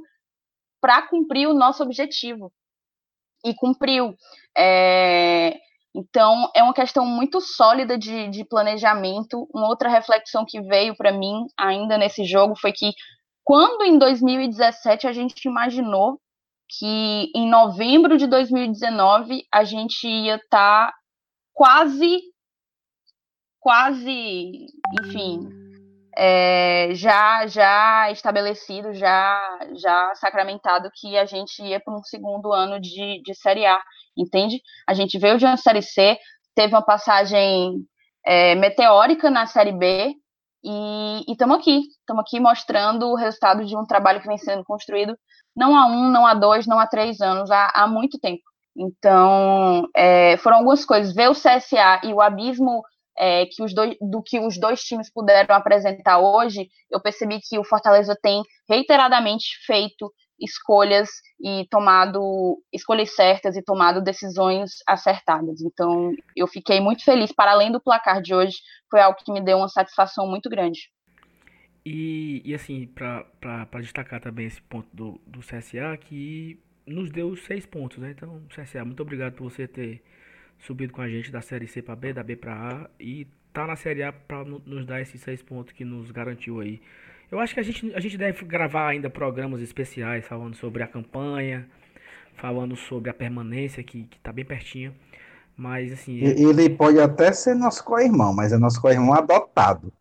para 0.81 1.01
cumprir 1.03 1.47
o 1.47 1.53
nosso 1.53 1.83
objetivo 1.83 2.51
e 3.45 3.53
cumpriu. 3.53 4.15
É, 4.57 5.57
então, 5.95 6.49
é 6.55 6.63
uma 6.63 6.73
questão 6.73 7.05
muito 7.05 7.39
sólida 7.39 7.97
de, 7.97 8.29
de 8.29 8.43
planejamento. 8.43 9.47
Uma 9.53 9.67
outra 9.67 9.89
reflexão 9.89 10.43
que 10.45 10.61
veio 10.61 10.95
para 10.95 11.11
mim 11.11 11.45
ainda 11.57 11.97
nesse 11.97 12.25
jogo 12.25 12.55
foi 12.59 12.71
que, 12.71 12.91
quando 13.43 13.83
em 13.83 13.97
2017 13.97 15.07
a 15.07 15.13
gente 15.13 15.47
imaginou 15.47 16.19
que 16.79 17.31
em 17.35 17.49
novembro 17.49 18.17
de 18.17 18.27
2019 18.27 19.43
a 19.51 19.63
gente 19.63 20.07
ia 20.07 20.35
estar 20.35 20.87
tá 20.87 20.93
quase, 21.53 22.21
quase, 23.59 24.65
enfim, 25.01 25.49
é, 26.17 26.89
já 26.93 27.45
já 27.47 28.11
estabelecido, 28.11 28.93
já 28.93 29.59
já 29.75 30.13
sacramentado 30.15 30.89
que 30.93 31.17
a 31.17 31.25
gente 31.25 31.61
ia 31.63 31.79
para 31.79 31.95
um 31.95 32.03
segundo 32.03 32.51
ano 32.51 32.79
de, 32.79 33.21
de 33.21 33.35
Série 33.35 33.65
A, 33.65 33.79
entende? 34.17 34.61
A 34.87 34.93
gente 34.93 35.17
veio 35.19 35.37
de 35.37 35.45
uma 35.45 35.57
Série 35.57 35.81
C, 35.81 36.17
teve 36.55 36.73
uma 36.73 36.83
passagem 36.83 37.85
é, 38.25 38.55
meteórica 38.55 39.29
na 39.29 39.45
Série 39.45 39.71
B 39.71 40.13
e 40.63 41.23
estamos 41.27 41.57
aqui, 41.57 41.81
estamos 41.99 42.21
aqui 42.21 42.39
mostrando 42.39 43.07
o 43.07 43.15
resultado 43.15 43.65
de 43.65 43.75
um 43.75 43.85
trabalho 43.85 44.21
que 44.21 44.27
vem 44.27 44.37
sendo 44.37 44.63
construído 44.63 45.17
não 45.55 45.75
há 45.75 45.87
um, 45.87 46.09
não 46.09 46.25
há 46.25 46.33
dois, 46.33 46.65
não 46.65 46.79
há 46.79 46.87
três 46.87 47.21
anos, 47.21 47.51
há, 47.51 47.71
há 47.75 47.87
muito 47.87 48.19
tempo. 48.19 48.41
Então, 48.75 49.87
é, 49.95 50.37
foram 50.37 50.57
algumas 50.57 50.83
coisas. 50.83 51.13
Ver 51.13 51.29
o 51.29 51.33
CSA 51.33 52.01
e 52.03 52.13
o 52.13 52.21
abismo 52.21 52.81
é, 53.17 53.45
que 53.45 53.63
os 53.63 53.73
dois, 53.73 53.95
do 54.01 54.21
que 54.23 54.39
os 54.39 54.59
dois 54.59 54.81
times 54.81 55.11
puderam 55.11 55.55
apresentar 55.55 56.19
hoje, 56.19 56.67
eu 56.91 56.99
percebi 56.99 57.39
que 57.39 57.59
o 57.59 57.63
Fortaleza 57.63 58.17
tem 58.21 58.41
reiteradamente 58.67 59.45
feito 59.65 60.11
escolhas 60.39 61.09
e 61.39 61.67
tomado 61.69 62.57
escolhas 62.73 63.15
certas 63.15 63.55
e 63.55 63.61
tomado 63.61 64.01
decisões 64.01 64.71
acertadas. 64.87 65.61
Então, 65.61 66.11
eu 66.35 66.47
fiquei 66.47 66.79
muito 66.79 67.03
feliz. 67.03 67.31
Para 67.31 67.51
além 67.51 67.71
do 67.71 67.81
placar 67.81 68.21
de 68.21 68.33
hoje, 68.33 68.57
foi 68.89 68.99
algo 68.99 69.17
que 69.23 69.31
me 69.31 69.41
deu 69.41 69.57
uma 69.57 69.69
satisfação 69.69 70.27
muito 70.27 70.49
grande. 70.49 70.89
E, 71.85 72.41
e 72.45 72.53
assim, 72.53 72.87
para 72.87 73.79
destacar 73.81 74.21
também 74.21 74.45
esse 74.45 74.61
ponto 74.61 74.87
do, 74.93 75.19
do 75.27 75.39
CSA, 75.39 75.97
que 75.99 76.57
nos 76.85 77.09
deu 77.09 77.35
seis 77.35 77.65
pontos, 77.65 77.97
né? 77.97 78.11
Então, 78.11 78.41
CSA, 78.49 78.85
muito 78.85 79.01
obrigado 79.01 79.33
por 79.33 79.51
você 79.51 79.67
ter 79.67 80.01
subido 80.59 80.93
com 80.93 81.01
a 81.01 81.09
gente 81.09 81.31
da 81.31 81.41
Série 81.41 81.67
C 81.67 81.81
para 81.81 81.95
B, 81.95 82.13
da 82.13 82.23
B 82.23 82.35
para 82.35 82.53
A 82.53 82.89
e 82.99 83.27
tá 83.51 83.67
na 83.67 83.75
Série 83.75 84.03
A 84.03 84.13
para 84.13 84.43
nos 84.43 84.85
dar 84.85 85.01
esses 85.01 85.19
seis 85.21 85.41
pontos 85.41 85.73
que 85.73 85.83
nos 85.83 86.09
garantiu 86.11 86.59
aí. 86.59 86.81
Eu 87.29 87.39
acho 87.39 87.53
que 87.53 87.59
a 87.59 87.63
gente, 87.63 87.93
a 87.93 87.99
gente 87.99 88.17
deve 88.17 88.45
gravar 88.45 88.87
ainda 88.87 89.09
programas 89.09 89.61
especiais 89.61 90.25
falando 90.25 90.55
sobre 90.55 90.83
a 90.83 90.87
campanha, 90.87 91.67
falando 92.35 92.75
sobre 92.75 93.09
a 93.09 93.13
permanência, 93.13 93.83
que, 93.83 94.03
que 94.03 94.19
tá 94.19 94.31
bem 94.31 94.45
pertinho. 94.45 94.93
Mas 95.55 95.91
assim. 95.91 96.19
Ele 96.19 96.69
pode 96.69 96.99
até 96.99 97.31
ser 97.31 97.55
nosso 97.55 97.83
co-irmão, 97.83 98.33
mas 98.33 98.51
é 98.51 98.57
nosso 98.57 98.81
co-irmão 98.81 99.13
adotado. 99.13 99.91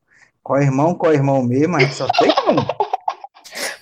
Co-irmão, 0.43 0.95
co-irmão 0.95 1.43
mesmo, 1.43 1.77
a 1.77 1.81
gente 1.81 1.95
só 1.95 2.07
tem 2.09 2.31
um. 2.31 2.57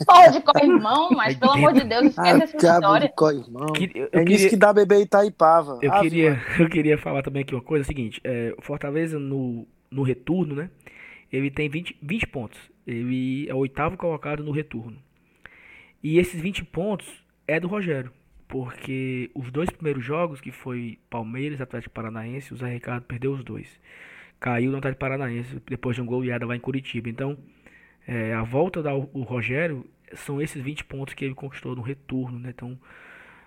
Pode, 0.06 0.40
co-irmão, 0.40 1.10
mas 1.10 1.36
pelo 1.36 1.52
amor 1.52 1.72
de 1.72 1.84
Deus, 1.84 2.06
esquece 2.06 2.42
essa 2.42 2.56
história. 2.56 3.08
De 3.08 3.14
co-irmão. 3.14 3.66
Eu, 3.94 4.08
eu 4.12 4.20
é 4.20 4.24
nisso 4.24 4.48
que 4.48 4.56
dá 4.56 4.72
bebê 4.72 5.02
Itaipava. 5.02 5.78
Eu, 5.82 5.92
ah, 5.92 6.00
queria, 6.00 6.42
eu 6.58 6.68
queria 6.68 6.98
falar 6.98 7.22
também 7.22 7.42
aqui 7.42 7.54
uma 7.54 7.62
coisa, 7.62 7.82
é 7.82 7.84
o 7.84 7.86
seguinte, 7.86 8.20
é, 8.24 8.54
o 8.56 8.62
Fortaleza 8.62 9.18
no, 9.18 9.66
no 9.90 10.02
retorno, 10.02 10.54
né, 10.54 10.70
ele 11.32 11.50
tem 11.50 11.68
20, 11.68 11.98
20 12.02 12.26
pontos. 12.26 12.58
Ele 12.86 13.48
é 13.48 13.54
o 13.54 13.58
oitavo 13.58 13.96
colocado 13.96 14.42
no 14.42 14.52
retorno. 14.52 14.96
E 16.02 16.18
esses 16.18 16.40
20 16.40 16.64
pontos 16.64 17.06
é 17.46 17.60
do 17.60 17.68
Rogério. 17.68 18.10
Porque 18.48 19.30
os 19.32 19.50
dois 19.52 19.70
primeiros 19.70 20.04
jogos, 20.04 20.40
que 20.40 20.50
foi 20.50 20.98
Palmeiras 21.08 21.60
e 21.60 21.62
Atlético 21.62 21.94
Paranaense, 21.94 22.52
o 22.52 22.56
Zé 22.56 22.68
Ricardo 22.68 23.04
perdeu 23.04 23.32
os 23.32 23.44
dois. 23.44 23.68
Caiu 24.40 24.72
no 24.72 24.78
Atlético 24.78 25.00
Paranaense 25.00 25.62
depois 25.66 25.94
de 25.94 26.02
um 26.02 26.06
goleada 26.06 26.46
lá 26.46 26.56
em 26.56 26.60
Curitiba. 26.60 27.08
Então, 27.08 27.36
é, 28.08 28.32
a 28.32 28.42
volta 28.42 28.82
do 28.82 29.22
Rogério 29.22 29.86
são 30.14 30.40
esses 30.40 30.60
20 30.62 30.84
pontos 30.84 31.14
que 31.14 31.24
ele 31.24 31.34
conquistou 31.34 31.76
no 31.76 31.82
retorno, 31.82 32.38
né? 32.38 32.50
Então, 32.50 32.78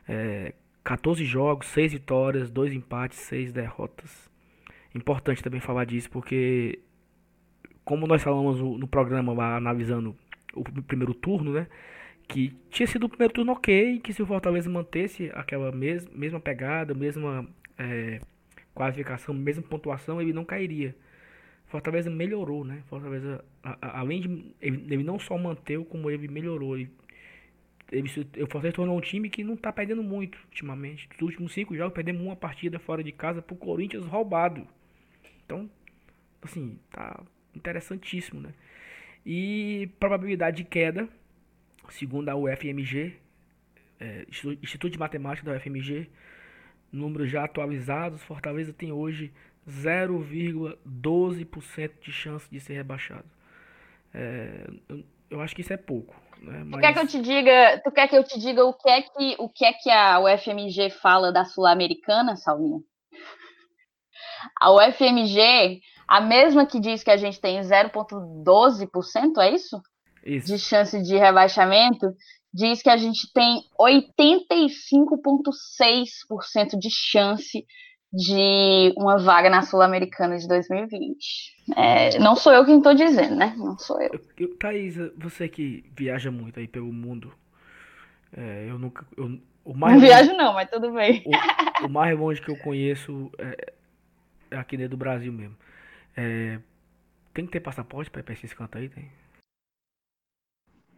é, 0.08 0.54
14 0.84 1.26
jogos, 1.26 1.68
6 1.68 1.94
vitórias, 1.94 2.52
2 2.52 2.74
empates, 2.74 3.18
6 3.20 3.52
derrotas. 3.52 4.30
Importante 4.94 5.42
também 5.42 5.60
falar 5.60 5.86
disso, 5.86 6.10
porque 6.12 6.80
como 7.84 8.08
nós 8.08 8.22
falamos 8.22 8.60
no 8.60 8.88
programa 8.88 9.34
lá, 9.34 9.58
analisando 9.58 10.16
o 10.54 10.64
primeiro 10.84 11.14
turno, 11.14 11.54
né? 11.54 11.68
Que 12.28 12.56
tinha 12.70 12.88
sido 12.88 13.06
o 13.06 13.10
primeiro 13.10 13.34
turno 13.34 13.52
ok, 13.52 14.00
que 14.00 14.14
se 14.14 14.22
o 14.22 14.26
Fortaleza 14.26 14.70
mantesse 14.70 15.32
aquela 15.34 15.72
mes 15.72 16.08
mesma 16.08 16.40
pegada, 16.40 16.94
mesma 16.94 17.48
é, 17.78 18.22
qualificação, 18.74 19.34
mesma 19.34 19.64
pontuação, 19.64 20.22
ele 20.22 20.34
não 20.34 20.44
cairia. 20.46 20.96
Fortaleza 21.68 22.10
melhorou, 22.10 22.64
né? 22.64 22.84
Fortaleza, 22.88 23.44
a, 23.64 23.78
a, 23.82 24.00
além 24.00 24.22
de. 24.22 24.28
Ele, 24.62 24.94
ele, 24.94 25.04
não 25.04 25.18
só 25.18 25.38
manteve, 25.38 25.84
como 25.86 26.10
ele 26.10 26.28
melhorou. 26.28 26.78
Ele, 26.78 26.92
ele, 27.92 28.08
o 28.08 28.48
Fortaleza 28.48 28.76
tornou 28.76 28.98
um 28.98 29.02
time 29.02 29.30
que 29.30 29.44
não 29.44 29.56
tá 29.56 29.72
perdendo 29.72 30.04
muito 30.04 30.38
ultimamente. 30.46 31.10
Nos 31.14 31.22
últimos 31.22 31.54
cinco 31.54 31.76
jogos, 31.76 31.94
perdemos 31.94 32.22
uma 32.22 32.36
partida 32.36 32.80
fora 32.80 33.04
de 33.04 33.12
casa 33.12 33.42
pro 33.42 33.56
Corinthians 33.56 34.06
roubado. 34.06 34.68
Então, 35.46 35.70
assim, 36.42 36.78
tá 36.92 37.24
interessantíssimo, 37.56 38.42
né? 38.42 38.54
E 39.26 39.90
probabilidade 40.00 40.58
de 40.58 40.64
queda, 40.66 41.08
segundo 41.90 42.30
a 42.30 42.36
UFMG, 42.36 43.16
é, 44.00 44.26
Instituto 44.62 44.92
de 44.92 45.00
Matemática 45.00 45.50
da 45.50 45.58
UFMG, 45.58 46.10
números 46.94 47.30
já 47.30 47.44
atualizados, 47.44 48.22
Fortaleza 48.22 48.72
tem 48.72 48.92
hoje 48.92 49.34
0,12% 49.68 51.92
de 52.02 52.12
chance 52.12 52.48
de 52.50 52.60
ser 52.60 52.74
rebaixado. 52.74 53.26
É, 54.14 54.68
eu, 55.30 55.42
acho 55.42 55.56
que 55.56 55.62
isso 55.62 55.74
é 55.74 55.78
pouco. 55.78 56.16
Né? 56.40 56.64
Mas... 56.66 56.74
Tu 56.74 56.80
quer 56.80 56.94
que 56.94 57.00
eu 57.00 57.08
te 57.08 57.22
diga, 57.22 57.82
tu 57.84 57.92
quer 57.92 58.08
que 58.08 58.16
eu 58.16 58.24
te 58.24 58.40
diga 58.40 58.64
o 58.64 58.74
que 58.74 58.90
é 58.90 59.02
que, 59.02 59.36
o 59.40 59.50
que, 59.50 59.66
é 59.66 59.74
que 59.74 59.90
a 59.90 60.20
UFMG 60.20 60.92
fala 60.92 61.32
da 61.32 61.46
Sul-Americana, 61.46 62.36
Saulinho? 62.36 62.84
A 64.62 64.72
UFMG, 64.72 65.82
a 66.08 66.22
mesma 66.22 66.66
que 66.66 66.80
diz 66.80 67.04
que 67.04 67.10
a 67.10 67.18
gente 67.18 67.40
tem 67.40 67.62
0,12%, 67.62 69.38
é 69.40 69.52
isso? 69.52 69.82
Isso. 70.26 70.48
De 70.48 70.60
chance 70.60 71.02
de 71.02 71.18
rebaixamento, 71.18 72.14
diz 72.54 72.82
que 72.82 72.90
a 72.90 72.98
gente 72.98 73.32
tem 73.34 73.64
85,6% 73.80 76.78
de 76.78 76.90
chance 76.90 77.66
de 78.14 78.94
uma 78.96 79.18
vaga 79.18 79.50
na 79.50 79.64
Sul-Americana 79.64 80.38
de 80.38 80.48
2020. 80.48 81.18
É, 81.76 82.20
não 82.20 82.36
sou 82.36 82.54
eu 82.54 82.64
quem 82.64 82.78
estou 82.78 82.94
dizendo, 82.94 83.36
né? 83.36 83.56
Não 83.58 83.76
sou 83.80 84.00
eu. 84.00 84.12
eu 84.38 84.56
Thaís, 84.56 84.96
você 85.18 85.50
que 85.50 85.84
viaja 85.98 86.30
muito 86.30 86.60
aí 86.60 86.68
pelo 86.68 86.94
mundo, 86.94 87.34
é, 88.32 88.68
eu 88.70 88.78
nunca. 88.78 89.04
Eu, 89.18 89.40
o 89.66 89.74
mais 89.74 89.94
não 89.94 90.02
longe, 90.02 90.14
viajo, 90.14 90.38
não, 90.38 90.54
mas 90.54 90.70
tudo 90.70 90.92
bem. 90.92 91.24
O, 91.26 91.32
o, 91.86 91.90
mais 91.90 92.16
longe 92.18 92.42
que 92.42 92.52
eu 92.52 92.58
conheço 92.58 93.32
é, 93.40 93.74
aqui 94.52 94.78
dentro 94.78 94.92
do 94.92 94.98
Brasil 94.98 95.34
mesmo. 95.34 95.58
É, 96.16 96.60
tem 97.34 97.48
que 97.48 97.52
ter 97.52 97.62
passaporte 97.62 98.12
pra 98.12 98.20
ir 98.20 98.24
pra 98.24 98.34
esses 98.34 98.54
cantos 98.54 98.80
aí? 98.80 98.90
Tem? 98.90 99.10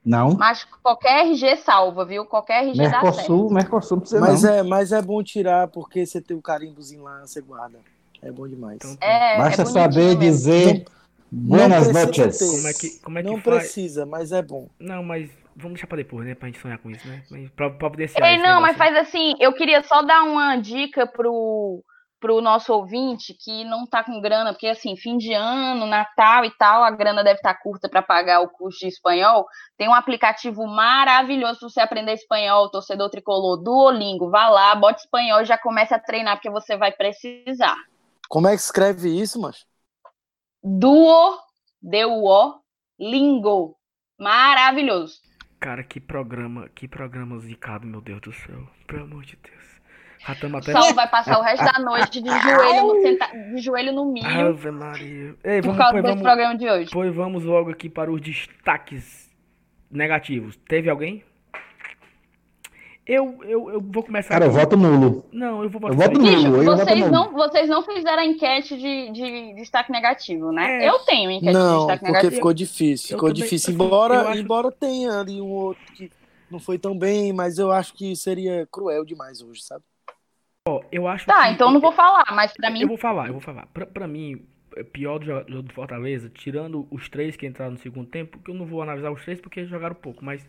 Não. 0.06 0.36
Mas 0.36 0.64
qualquer 0.84 1.26
RG 1.26 1.58
salva, 1.58 2.06
viu? 2.06 2.26
Qualquer 2.26 2.64
RG 2.64 2.78
dá 2.78 2.90
certo. 2.92 3.04
Mercosul, 3.04 3.50
Mercosul 3.52 3.96
não 3.98 4.02
precisa 4.02 4.22
Mas 4.22 4.44
não. 4.44 4.54
é, 4.54 4.64
mas 4.64 4.92
é 4.92 5.02
bom 5.02 5.24
tirar, 5.24 5.68
porque 5.70 6.06
você 6.06 6.22
tem 6.22 6.38
o 6.38 6.42
carimbozinho 6.42 7.04
lá, 7.04 7.22
você 7.22 7.42
guarda. 7.42 7.80
É 8.22 8.32
bom 8.32 8.48
demais. 8.48 8.78
Então, 8.78 8.96
É, 9.02 9.38
Basta 9.38 9.64
é 9.64 9.66
saber 9.66 10.06
mesmo. 10.06 10.20
dizer 10.20 10.86
Buenas 11.32 11.92
noches. 11.92 12.38
Como 12.40 12.68
é 12.68 12.74
que, 12.74 12.90
como 13.02 13.20
é 13.20 13.24
que 13.24 13.30
não 13.30 13.42
faz? 13.42 13.58
precisa, 13.64 14.06
mas 14.06 14.32
é 14.32 14.42
bom. 14.42 14.68
Não, 14.80 15.04
mas 15.04 15.30
vamos 15.56 15.74
deixar 15.74 15.88
pra 15.88 15.98
depois, 15.98 16.26
né? 16.26 16.36
Pra 16.36 16.48
gente 16.48 16.60
sonhar 16.62 16.78
com 16.78 16.90
isso, 16.92 17.06
né? 17.08 17.24
Pra, 17.56 17.70
pra 17.72 17.90
poder 17.90 18.10
Ei, 18.22 18.38
não, 18.38 18.62
mas 18.62 18.78
faz 18.78 18.96
assim, 18.96 19.34
eu 19.40 19.52
queria 19.54 19.82
só 19.84 20.02
dar 20.02 20.24
uma 20.24 20.56
dica 20.58 21.06
pro, 21.08 21.84
pro 22.26 22.42
nosso 22.42 22.74
ouvinte 22.74 23.36
que 23.36 23.64
não 23.66 23.86
tá 23.86 24.04
com 24.04 24.20
grana, 24.20 24.52
porque 24.52 24.66
assim, 24.66 24.98
fim 24.98 25.16
de 25.16 25.32
ano, 25.32 25.86
Natal 25.86 26.44
e 26.44 26.50
tal, 26.58 26.84
a 26.84 26.90
grana 26.90 27.24
deve 27.24 27.36
estar 27.36 27.54
curta 27.54 27.88
para 27.88 28.02
pagar 28.02 28.42
o 28.42 28.50
curso 28.50 28.80
de 28.80 28.88
espanhol. 28.88 29.46
Tem 29.78 29.88
um 29.88 29.94
aplicativo 29.94 30.66
maravilhoso 30.66 31.60
para 31.60 31.70
você 31.70 31.80
aprender 31.82 32.14
espanhol, 32.14 32.72
torcedor 32.72 33.12
tricolor, 33.12 33.62
Duolingo. 33.62 34.32
Vá 34.32 34.50
lá, 34.50 34.74
bote 34.74 35.02
espanhol 35.02 35.42
e 35.42 35.46
já 35.46 35.56
comece 35.56 35.94
a 35.94 36.00
treinar, 36.00 36.38
porque 36.38 36.50
você 36.50 36.76
vai 36.76 36.92
precisar. 36.92 37.76
Como 38.28 38.48
é 38.48 38.56
que 38.56 38.62
escreve 38.62 39.08
isso, 39.08 39.40
mas? 39.40 39.64
Duo, 40.64 41.38
D-U-O, 41.80 42.60
Lingo. 43.00 43.78
Maravilhoso. 44.20 45.20
Cara, 45.60 45.84
que 45.84 46.00
programa, 46.00 46.70
que 46.70 46.88
programa 46.88 47.38
zicado, 47.38 47.86
meu 47.86 48.02
Deus 48.02 48.22
do 48.22 48.34
céu. 48.34 48.68
Pelo 48.88 49.04
amor 49.04 49.24
de 49.26 49.36
Deus. 49.36 49.65
Já 50.28 50.36
tamo 50.36 50.56
O 50.56 50.60
até. 50.60 50.72
Saulo 50.72 50.94
vai 50.96 51.08
passar 51.10 51.38
o 51.38 51.42
resto 51.42 51.64
da 51.66 51.80
noite 51.80 52.22
de 52.22 52.30
joelho 52.30 52.88
no, 52.88 53.02
senta- 53.02 53.28
de 53.28 53.58
joelho 53.62 53.94
no 53.94 54.06
milho 54.12 54.28
Ave 54.28 54.72
Maria. 54.72 55.36
Ei, 55.44 55.62
por 55.62 55.68
vamos, 55.74 55.78
causa 55.78 55.92
pois, 55.92 56.04
desse 56.04 56.14
vamos, 56.16 56.22
programa 56.24 56.58
de 56.58 56.70
hoje. 56.70 56.90
pois 56.92 57.14
vamos 57.16 57.44
logo 57.44 57.70
aqui 57.70 57.90
para 57.90 58.12
os 58.12 58.20
destaques 58.22 59.30
negativos. 59.92 60.56
Teve 60.68 60.90
alguém? 60.90 61.24
Eu, 63.08 63.38
eu, 63.44 63.70
eu 63.70 63.80
vou 63.82 64.02
começar. 64.02 64.30
Cara, 64.30 64.46
eu 64.46 64.52
voto 64.52 64.76
nulo. 64.76 65.26
Não, 65.32 65.62
eu 65.64 65.70
vou 65.70 65.80
Eu 65.90 65.94
votar. 65.94 65.96
voto 65.96 66.20
aqui. 66.20 66.32
nulo. 66.32 66.36
Bicho, 66.38 66.48
eu 66.48 66.64
voto 66.66 66.78
vocês 66.86 67.00
nulo. 67.02 67.12
não, 67.12 67.32
vocês 67.34 67.70
não 67.70 67.84
fizeram 67.84 68.24
a 68.24 68.26
enquete 68.26 68.76
de, 68.80 69.12
de 69.12 69.54
destaque 69.54 69.92
negativo, 69.92 70.52
né? 70.52 70.84
É. 70.86 70.90
Eu 70.90 70.98
tenho 71.06 71.30
enquete 71.30 71.52
de 71.52 71.54
Não, 71.54 71.78
destaque 71.86 72.00
porque 72.00 72.12
negativo. 72.14 72.36
ficou 72.36 72.52
difícil. 72.54 73.14
Eu 73.14 73.18
Ficou 73.20 73.30
também- 73.30 73.44
difícil. 73.44 73.70
eu 73.70 73.86
Embora, 73.86 74.22
acho- 74.30 74.40
embora 74.40 74.72
tenha 74.72 75.20
ali 75.20 75.40
um 75.40 75.52
outro 75.52 75.84
que 75.94 76.10
não 76.50 76.60
foi 76.60 76.80
tão 76.80 76.98
bem, 76.98 77.32
mas 77.32 77.60
eu 77.60 77.72
acho 77.72 77.94
que 77.94 78.16
seria 78.16 78.68
cruel 78.72 79.06
demais 79.06 79.40
hoje, 79.40 79.62
sabe? 79.62 79.84
Ó, 80.68 80.82
eu 80.92 81.08
acho 81.08 81.28
Tá, 81.28 81.46
que- 81.46 81.54
então 81.54 81.68
eu 81.68 81.74
não 81.74 81.80
vou 81.80 81.92
falar, 81.92 82.26
mas 82.34 82.52
pra 82.54 82.72
mim 82.72 82.82
Eu 82.82 82.88
vou 82.88 82.98
falar, 82.98 83.28
eu 83.28 83.34
vou 83.34 83.42
falar. 83.42 83.68
Pra, 83.68 83.86
pra 83.86 84.08
mim, 84.08 84.42
é 84.76 84.84
pior 84.84 85.20
do 85.20 85.26
jogo 85.26 85.62
do 85.62 85.74
Fortaleza, 85.74 86.28
tirando 86.34 86.88
os 86.90 87.08
três 87.08 87.36
que 87.36 87.46
entraram 87.46 87.74
no 87.74 87.78
segundo 87.78 88.08
tempo, 88.08 88.40
que 88.40 88.50
eu 88.50 88.56
não 88.56 88.66
vou 88.66 88.82
analisar 88.82 89.12
os 89.12 89.22
três 89.24 89.40
porque 89.40 89.64
jogaram 89.66 89.94
pouco, 89.94 90.26
mas 90.26 90.44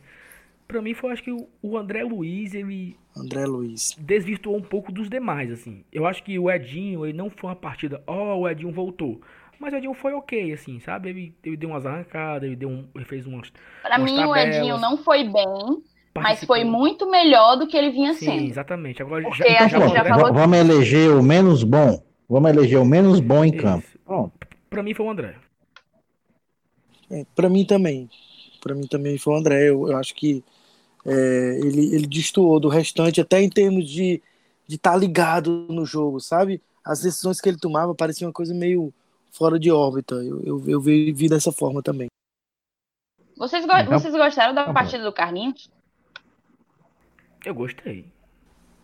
pra 0.67 0.81
mim 0.81 0.95
foi 0.95 1.13
acho 1.13 1.23
que 1.23 1.31
o, 1.31 1.47
o 1.61 1.77
André 1.77 2.03
Luiz, 2.03 2.55
ele 2.55 2.97
André 3.15 3.45
Luiz. 3.45 3.95
desvirtuou 3.99 4.57
um 4.57 4.63
pouco 4.63 4.91
dos 4.91 5.11
demais, 5.11 5.51
assim. 5.53 5.85
Eu 5.93 6.07
acho 6.07 6.23
que 6.23 6.39
o 6.39 6.51
Edinho, 6.51 7.05
ele 7.05 7.17
não 7.17 7.29
foi 7.29 7.51
uma 7.51 7.57
partida, 7.57 8.03
ó, 8.07 8.37
o 8.39 8.49
Edinho 8.49 8.73
voltou. 8.73 9.21
Mas 9.59 9.73
o 9.75 9.77
Edinho 9.77 9.95
foi 9.95 10.13
ok, 10.15 10.53
assim, 10.53 10.81
sabe? 10.81 11.11
Ele, 11.11 11.35
ele 11.45 11.57
deu 11.59 11.71
umas 11.71 11.85
arrancadas, 11.87 12.43
ele, 12.45 12.57
deu 12.57 12.69
um, 12.71 12.87
ele 12.95 13.05
fez 13.05 13.27
umas. 13.27 13.53
Pra 13.83 13.99
umas 13.99 14.11
mim 14.11 14.19
o 14.25 14.29
tabelas, 14.29 14.57
Edinho 14.57 14.79
não 14.79 14.97
foi 14.99 15.25
bem, 15.25 15.83
mas 16.23 16.45
foi 16.45 16.65
muito 16.65 17.11
melhor 17.11 17.57
do 17.57 17.67
que 17.67 17.77
ele 17.77 17.91
vinha 17.91 18.13
Sim, 18.15 18.25
sendo. 18.27 18.45
exatamente. 18.51 19.03
Agora 19.03 19.23
Porque 19.23 19.39
já, 19.39 19.45
a 19.45 19.53
Então, 19.53 19.69
gente 19.69 19.79
pronto, 19.79 19.95
já 19.95 20.17
va- 20.17 20.31
vamos 20.33 20.59
eleger 20.59 21.11
o 21.11 21.23
menos 21.23 21.63
bom. 21.63 22.03
Vamos 22.29 22.51
eleger 22.51 22.79
o 22.81 22.85
menos 22.85 23.21
bom 23.21 23.45
em 23.45 23.51
Isso. 23.53 23.63
campo. 23.63 23.87
Pronto. 24.05 24.33
Pra 24.69 24.83
mim 24.83 24.95
foi 24.95 25.07
o 25.07 25.11
André. 25.11 25.35
É, 27.11 27.25
para 27.35 27.49
mim 27.49 27.65
também. 27.65 28.11
Para 28.61 28.75
mim 28.75 28.87
também 28.87 29.17
foi 29.19 29.33
o 29.35 29.37
André. 29.37 29.69
Eu, 29.71 29.89
eu 29.89 29.97
acho 29.97 30.15
que 30.15 30.43
é, 31.05 31.61
ele, 31.63 31.95
ele 31.95 32.07
destoou 32.07 32.59
do 32.59 32.69
restante, 32.69 33.21
até 33.21 33.41
em 33.41 33.49
termos 33.49 33.89
de 33.89 34.21
estar 34.69 34.93
tá 34.93 34.97
ligado 34.97 35.67
no 35.71 35.85
jogo, 35.87 36.19
sabe? 36.21 36.61
As 36.85 37.01
decisões 37.01 37.41
que 37.41 37.49
ele 37.49 37.59
tomava 37.59 37.95
pareciam 37.95 38.29
uma 38.29 38.33
coisa 38.35 38.53
meio 38.55 38.93
fora 39.31 39.59
de 39.59 39.71
órbita. 39.71 40.17
Eu, 40.17 40.43
eu, 40.43 40.65
eu 40.67 40.81
vi, 40.81 41.13
vi 41.13 41.29
dessa 41.29 41.53
forma 41.53 41.83
também. 41.83 42.09
Vocês, 43.37 43.65
go- 43.67 43.77
Então- 43.77 43.99
vocês 43.99 44.15
gostaram 44.15 44.55
da 44.55 44.63
tá 44.63 44.69
bom. 44.69 44.75
partida 44.75 45.05
do 45.05 45.13
Carlinhos? 45.13 45.69
Eu 47.47 47.55
gostei. 47.55 48.05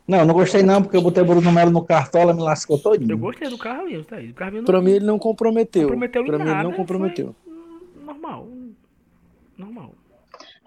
Não, 0.06 0.24
não 0.24 0.32
gostei 0.34 0.62
não, 0.62 0.80
porque 0.80 0.96
eu 0.96 1.02
botei 1.02 1.20
o 1.20 1.26
Bruno 1.26 1.50
Melo 1.50 1.72
no 1.72 1.84
cartola, 1.84 2.32
me 2.32 2.40
lascou 2.42 2.78
todinho. 2.78 3.10
Eu 3.10 3.18
gostei 3.18 3.48
do 3.48 3.58
Carlinhos, 3.58 4.06
tá 4.06 4.16
aí. 4.16 4.30
O 4.30 4.34
Carlinhos 4.34 4.64
Para 4.66 4.80
mim 4.80 4.92
ele 4.92 5.04
não 5.04 5.18
comprometeu. 5.18 5.82
comprometeu 5.88 6.22
em 6.22 6.26
Para 6.26 6.38
mim 6.38 6.44
ele 6.44 6.52
nada, 6.54 6.68
não 6.68 6.72
comprometeu. 6.72 7.34
normal. 8.04 8.46
Normal. 9.58 9.94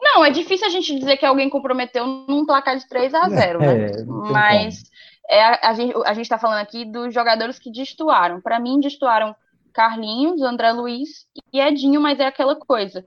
Não, 0.02 0.26
é 0.26 0.30
difícil 0.30 0.68
a 0.68 0.70
gente 0.70 0.94
dizer 1.00 1.16
que 1.16 1.26
alguém 1.26 1.50
comprometeu 1.50 2.06
num 2.06 2.46
placar 2.46 2.78
de 2.78 2.88
3 2.88 3.14
a 3.14 3.30
0 3.30 3.60
né? 3.60 3.86
É, 3.86 4.04
não 4.04 4.24
tem 4.24 4.32
Mas 4.34 4.84
é, 5.30 5.42
a, 5.42 5.70
a 5.70 5.74
gente, 5.74 5.94
a 6.06 6.14
gente 6.14 6.30
tá 6.30 6.38
falando 6.38 6.60
aqui 6.60 6.84
dos 6.84 7.14
jogadores 7.14 7.58
que 7.58 7.72
destoaram. 7.72 8.42
Pra 8.42 8.60
mim, 8.60 8.82
destoaram 8.82 9.34
Carlinhos, 9.74 10.42
André 10.42 10.72
Luiz 10.74 11.26
e 11.54 11.60
Edinho, 11.62 12.02
mas 12.02 12.20
é 12.20 12.26
aquela 12.26 12.56
coisa. 12.58 13.06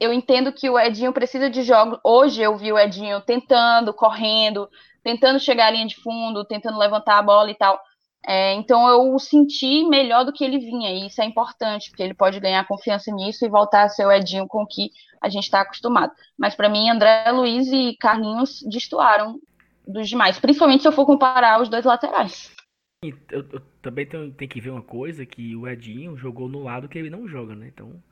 Eu 0.00 0.14
entendo 0.14 0.50
que 0.50 0.70
o 0.70 0.78
Edinho 0.78 1.12
precisa 1.12 1.50
de 1.50 1.62
jogos. 1.62 1.98
Hoje 2.02 2.40
eu 2.40 2.56
vi 2.56 2.72
o 2.72 2.78
Edinho 2.78 3.20
tentando, 3.20 3.92
correndo, 3.92 4.66
tentando 5.04 5.38
chegar 5.38 5.66
à 5.66 5.70
linha 5.70 5.86
de 5.86 5.96
fundo, 5.96 6.44
tentando 6.44 6.78
levantar 6.78 7.18
a 7.18 7.22
bola 7.22 7.50
e 7.50 7.54
tal. 7.54 7.78
É, 8.26 8.54
então 8.54 8.88
eu 8.88 9.14
o 9.14 9.18
senti 9.18 9.84
melhor 9.84 10.24
do 10.24 10.32
que 10.32 10.44
ele 10.44 10.58
vinha, 10.58 10.90
e 10.90 11.06
isso 11.06 11.22
é 11.22 11.24
importante, 11.24 11.88
porque 11.90 12.02
ele 12.02 12.12
pode 12.12 12.38
ganhar 12.38 12.66
confiança 12.66 13.10
nisso 13.10 13.44
e 13.44 13.48
voltar 13.48 13.84
a 13.84 13.88
ser 13.88 14.06
o 14.06 14.12
Edinho 14.12 14.46
com 14.46 14.66
que 14.66 14.90
a 15.20 15.28
gente 15.28 15.44
está 15.44 15.62
acostumado. 15.62 16.12
Mas 16.38 16.54
para 16.54 16.68
mim, 16.68 16.90
André 16.90 17.30
Luiz 17.30 17.68
e 17.68 17.96
Carlinhos 17.98 18.62
destoaram 18.70 19.38
dos 19.86 20.08
demais, 20.08 20.38
principalmente 20.38 20.82
se 20.82 20.88
eu 20.88 20.92
for 20.92 21.06
comparar 21.06 21.60
os 21.60 21.68
dois 21.68 21.84
laterais. 21.84 22.54
Eu, 23.02 23.16
eu 23.30 23.62
também 23.80 24.06
tenho, 24.06 24.30
tem 24.32 24.46
que 24.46 24.60
ver 24.60 24.70
uma 24.70 24.82
coisa, 24.82 25.24
que 25.24 25.56
o 25.56 25.66
Edinho 25.66 26.16
jogou 26.16 26.48
no 26.48 26.62
lado 26.62 26.88
que 26.88 26.98
ele 26.98 27.08
não 27.08 27.26
joga, 27.26 27.54
né? 27.54 27.68
Então, 27.68 28.02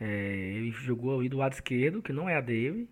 é, 0.00 0.06
ele 0.56 0.70
jogou 0.70 1.18
ali 1.18 1.28
do 1.28 1.36
lado 1.36 1.52
esquerdo, 1.52 2.00
que 2.00 2.12
não 2.12 2.28
é 2.28 2.36
a 2.36 2.40
dele. 2.40 2.88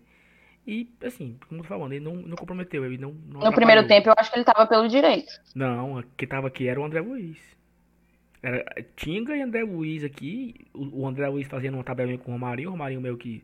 E, 0.67 0.87
assim, 1.03 1.37
como 1.47 1.61
eu 1.61 1.63
tô 1.63 1.69
falando, 1.69 1.93
ele 1.93 2.05
não, 2.05 2.15
não 2.15 2.37
comprometeu, 2.37 2.85
ele 2.85 2.97
não, 2.97 3.11
não 3.11 3.39
No 3.41 3.51
primeiro 3.51 3.87
tempo, 3.87 4.09
eu 4.09 4.13
acho 4.15 4.29
que 4.29 4.37
ele 4.37 4.43
estava 4.47 4.67
pelo 4.67 4.87
direito. 4.87 5.31
Não, 5.55 6.03
quem 6.15 6.27
tava 6.27 6.47
aqui 6.47 6.67
era 6.67 6.79
o 6.79 6.85
André 6.85 7.01
Luiz. 7.01 7.39
Era 8.43 8.63
Tinga 8.95 9.35
e 9.35 9.41
André 9.41 9.63
Luiz 9.63 10.03
aqui. 10.03 10.67
O, 10.73 11.01
o 11.01 11.07
André 11.07 11.27
Luiz 11.27 11.47
fazendo 11.47 11.73
uma 11.73 11.83
tabelinha 11.83 12.19
com 12.19 12.29
o 12.29 12.33
Romarinho. 12.35 12.69
O 12.69 12.71
Romarinho 12.73 13.01
meio 13.01 13.17
que 13.17 13.43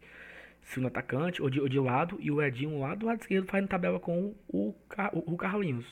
segundo 0.61 0.87
atacante, 0.87 1.41
ou 1.41 1.49
de, 1.49 1.59
ou 1.59 1.67
de 1.67 1.79
lado. 1.79 2.17
E 2.19 2.29
o 2.29 2.41
Edinho 2.41 2.79
lá 2.79 2.93
do 2.93 3.07
lado 3.07 3.21
esquerdo 3.21 3.47
fazendo 3.47 3.67
tabela 3.67 3.99
com 3.99 4.35
o, 4.47 4.75
o, 5.13 5.33
o 5.33 5.35
Carlinhos. 5.35 5.85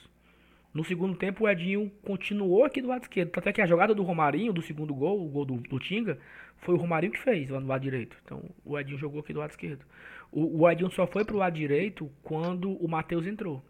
No 0.74 0.84
segundo 0.84 1.16
tempo, 1.16 1.44
o 1.44 1.50
Edinho 1.50 1.92
continuou 2.02 2.66
aqui 2.66 2.82
do 2.82 2.88
lado 2.88 3.04
esquerdo. 3.04 3.30
Tanto 3.30 3.48
é 3.48 3.54
que 3.54 3.62
a 3.62 3.68
jogada 3.68 3.94
do 3.94 4.02
Romarinho, 4.02 4.52
do 4.52 4.62
segundo 4.62 4.94
gol, 4.94 5.24
o 5.24 5.30
gol 5.30 5.46
do, 5.46 5.58
do 5.58 5.80
Tinga, 5.80 6.18
foi 6.58 6.74
o 6.74 6.78
Romarinho 6.78 7.14
que 7.14 7.20
fez 7.20 7.50
lá 7.50 7.60
no 7.60 7.68
lado 7.68 7.82
direito. 7.82 8.18
Então, 8.26 8.44
o 8.66 8.80
Edinho 8.80 8.98
jogou 8.98 9.20
aqui 9.20 9.34
do 9.34 9.40
lado 9.40 9.52
esquerdo. 9.52 9.86
O, 10.32 10.62
o 10.62 10.70
Edinho 10.70 10.90
só 10.90 11.06
foi 11.06 11.24
pro 11.24 11.38
lado 11.38 11.56
direito 11.56 12.10
quando 12.24 12.72
o 12.72 12.88
Matheus 12.88 13.28
entrou. 13.28 13.64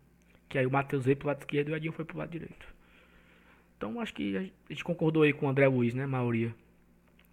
Que 0.48 0.58
aí 0.58 0.66
o 0.66 0.72
Matheus 0.72 1.04
veio 1.04 1.18
pro 1.18 1.28
lado 1.28 1.40
esquerdo 1.40 1.70
e 1.70 1.72
o 1.74 1.76
Edinho 1.76 1.92
foi 1.92 2.06
pro 2.06 2.18
lado 2.18 2.30
direito. 2.30 2.74
Então 3.76 4.00
acho 4.00 4.14
que 4.14 4.38
a 4.38 4.74
gente 4.74 4.84
concordou 4.84 5.24
aí 5.24 5.34
com 5.34 5.46
o 5.46 5.50
André 5.50 5.68
Luiz, 5.68 5.94
né, 5.94 6.06
maioria. 6.06 6.56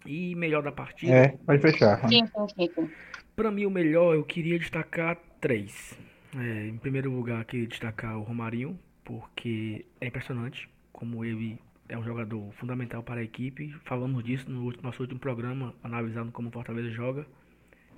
E 0.05 0.35
melhor 0.35 0.63
da 0.63 0.71
partida. 0.71 1.13
É, 1.13 1.27
pode 1.29 1.61
fechar. 1.61 2.09
Sim, 2.09 2.25
sim. 2.25 2.89
Pra 3.35 3.49
mim 3.49 3.65
o 3.65 3.71
melhor 3.71 4.15
eu 4.15 4.23
queria 4.23 4.59
destacar 4.59 5.17
três. 5.39 5.97
É, 6.37 6.67
em 6.67 6.77
primeiro 6.77 7.11
lugar, 7.11 7.45
queria 7.45 7.67
destacar 7.67 8.17
o 8.17 8.23
Romarinho, 8.23 8.77
porque 9.11 9.85
é 9.99 10.07
impressionante 10.07 10.69
como 10.93 11.25
ele 11.25 11.59
é 11.89 11.97
um 11.97 12.03
jogador 12.03 12.49
fundamental 12.53 13.03
para 13.03 13.19
a 13.19 13.23
equipe. 13.23 13.75
Falamos 13.83 14.23
disso 14.23 14.49
no 14.49 14.71
nosso 14.81 15.01
último 15.01 15.19
programa, 15.19 15.75
analisando 15.83 16.31
como 16.31 16.47
o 16.47 16.51
Fortaleza 16.51 16.89
joga. 16.91 17.27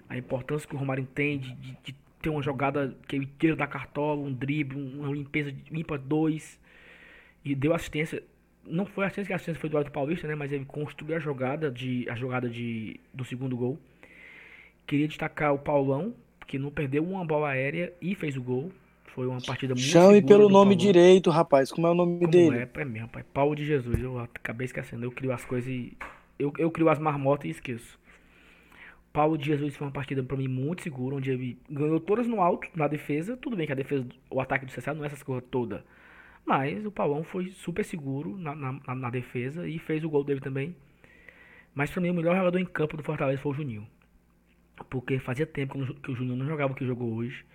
A 0.09 0.17
importância 0.17 0.67
que 0.67 0.73
o 0.75 0.77
Romarinho 0.79 1.07
tem 1.13 1.37
de, 1.37 1.53
de- 1.83 1.95
ter 2.19 2.29
uma 2.29 2.41
jogada 2.41 2.97
que 3.07 3.15
ele 3.15 3.29
tira 3.37 3.55
da 3.55 3.67
cartola, 3.67 4.21
um 4.21 4.33
drible, 4.33 4.75
um- 4.77 5.01
uma 5.01 5.13
limpeza 5.13 5.51
de- 5.51 5.71
limpa 5.71 5.97
dois. 5.99 6.59
E 7.45 7.53
deu 7.53 7.75
assistência. 7.75 8.23
Não 8.65 8.85
foi 8.85 9.05
assistência, 9.05 9.27
que 9.27 9.33
a 9.33 9.35
assistência 9.35 9.61
foi 9.61 9.69
do 9.69 9.77
Alto 9.77 9.91
Paulista, 9.91 10.27
né? 10.27 10.33
Mas 10.33 10.51
ele 10.51 10.65
construiu 10.65 11.15
a 11.15 11.19
jogada 11.19 11.69
de 11.69 12.09
a 12.09 12.15
jogada 12.15 12.49
de, 12.49 12.99
do 13.13 13.23
segundo 13.23 13.55
gol. 13.55 13.77
Queria 14.87 15.07
destacar 15.07 15.53
o 15.53 15.59
Paulão, 15.59 16.15
que 16.47 16.57
não 16.57 16.71
perdeu 16.71 17.03
uma 17.03 17.23
bola 17.23 17.49
aérea 17.49 17.93
e 18.01 18.15
fez 18.15 18.35
o 18.35 18.41
gol. 18.41 18.71
Foi 19.13 19.27
uma 19.27 19.41
partida 19.41 19.75
muito 19.75 19.87
Chame 19.89 20.21
pelo 20.21 20.49
nome 20.49 20.75
Paulão. 20.75 20.75
direito, 20.75 21.29
rapaz. 21.29 21.71
Como 21.71 21.85
é 21.87 21.91
o 21.91 21.93
nome 21.95 22.19
Como 22.19 22.31
dele? 22.31 22.57
é, 22.57 22.69
é 22.73 22.85
mesmo, 22.85 23.09
pai. 23.09 23.23
Paulo 23.33 23.55
de 23.55 23.65
Jesus. 23.65 23.99
Eu 24.01 24.19
acabei 24.19 24.65
esquecendo. 24.65 25.05
Eu 25.05 25.11
crio 25.11 25.31
as 25.31 25.45
coisas 25.45 25.69
e. 25.69 25.95
Eu, 26.39 26.51
eu 26.57 26.71
crio 26.71 26.89
as 26.89 26.99
marmotas 26.99 27.45
e 27.45 27.49
esqueço. 27.51 27.99
Paulo 29.11 29.37
de 29.37 29.45
Jesus 29.45 29.75
foi 29.75 29.85
uma 29.85 29.93
partida 29.93 30.23
pra 30.23 30.35
mim 30.35 30.47
muito 30.47 30.81
segura, 30.81 31.15
onde 31.15 31.29
ele 31.31 31.59
ganhou 31.69 31.99
todas 31.99 32.27
no 32.27 32.41
alto, 32.41 32.67
na 32.75 32.87
defesa. 32.87 33.37
Tudo 33.37 33.55
bem 33.55 33.67
que 33.67 33.71
a 33.71 33.75
defesa, 33.75 34.07
o 34.31 34.41
ataque 34.41 34.65
do 34.65 34.71
CSA 34.71 34.93
não 34.95 35.03
é 35.03 35.07
essas 35.07 35.21
coisas 35.21 35.43
todas. 35.51 35.81
Mas 36.45 36.83
o 36.83 36.91
Paulão 36.91 37.23
foi 37.23 37.51
super 37.51 37.85
seguro 37.85 38.35
na, 38.37 38.55
na, 38.55 38.95
na 38.95 39.09
defesa 39.11 39.67
e 39.67 39.77
fez 39.77 40.03
o 40.03 40.09
gol 40.09 40.23
dele 40.23 40.41
também. 40.41 40.75
Mas 41.75 41.91
para 41.91 42.01
mim 42.01 42.09
o 42.09 42.13
melhor 42.15 42.35
jogador 42.35 42.57
em 42.57 42.65
campo 42.65 42.97
do 42.97 43.03
Fortaleza 43.03 43.41
foi 43.41 43.51
o 43.51 43.55
Juninho. 43.55 43.87
Porque 44.89 45.19
fazia 45.19 45.45
tempo 45.45 45.77
que 46.01 46.11
o 46.11 46.15
Juninho 46.15 46.35
não 46.35 46.47
jogava 46.47 46.73
o 46.73 46.75
que 46.75 46.85
jogou 46.85 47.13
hoje. 47.13 47.45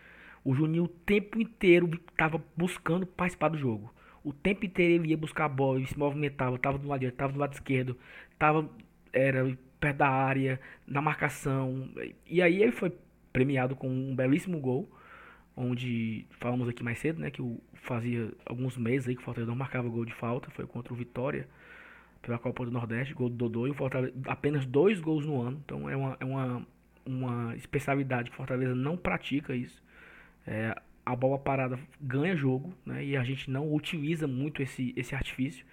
O 0.48 0.54
Juninho 0.54 0.84
o 0.84 0.88
tempo 0.88 1.38
inteiro 1.38 1.90
estava 2.10 2.42
buscando 2.56 3.06
participar 3.06 3.50
do 3.50 3.58
jogo. 3.58 3.92
O 4.24 4.32
tempo 4.32 4.64
inteiro 4.64 4.94
ele 4.94 5.10
ia 5.10 5.16
buscar 5.16 5.44
a 5.44 5.48
bola, 5.48 5.76
ele 5.76 5.86
se 5.86 5.98
movimentava, 5.98 6.56
estava 6.56 6.78
do 6.78 6.88
lado 6.88 7.00
direito, 7.00 7.16
estava 7.16 7.32
do 7.34 7.38
lado 7.38 7.52
esquerdo, 7.52 7.98
estava 8.32 8.66
era 9.12 9.58
perto 9.78 9.96
da 9.98 10.08
área, 10.08 10.58
na 10.86 11.02
marcação. 11.02 11.90
E 12.26 12.40
aí 12.40 12.62
ele 12.62 12.72
foi 12.72 12.90
premiado 13.30 13.76
com 13.76 13.90
um 13.90 14.16
belíssimo 14.16 14.58
gol, 14.58 14.88
onde 15.54 16.24
falamos 16.40 16.66
aqui 16.66 16.82
mais 16.82 16.98
cedo, 16.98 17.20
né, 17.20 17.30
que 17.30 17.42
o 17.42 17.60
fazia 17.74 18.32
alguns 18.46 18.74
meses 18.78 19.06
aí 19.06 19.14
que 19.14 19.20
o 19.20 19.24
Fortaleza 19.26 19.50
não 19.50 19.58
marcava 19.58 19.86
gol 19.86 20.06
de 20.06 20.14
falta, 20.14 20.50
foi 20.52 20.66
contra 20.66 20.94
o 20.94 20.96
Vitória 20.96 21.46
pela 22.22 22.38
Copa 22.38 22.64
do 22.64 22.70
Nordeste, 22.70 23.12
gol 23.12 23.28
do 23.28 23.36
Dodô 23.36 23.66
e 23.66 23.70
o 23.70 23.74
Fortaleza 23.74 24.14
apenas 24.26 24.64
dois 24.64 24.98
gols 24.98 25.26
no 25.26 25.42
ano. 25.42 25.60
Então 25.62 25.90
é 25.90 25.94
uma, 25.94 26.16
é 26.18 26.24
uma, 26.24 26.66
uma 27.04 27.54
especialidade 27.54 28.30
que 28.30 28.34
o 28.34 28.38
Fortaleza 28.38 28.74
não 28.74 28.96
pratica 28.96 29.54
isso. 29.54 29.86
É, 30.48 30.74
a 31.04 31.14
bola 31.14 31.38
parada 31.38 31.78
ganha 32.00 32.34
jogo, 32.34 32.72
né? 32.84 33.04
E 33.04 33.16
a 33.16 33.22
gente 33.22 33.50
não 33.50 33.72
utiliza 33.72 34.26
muito 34.26 34.62
esse, 34.62 34.94
esse 34.96 35.14
artifício. 35.14 35.64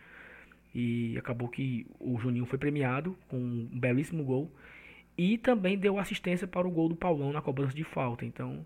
E 0.74 1.18
acabou 1.18 1.48
que 1.48 1.88
o 1.98 2.20
Juninho 2.20 2.46
foi 2.46 2.60
premiado 2.60 3.18
com 3.30 3.38
um 3.38 3.70
belíssimo 3.72 4.24
gol. 4.24 4.52
E 5.18 5.38
também 5.38 5.78
deu 5.78 5.98
assistência 5.98 6.46
para 6.46 6.68
o 6.68 6.72
gol 6.72 6.90
do 6.90 6.96
Paulão 6.96 7.32
na 7.32 7.42
cobrança 7.42 7.74
de 7.74 7.86
falta. 7.86 8.26
Então, 8.26 8.66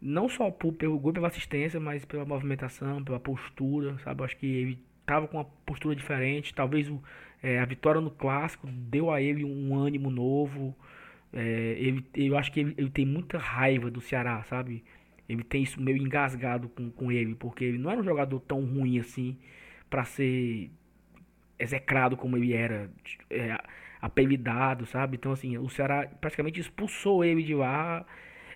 não 0.00 0.28
só 0.28 0.50
pelo 0.50 0.98
gol 0.98 1.12
pela 1.12 1.28
assistência, 1.28 1.78
mas 1.78 2.04
pela 2.06 2.24
movimentação, 2.24 3.04
pela 3.04 3.20
postura, 3.20 3.98
sabe? 3.98 4.24
Acho 4.24 4.36
que 4.38 4.46
ele 4.46 4.78
estava 5.02 5.28
com 5.28 5.36
uma 5.36 5.44
postura 5.66 5.94
diferente. 5.94 6.54
Talvez 6.54 6.88
o, 6.88 7.02
é, 7.42 7.58
a 7.58 7.64
vitória 7.66 8.00
no 8.00 8.10
clássico 8.10 8.66
deu 8.66 9.10
a 9.10 9.20
ele 9.20 9.44
um 9.44 9.74
ânimo 9.74 10.10
novo. 10.10 10.74
É, 11.32 11.76
ele, 11.78 12.04
eu 12.14 12.36
acho 12.36 12.50
que 12.52 12.60
ele, 12.60 12.74
ele, 12.78 12.90
tem 12.90 13.04
muita 13.06 13.38
raiva 13.38 13.90
do 13.90 14.00
Ceará, 14.00 14.42
sabe? 14.44 14.82
Ele 15.32 15.42
tem 15.42 15.62
isso 15.62 15.80
meio 15.80 15.96
engasgado 15.96 16.68
com, 16.68 16.90
com 16.90 17.10
ele, 17.10 17.34
porque 17.34 17.64
ele 17.64 17.78
não 17.78 17.90
era 17.90 18.00
um 18.00 18.04
jogador 18.04 18.40
tão 18.40 18.64
ruim 18.64 18.98
assim 18.98 19.36
para 19.88 20.04
ser 20.04 20.70
execrado 21.58 22.16
como 22.16 22.36
ele 22.36 22.52
era, 22.52 22.90
é, 23.30 23.58
apelidado, 24.00 24.84
sabe? 24.86 25.16
Então, 25.16 25.32
assim, 25.32 25.56
o 25.58 25.68
Ceará 25.68 26.06
praticamente 26.20 26.60
expulsou 26.60 27.24
ele 27.24 27.42
de 27.42 27.54
lá 27.54 28.04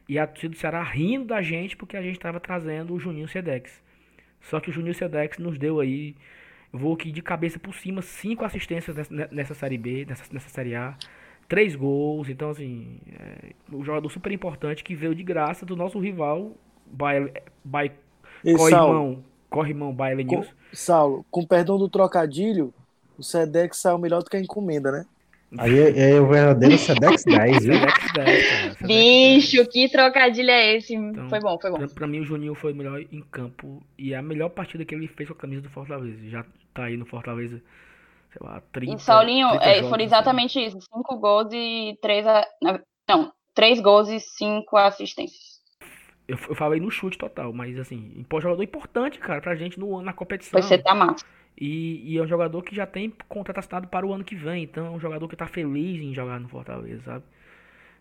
e 0.09 0.19
a 0.19 0.27
torcida 0.27 0.55
do 0.55 0.59
Ceará 0.59 0.83
rindo 0.83 1.27
da 1.27 1.43
gente 1.43 1.77
porque 1.77 1.97
a 1.97 2.03
gente 2.03 2.17
estava 2.17 2.41
trazendo 2.41 2.95
o 2.95 2.99
Juninho 2.99 3.29
Sedex. 3.29 3.83
Só 4.41 4.61
que 4.61 4.71
o 4.71 4.73
Juninho 4.73 4.95
Sedex 4.95 5.39
nos 5.39 5.59
deu 5.59 5.81
aí, 5.81 6.17
vou 6.73 6.95
aqui 6.95 7.11
de 7.13 7.23
cabeça 7.23 7.59
por 7.59 7.75
cima, 7.75 8.03
cinco 8.03 8.45
assistências 8.45 8.97
nessa, 8.97 9.29
nessa 9.31 9.55
Série 9.55 9.79
B, 9.79 10.05
nessa, 10.07 10.25
nessa 10.33 10.49
Série 10.49 10.75
A 10.75 10.97
três 11.49 11.75
gols. 11.75 12.29
Então, 12.29 12.51
assim, 12.51 12.99
é 13.19 13.53
um 13.73 13.85
jogador 13.85 14.09
super 14.11 14.33
importante 14.33 14.85
que 14.85 14.95
veio 14.95 15.15
de 15.15 15.23
graça 15.23 15.65
do 15.65 15.77
nosso 15.77 15.99
rival, 15.99 16.57
Bayer, 16.91 17.43
Bayer, 17.65 17.93
Corrimão, 18.57 19.25
Corrimão 19.51 19.95
Bayer 19.95 20.25
News. 20.25 20.49
Saulo, 20.73 21.25
com 21.31 21.47
perdão 21.47 21.79
do 21.79 21.89
trocadilho, 21.89 22.73
o 23.19 23.23
Sedex 23.23 23.79
saiu 23.79 23.99
melhor 23.99 24.23
do 24.23 24.31
que 24.31 24.37
a 24.37 24.41
encomenda, 24.41 24.91
né? 24.91 25.07
Aí 25.59 25.79
é, 25.79 26.11
é 26.11 26.21
o 26.21 26.27
verdadeiro 26.27 26.77
Sedex 26.77 27.25
10, 27.25 27.65
viu? 27.65 27.75
Sedex 27.75 28.13
10, 28.15 28.49
cara. 28.49 28.87
Bicho, 28.87 29.67
que 29.69 29.89
trocadilho 29.89 30.51
é 30.51 30.77
esse? 30.77 30.95
Então, 30.95 31.29
foi 31.29 31.41
bom, 31.41 31.59
foi 31.59 31.71
bom. 31.71 31.79
Pra, 31.79 31.89
pra, 31.89 32.07
mim, 32.07 32.21
o 32.21 32.25
Juninho 32.25 32.55
foi 32.55 32.73
o 32.73 32.77
melhor 32.77 33.01
em 33.01 33.23
campo 33.31 33.83
e 33.97 34.13
é 34.13 34.17
a 34.17 34.23
melhor 34.23 34.51
partida 34.51 34.85
que 34.85 34.95
ele 34.95 35.09
fez 35.09 35.29
com 35.29 35.35
a 35.35 35.39
camisa 35.39 35.63
do 35.63 35.71
Fortaleza. 35.71 36.19
Já 36.29 36.45
tá 36.75 36.85
aí 36.85 36.97
no 36.97 37.07
Fortaleza 37.07 37.63
sei 38.37 38.47
lá, 38.47 38.63
30. 38.73 38.95
E 38.95 38.99
Saulinho, 38.99 39.49
30 39.49 39.65
é, 39.65 39.83
foram 39.89 40.05
exatamente 40.05 40.59
assim. 40.59 40.79
isso: 40.79 40.87
5 40.95 41.17
gols 41.19 41.53
e 41.53 41.99
3. 42.01 42.27
Não, 43.09 43.33
3 43.55 43.81
gols 43.81 44.09
e 44.09 44.21
5 44.21 44.77
assistências. 44.77 45.56
Eu, 46.29 46.37
eu 46.49 46.55
falei 46.55 46.81
no 46.81 46.91
chute 46.91 47.17
total, 47.17 47.53
mas 47.53 47.79
assim, 47.79 48.25
pô, 48.29 48.41
jogador 48.41 48.63
importante, 48.63 49.19
cara, 49.19 49.41
pra 49.41 49.55
gente 49.55 49.79
no, 49.79 50.03
na 50.03 50.13
competição. 50.13 50.61
Você 50.61 50.77
tá 50.77 50.95
massa. 50.95 51.25
E, 51.59 52.03
e, 52.05 52.19
é 52.19 52.23
um 52.23 52.27
jogador 52.27 52.63
que 52.63 52.75
já 52.75 52.87
tem 52.87 53.13
contrato 53.29 53.59
assinado 53.59 53.89
para 53.89 54.07
o 54.07 54.13
ano 54.13 54.25
que 54.25 54.35
vem. 54.35 54.65
Então 54.65 54.87
é 54.87 54.91
um 54.91 55.01
jogador 55.01 55.27
que 55.29 55.37
tá 55.37 55.47
feliz 55.47 56.03
em 56.03 56.13
jogar 56.13 56.39
no 56.39 56.49
Fortaleza, 56.49 57.03
sabe? 57.03 57.25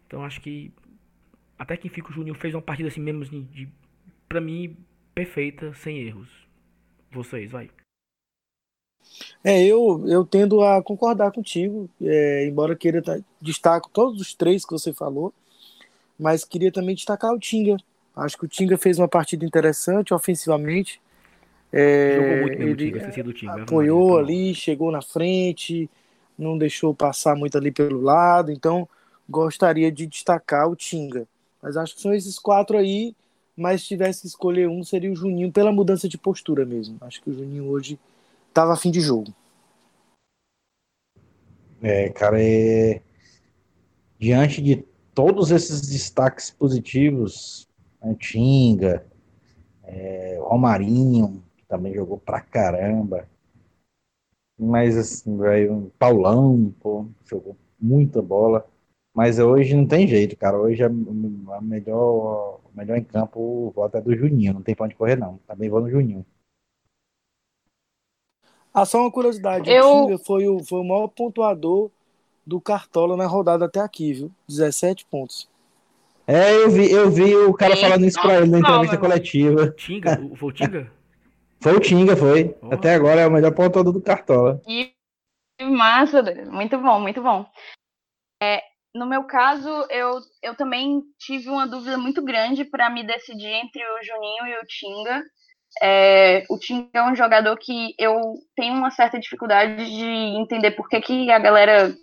Então 0.08 0.24
acho 0.24 0.42
que. 0.42 0.72
Até 1.58 1.78
que 1.78 1.88
fica 1.88 2.10
o 2.10 2.14
Juninho 2.14 2.36
fez 2.36 2.54
uma 2.54 2.62
partida 2.62 2.90
assim 2.90 3.00
mesmo, 3.00 3.24
de, 3.24 3.42
de, 3.44 3.70
pra 4.28 4.42
mim, 4.42 4.76
perfeita, 5.14 5.74
sem 5.76 6.00
erros. 6.00 6.28
Vocês, 7.12 7.50
vai. 7.50 7.70
É, 9.42 9.64
eu, 9.64 10.04
eu 10.08 10.26
tendo 10.26 10.62
a 10.62 10.82
concordar 10.82 11.32
contigo, 11.32 11.90
é, 12.02 12.46
embora 12.46 12.76
queira 12.76 13.02
tá, 13.02 13.18
destaco 13.40 13.90
todos 13.90 14.20
os 14.20 14.34
três 14.34 14.66
que 14.66 14.72
você 14.72 14.92
falou, 14.92 15.34
mas 16.20 16.44
queria 16.44 16.72
também 16.72 16.96
destacar 16.96 17.32
o 17.32 17.40
Tinga. 17.40 17.78
Acho 18.16 18.38
que 18.38 18.46
o 18.46 18.48
Tinga 18.48 18.78
fez 18.78 18.98
uma 18.98 19.08
partida 19.08 19.46
interessante 19.46 20.14
ofensivamente. 20.14 21.02
É, 21.72 22.16
Jogou 22.16 22.42
muito 22.42 22.60
mesmo 22.60 22.64
ele 22.64 22.74
o 22.74 23.02
Tinga, 23.02 23.24
do 23.24 23.34
Tinga. 23.34 23.64
Apoiou 23.64 24.12
Maria, 24.12 24.24
ali, 24.24 24.56
chegou 24.56 24.92
na 24.92 25.02
frente, 25.02 25.90
não 26.38 26.58
deixou 26.58 26.94
passar 26.94 27.36
muito 27.36 27.58
ali 27.58 27.72
pelo 27.72 28.02
lado, 28.02 28.52
então 28.52 28.88
gostaria 29.28 29.92
de 29.92 30.08
destacar 30.08 30.70
o 30.70 30.76
Tinga. 30.76 31.28
Mas 31.62 31.76
acho 31.76 31.96
que 31.96 32.02
são 32.02 32.14
esses 32.14 32.40
quatro 32.40 32.78
aí, 32.78 33.14
mas 33.58 33.82
se 33.82 33.88
tivesse 33.88 34.22
que 34.22 34.28
escolher 34.28 34.70
um, 34.70 34.84
seria 34.84 35.12
o 35.12 35.16
Juninho, 35.16 35.52
pela 35.52 35.72
mudança 35.72 36.08
de 36.08 36.18
postura 36.18 36.66
mesmo. 36.66 36.98
Acho 37.02 37.22
que 37.22 37.30
o 37.30 37.34
Juninho 37.34 37.66
hoje 37.66 38.00
estava 38.48 38.74
a 38.74 38.78
fim 38.78 38.92
de 38.92 39.02
jogo. 39.02 39.34
É, 41.82 42.10
cara, 42.10 42.42
é... 42.42 43.02
diante 44.18 44.62
de 44.62 44.86
todos 45.14 45.52
esses 45.52 45.82
destaques 45.82 46.52
positivos, 46.52 47.68
Antinga, 48.06 49.06
é, 49.84 50.38
Romarinho, 50.42 51.44
que 51.58 51.66
também 51.66 51.94
jogou 51.94 52.18
pra 52.18 52.42
caramba, 52.42 53.28
mas 54.58 54.98
assim, 54.98 55.38
velho, 55.38 55.92
Paulão, 56.00 56.74
pô, 56.80 57.08
jogou 57.26 57.58
muita 57.80 58.22
bola, 58.22 58.66
mas 59.14 59.40
hoje 59.40 59.76
não 59.76 59.88
tem 59.88 60.08
jeito, 60.08 60.38
cara, 60.38 60.58
hoje 60.58 60.84
a, 60.84 60.88
a 60.88 61.62
melhor, 61.62 62.60
o 62.64 62.78
melhor 62.78 62.98
em 62.98 63.04
campo 63.04 63.40
o 63.40 63.72
voto 63.72 63.98
é 63.98 64.02
do 64.02 64.16
Juninho, 64.16 64.54
não 64.54 64.62
tem 64.62 64.76
pra 64.76 64.86
onde 64.86 64.96
correr 64.96 65.16
não, 65.18 65.40
também 65.48 65.70
vou 65.70 65.82
no 65.82 65.90
Juninho. 65.90 66.26
Ah, 68.74 68.86
só 68.86 69.00
uma 69.00 69.12
curiosidade. 69.12 69.72
Eu... 69.72 69.88
O 69.88 70.02
Tinga 70.02 70.18
foi 70.18 70.48
o, 70.50 70.62
foi 70.62 70.82
o 70.82 70.84
maior 70.84 71.08
pontuador 71.08 71.90
do 72.46 72.60
Cartola 72.60 73.16
na 73.16 73.26
rodada 73.26 73.66
até 73.66 73.80
aqui, 73.80 74.14
viu? 74.14 74.32
17 74.50 75.06
pontos. 75.06 75.50
É, 76.28 76.56
eu 76.56 76.70
vi, 76.70 76.92
eu 76.92 77.10
vi 77.10 77.36
o 77.36 77.54
cara 77.54 77.76
falando 77.76 78.06
isso 78.06 78.20
pra 78.20 78.38
ele 78.38 78.48
na 78.48 78.60
entrevista 78.60 78.98
coletiva. 78.98 79.72
Tinga? 79.72 80.18
Foi 80.36 80.50
o 80.50 80.52
Tinga? 80.52 80.92
Foi 81.62 81.74
o 81.74 81.80
Tinga, 81.80 82.16
foi. 82.16 82.56
Oh. 82.62 82.74
Até 82.74 82.94
agora 82.94 83.22
é 83.22 83.28
o 83.28 83.32
melhor 83.32 83.52
pontuador 83.52 83.92
do 83.92 84.02
Cartola. 84.02 84.62
Que 84.66 84.94
massa, 85.62 86.22
muito 86.52 86.78
bom, 86.78 87.00
muito 87.00 87.22
bom. 87.24 87.46
É, 88.42 88.62
no 88.94 89.06
meu 89.06 89.24
caso, 89.24 89.70
eu, 89.90 90.20
eu 90.44 90.56
também 90.56 91.02
tive 91.20 91.50
uma 91.50 91.68
dúvida 91.68 91.98
muito 91.98 92.24
grande 92.24 92.66
para 92.66 92.90
me 92.90 93.04
decidir 93.04 93.48
entre 93.48 93.82
o 93.82 94.04
Juninho 94.04 94.48
e 94.48 94.60
o 94.60 94.66
Tinga. 94.68 95.24
É, 95.82 96.44
o 96.50 96.58
Tim 96.58 96.90
é 96.94 97.04
um 97.04 97.16
jogador 97.16 97.58
que 97.58 97.94
eu 98.00 98.36
tenho 98.56 98.76
uma 98.76 98.92
certa 98.92 99.20
dificuldade 99.20 99.86
de 99.86 100.06
entender 100.40 100.72
por 100.72 100.88
que, 100.88 101.02
que 101.02 101.32
a 101.32 101.40
galera 101.40 101.94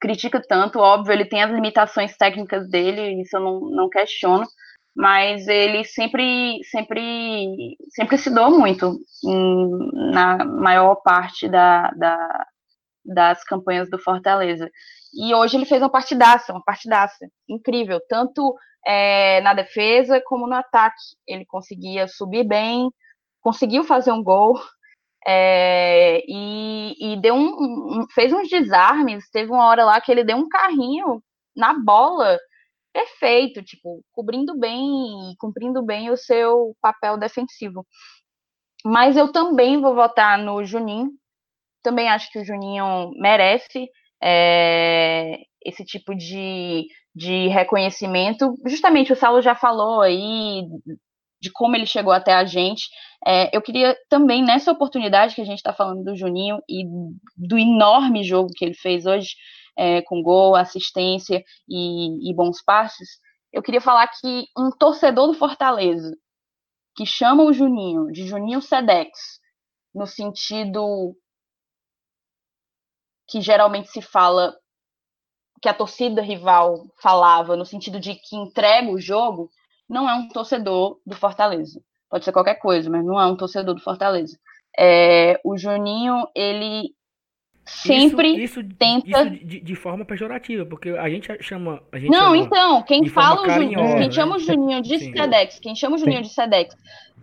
critica 0.00 0.40
tanto. 0.46 0.78
Óbvio, 0.78 1.12
ele 1.12 1.24
tem 1.24 1.42
as 1.42 1.50
limitações 1.50 2.16
técnicas 2.16 2.68
dele, 2.68 3.20
isso 3.20 3.36
eu 3.36 3.40
não, 3.40 3.60
não 3.60 3.88
questiono, 3.88 4.46
mas 4.94 5.46
ele 5.46 5.84
sempre, 5.84 6.58
sempre, 6.70 7.76
sempre 7.90 8.18
se 8.18 8.30
doou 8.30 8.58
muito 8.58 8.98
em, 9.24 10.12
na 10.12 10.44
maior 10.44 10.96
parte 10.96 11.48
da, 11.48 11.90
da, 11.90 12.46
das 13.04 13.44
campanhas 13.44 13.90
do 13.90 13.98
Fortaleza. 13.98 14.70
E 15.14 15.34
hoje 15.34 15.56
ele 15.56 15.66
fez 15.66 15.80
uma 15.80 15.90
partidaça, 15.90 16.52
uma 16.52 16.62
partidaça 16.62 17.26
incrível, 17.48 18.00
tanto 18.08 18.54
é, 18.86 19.40
na 19.40 19.54
defesa 19.54 20.20
como 20.24 20.46
no 20.46 20.54
ataque. 20.54 21.02
Ele 21.26 21.44
conseguia 21.46 22.06
subir 22.06 22.44
bem, 22.44 22.90
conseguiu 23.40 23.84
fazer 23.84 24.12
um 24.12 24.22
gol 24.22 24.58
é, 25.26 26.22
e, 26.28 27.14
e, 27.14 27.20
deu 27.20 27.34
um, 27.34 28.00
um, 28.00 28.06
fez 28.14 28.32
uns 28.32 28.48
desarmes. 28.48 29.28
Teve 29.30 29.50
uma 29.50 29.66
hora 29.66 29.84
lá 29.84 30.00
que 30.00 30.12
ele 30.12 30.24
deu 30.24 30.36
um 30.36 30.48
carrinho 30.48 31.22
na 31.54 31.74
bola 31.74 32.38
perfeito, 32.92 33.62
tipo, 33.62 34.02
cobrindo 34.12 34.58
bem 34.58 35.32
e 35.32 35.36
cumprindo 35.38 35.84
bem 35.84 36.10
o 36.10 36.16
seu 36.16 36.74
papel 36.80 37.18
defensivo. 37.18 37.84
Mas 38.84 39.16
eu 39.16 39.32
também 39.32 39.80
vou 39.80 39.94
votar 39.94 40.38
no 40.38 40.64
Juninho. 40.64 41.10
Também 41.82 42.08
acho 42.08 42.30
que 42.30 42.38
o 42.38 42.44
Juninho 42.44 43.10
merece 43.16 43.88
é, 44.22 45.38
esse 45.64 45.84
tipo 45.84 46.14
de, 46.14 46.86
de 47.14 47.48
reconhecimento. 47.48 48.54
Justamente 48.66 49.12
o 49.12 49.16
Saulo 49.16 49.42
já 49.42 49.54
falou 49.54 50.00
aí 50.00 50.62
de 51.40 51.50
como 51.52 51.76
ele 51.76 51.86
chegou 51.86 52.12
até 52.12 52.34
a 52.34 52.44
gente. 52.44 52.88
É, 53.26 53.54
eu 53.56 53.60
queria 53.62 53.96
também, 54.08 54.42
nessa 54.42 54.72
oportunidade 54.72 55.34
que 55.34 55.40
a 55.40 55.44
gente 55.44 55.58
está 55.58 55.72
falando 55.72 56.04
do 56.04 56.16
Juninho 56.16 56.58
e 56.68 56.84
do 57.36 57.58
enorme 57.58 58.22
jogo 58.24 58.50
que 58.54 58.64
ele 58.64 58.74
fez 58.74 59.06
hoje, 59.06 59.34
é, 59.76 60.02
com 60.02 60.22
gol, 60.22 60.56
assistência 60.56 61.44
e, 61.68 62.30
e 62.30 62.34
bons 62.34 62.62
passes, 62.64 63.20
eu 63.52 63.62
queria 63.62 63.80
falar 63.80 64.08
que 64.08 64.46
um 64.56 64.70
torcedor 64.70 65.26
do 65.26 65.34
Fortaleza 65.34 66.16
que 66.96 67.04
chama 67.04 67.44
o 67.44 67.52
Juninho 67.52 68.10
de 68.10 68.26
Juninho 68.26 68.62
Sedex, 68.62 69.38
no 69.94 70.06
sentido 70.06 71.14
que 73.28 73.40
geralmente 73.40 73.88
se 73.88 74.00
fala 74.00 74.56
que 75.60 75.68
a 75.68 75.74
torcida 75.74 76.22
rival 76.22 76.86
falava, 77.00 77.56
no 77.56 77.66
sentido 77.66 77.98
de 77.98 78.14
que 78.14 78.36
entrega 78.36 78.90
o 78.90 79.00
jogo, 79.00 79.50
não 79.88 80.08
é 80.08 80.14
um 80.14 80.28
torcedor 80.28 80.98
do 81.06 81.14
Fortaleza 81.14 81.80
pode 82.10 82.24
ser 82.24 82.32
qualquer 82.32 82.56
coisa, 82.56 82.88
mas 82.88 83.04
não 83.04 83.20
é 83.20 83.26
um 83.26 83.36
torcedor 83.36 83.74
do 83.74 83.82
Fortaleza. 83.82 84.38
É, 84.78 85.40
o 85.44 85.56
Juninho, 85.56 86.26
ele 86.34 86.90
sempre 87.64 88.28
isso, 88.42 88.60
isso, 88.60 88.74
tenta. 88.78 89.22
Isso 89.22 89.44
de, 89.44 89.60
de, 89.60 89.74
forma 89.74 90.04
pejorativa, 90.04 90.64
porque 90.64 90.90
a 90.90 91.08
gente 91.08 91.28
chama. 91.42 91.82
A 91.92 91.98
gente 91.98 92.10
não, 92.10 92.34
chama 92.34 92.36
então, 92.36 92.82
quem 92.82 93.06
fala 93.06 93.42
o 93.42 93.50
Juninho, 93.50 93.78
quem 93.78 94.06
né? 94.06 94.10
chama 94.10 94.36
o 94.36 94.38
Juninho 94.38 94.82
de. 94.82 94.98
Sedex, 94.98 95.58
quem 95.58 95.74
chama 95.74 95.96
o 95.96 95.98
Juninho 95.98 96.22
de 96.22 96.28
Sedex, 96.28 96.76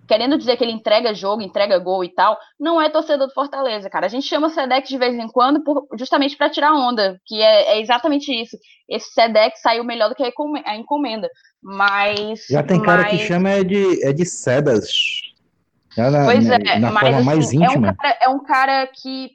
querendo 0.08 0.38
dizer 0.38 0.58
que 0.58 0.64
ele 0.64 0.72
entrega 0.72 1.14
jogo, 1.14 1.42
entrega 1.42 1.80
gol 1.80 2.04
e 2.04 2.10
tal, 2.10 2.38
não 2.60 2.82
é 2.82 2.90
torcedor 2.90 3.28
do 3.28 3.34
Fortaleza, 3.34 3.90
cara. 3.90 4.06
A 4.06 4.10
gente 4.10 4.28
chama 4.28 4.50
Sedex 4.50 4.90
de 4.90 4.98
vez 4.98 5.16
em 5.16 5.28
quando 5.28 5.64
por, 5.64 5.88
justamente 5.98 6.36
para 6.36 6.50
tirar 6.50 6.74
onda, 6.74 7.20
que 7.26 7.42
é, 7.42 7.74
é, 7.74 7.82
exatamente 7.82 8.32
isso. 8.34 8.58
Esse 8.88 9.12
Sedex 9.12 9.62
saiu 9.62 9.84
melhor 9.84 10.10
do 10.10 10.16
que 10.16 10.24
a 10.24 10.76
encomenda. 10.76 11.30
Mas. 11.62 12.46
Já 12.50 12.62
tem 12.62 12.82
cara 12.82 13.04
mas... 13.04 13.12
que 13.12 13.28
chama 13.28 13.50
é 13.50 13.64
de, 13.64 14.06
é 14.06 14.12
de 14.12 14.26
Sedas. 14.26 14.92
Na, 15.96 16.26
pois 16.26 16.50
é, 16.50 16.80
na 16.80 16.92
mas 16.92 17.16
assim, 17.16 17.26
mais 17.26 17.54
íntima. 17.54 17.88
É, 17.88 17.92
um 17.92 17.96
cara, 17.96 18.18
é 18.22 18.30
um 18.30 18.44
cara 18.44 18.88
que 18.88 19.30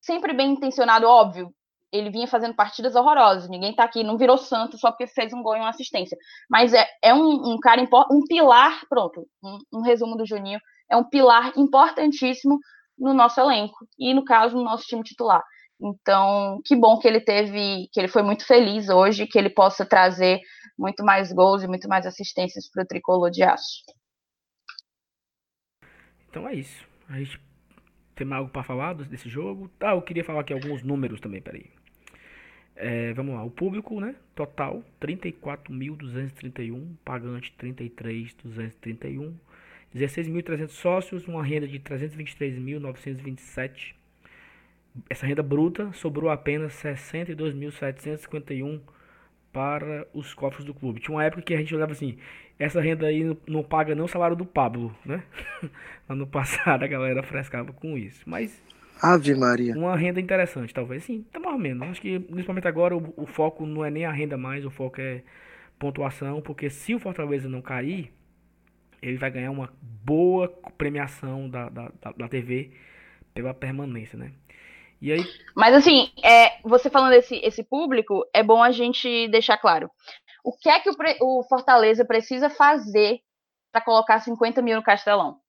sempre 0.00 0.32
bem 0.32 0.52
intencionado, 0.52 1.06
óbvio. 1.06 1.52
Ele 1.92 2.10
vinha 2.10 2.26
fazendo 2.26 2.54
partidas 2.54 2.94
horrorosas. 2.94 3.48
Ninguém 3.48 3.74
tá 3.74 3.84
aqui, 3.84 4.02
não 4.02 4.16
virou 4.16 4.38
santo 4.38 4.78
só 4.78 4.90
porque 4.90 5.06
fez 5.06 5.32
um 5.32 5.42
gol 5.42 5.56
e 5.56 5.60
uma 5.60 5.68
assistência. 5.68 6.16
Mas 6.48 6.72
é, 6.72 6.86
é 7.02 7.12
um, 7.12 7.52
um 7.52 7.58
cara, 7.60 7.82
um 8.10 8.24
pilar, 8.26 8.80
pronto, 8.88 9.26
um, 9.44 9.58
um 9.78 9.82
resumo 9.82 10.16
do 10.16 10.26
Juninho, 10.26 10.58
é 10.90 10.96
um 10.96 11.04
pilar 11.04 11.52
importantíssimo 11.56 12.58
no 12.98 13.12
nosso 13.12 13.40
elenco 13.40 13.86
e, 13.98 14.14
no 14.14 14.24
caso, 14.24 14.56
no 14.56 14.64
nosso 14.64 14.84
time 14.84 15.02
titular. 15.02 15.42
Então, 15.80 16.60
que 16.64 16.76
bom 16.76 16.98
que 16.98 17.08
ele 17.08 17.20
teve, 17.20 17.88
que 17.92 17.98
ele 17.98 18.08
foi 18.08 18.22
muito 18.22 18.46
feliz 18.46 18.88
hoje, 18.88 19.26
que 19.26 19.36
ele 19.38 19.50
possa 19.50 19.84
trazer 19.84 20.40
muito 20.78 21.04
mais 21.04 21.32
gols 21.32 21.62
e 21.62 21.68
muito 21.68 21.88
mais 21.88 22.06
assistências 22.06 22.70
para 22.70 22.84
o 22.84 22.86
tricolor 22.86 23.30
de 23.30 23.42
aço. 23.42 23.82
Então 26.28 26.48
é 26.48 26.54
isso. 26.54 26.86
A 27.08 27.18
gente 27.18 27.40
tem 28.14 28.32
algo 28.32 28.50
para 28.50 28.62
falar 28.62 28.94
desse 28.94 29.28
jogo? 29.28 29.68
Tá, 29.78 29.90
eu 29.90 30.02
queria 30.02 30.24
falar 30.24 30.40
aqui 30.40 30.52
alguns 30.52 30.82
números 30.82 31.20
também, 31.20 31.42
peraí. 31.42 31.70
É, 32.74 33.12
vamos 33.12 33.34
lá, 33.34 33.44
o 33.44 33.50
público, 33.50 34.00
né? 34.00 34.14
Total 34.34 34.82
34.231, 35.00 36.96
pagante 37.04 37.54
33.231, 37.60 39.34
16.300 39.94 40.68
sócios, 40.68 41.28
uma 41.28 41.44
renda 41.44 41.68
de 41.68 41.78
323.927. 41.78 43.94
Essa 45.08 45.26
renda 45.26 45.42
bruta 45.42 45.90
sobrou 45.92 46.28
apenas 46.30 46.74
62.751 46.74 48.80
para 49.52 50.06
os 50.14 50.32
cofres 50.32 50.64
do 50.64 50.72
clube. 50.72 51.00
Tinha 51.00 51.14
uma 51.14 51.24
época 51.24 51.42
que 51.42 51.52
a 51.54 51.58
gente 51.58 51.74
olhava 51.74 51.92
assim, 51.92 52.16
essa 52.58 52.80
renda 52.80 53.06
aí 53.06 53.22
não, 53.22 53.36
não 53.46 53.62
paga 53.62 53.94
nem 53.94 54.04
o 54.04 54.08
salário 54.08 54.36
do 54.36 54.46
Pablo, 54.46 54.96
né? 55.04 55.22
ano 56.08 56.26
passado 56.26 56.82
a 56.82 56.86
galera 56.86 57.22
frescava 57.22 57.70
com 57.72 57.98
isso. 57.98 58.22
Mas. 58.26 58.62
Ave 59.02 59.34
Maria. 59.34 59.74
Uma 59.76 59.96
renda 59.96 60.20
interessante, 60.20 60.72
talvez. 60.72 61.02
Sim, 61.02 61.24
tá 61.32 61.40
mais 61.40 61.54
ou 61.54 61.58
menos. 61.58 61.88
Acho 61.88 62.00
que, 62.00 62.20
principalmente 62.20 62.68
agora, 62.68 62.96
o, 62.96 63.12
o, 63.16 63.26
foco 63.26 63.66
não 63.66 63.84
é 63.84 63.90
nem 63.90 64.04
a 64.04 64.12
renda 64.12 64.36
mais, 64.36 64.64
o 64.64 64.70
foco 64.70 65.00
é 65.00 65.24
pontuação, 65.76 66.40
porque 66.40 66.70
se 66.70 66.94
o 66.94 67.00
Fortaleza 67.00 67.48
não 67.48 67.60
cair, 67.60 68.12
ele 69.02 69.16
vai 69.16 69.28
ganhar 69.28 69.50
uma 69.50 69.72
boa 69.82 70.48
premiação 70.78 71.50
da, 71.50 71.68
da, 71.68 71.90
da, 72.00 72.12
da 72.12 72.28
TV 72.28 72.72
pela 73.34 73.52
permanência, 73.52 74.16
né? 74.16 74.30
E 75.00 75.10
aí... 75.10 75.24
Mas 75.56 75.74
assim, 75.74 76.12
é, 76.22 76.60
você 76.62 76.88
falando 76.88 77.10
desse 77.10 77.34
esse 77.42 77.64
público, 77.64 78.24
é 78.32 78.40
bom 78.40 78.62
a 78.62 78.70
gente 78.70 79.26
deixar 79.26 79.58
claro. 79.58 79.90
O 80.44 80.56
que 80.56 80.68
é 80.68 80.78
que 80.78 80.88
o, 80.88 80.94
o 81.20 81.42
Fortaleza 81.42 82.04
precisa 82.04 82.48
fazer 82.48 83.18
para 83.72 83.80
colocar 83.80 84.20
50 84.20 84.62
mil 84.62 84.76
no 84.76 84.82
Castelão? 84.82 85.41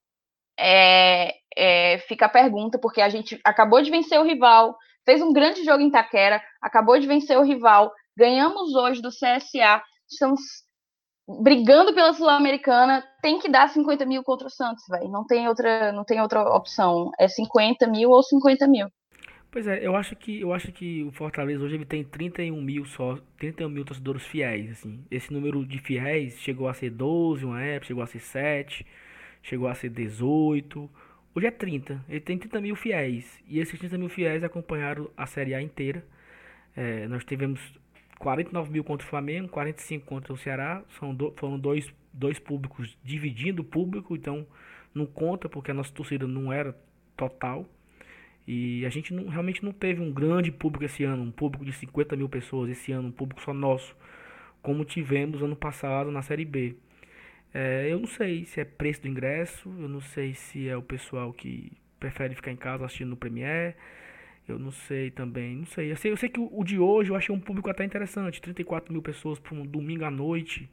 É, 0.60 1.34
é, 1.56 1.97
fica 2.08 2.26
a 2.26 2.30
pergunta, 2.30 2.80
porque 2.80 3.01
a 3.01 3.10
gente 3.10 3.39
acabou 3.43 3.82
de 3.82 3.91
vencer 3.91 4.20
o 4.20 4.24
rival, 4.24 4.76
fez 5.06 5.22
um 5.22 5.34
grande 5.34 5.64
jogo 5.64 5.82
em 5.82 5.91
Taquera, 5.91 6.41
acabou 6.62 6.99
de 6.99 7.08
vencer 7.08 7.38
o 7.38 7.43
rival, 7.43 7.91
ganhamos 8.18 8.76
hoje 8.76 9.01
do 9.01 9.10
CSA, 9.10 9.82
estamos 10.10 10.41
brigando 11.41 11.93
pela 11.93 12.14
Sul-Americana, 12.14 13.04
tem 13.22 13.39
que 13.39 13.49
dar 13.49 13.70
50 13.70 14.06
mil 14.06 14.24
contra 14.24 14.47
o 14.47 14.51
Santos, 14.51 14.84
velho. 14.89 15.10
Não 15.10 15.26
tem 15.26 15.47
outra, 15.47 15.91
não 15.91 16.04
tem 16.04 16.22
outra 16.22 16.41
opção. 16.41 17.12
É 17.20 17.28
50 17.28 17.88
mil 17.88 18.10
ou 18.10 18.22
50 18.22 18.68
mil. 18.68 18.88
Pois 19.49 19.68
é, 19.68 19.86
eu 19.86 19.95
acho 19.95 20.16
que 20.16 20.41
eu 20.41 20.51
acho 20.51 20.72
que 20.72 21.04
o 21.04 21.12
Fortaleza 21.12 21.64
hoje 21.64 21.76
ele 21.76 21.86
tem 21.86 22.04
31 22.04 22.60
mil 22.60 22.86
só, 22.86 23.20
31 23.38 23.70
mil 23.70 23.86
torcedores 23.86 24.24
fiéis, 24.24 24.72
assim. 24.72 25.06
Esse 25.12 25.32
número 25.32 25.64
de 25.64 25.78
fiéis 25.78 26.39
chegou 26.39 26.68
a 26.68 26.74
ser 26.74 26.89
12 26.89 27.45
uma 27.45 27.62
época, 27.62 27.86
chegou 27.86 28.04
a 28.04 28.08
ser 28.08 28.20
7, 28.20 28.84
chegou 29.43 29.67
a 29.67 29.75
ser 29.75 29.89
18. 29.89 30.89
Hoje 31.35 31.47
é 31.47 31.51
30. 31.51 32.03
Ele 32.09 32.19
tem 32.19 32.37
30 32.37 32.61
mil 32.61 32.75
fiéis. 32.75 33.39
E 33.47 33.59
esses 33.59 33.77
30 33.77 33.97
mil 33.97 34.09
fiéis 34.09 34.43
acompanharam 34.43 35.11
a 35.15 35.27
Série 35.27 35.53
A 35.53 35.61
inteira. 35.61 36.03
É, 36.75 37.07
nós 37.07 37.23
tivemos 37.23 37.59
49 38.17 38.71
mil 38.71 38.83
contra 38.83 39.05
o 39.05 39.09
Flamengo, 39.09 39.49
45 39.49 40.05
contra 40.05 40.33
o 40.33 40.37
Ceará. 40.37 40.83
São 40.97 41.13
do, 41.13 41.31
foram 41.35 41.59
dois, 41.59 41.93
dois 42.11 42.39
públicos 42.39 42.97
dividindo 43.03 43.61
o 43.61 43.65
público, 43.65 44.15
então 44.15 44.47
não 44.95 45.05
conta 45.05 45.49
porque 45.49 45.71
a 45.71 45.73
nossa 45.73 45.91
torcida 45.91 46.25
não 46.25 46.51
era 46.51 46.75
total. 47.17 47.67
E 48.47 48.85
a 48.85 48.89
gente 48.89 49.13
não, 49.13 49.27
realmente 49.27 49.63
não 49.63 49.71
teve 49.71 50.01
um 50.01 50.11
grande 50.11 50.51
público 50.51 50.85
esse 50.85 51.03
ano, 51.03 51.23
um 51.23 51.31
público 51.31 51.63
de 51.65 51.73
50 51.73 52.15
mil 52.15 52.27
pessoas 52.27 52.69
esse 52.69 52.91
ano, 52.91 53.07
um 53.07 53.11
público 53.11 53.41
só 53.41 53.53
nosso, 53.53 53.95
como 54.61 54.83
tivemos 54.83 55.41
ano 55.41 55.55
passado 55.55 56.11
na 56.11 56.21
Série 56.21 56.45
B. 56.45 56.75
É, 57.54 57.88
eu 57.89 57.99
não 57.99 58.08
sei 58.08 58.45
se 58.45 58.60
é 58.60 58.66
preço 58.66 59.01
do 59.01 59.08
ingresso, 59.08 59.72
eu 59.80 59.88
não 59.88 60.01
sei 60.01 60.34
se 60.34 60.68
é 60.68 60.76
o 60.76 60.82
pessoal 60.82 61.32
que 61.32 61.72
prefere 61.99 62.34
ficar 62.36 62.51
em 62.51 62.56
casa 62.56 62.86
assistindo 62.86 63.10
no 63.10 63.18
Premiere, 63.18 63.76
eu 64.47 64.58
não 64.58 64.72
sei 64.72 65.12
também, 65.12 65.58
não 65.58 65.66
sei. 65.66 65.91
Eu 65.91 65.95
sei, 65.95 66.12
eu 66.12 66.18
sei 66.18 66.30
que 66.30 66.39
o, 66.39 66.49
o 66.51 66.64
de 66.64 66.80
hoje 66.80 67.12
eu 67.12 67.16
achei 67.16 67.34
um 67.34 67.39
público 67.39 67.70
até 67.70 67.84
interessante, 67.84 68.41
34 68.41 68.91
mil 68.91 69.01
pessoas 69.01 69.39
para 69.39 69.54
um 69.56 69.66
domingo 69.66 70.04
à 70.04 70.12
noite. 70.12 70.70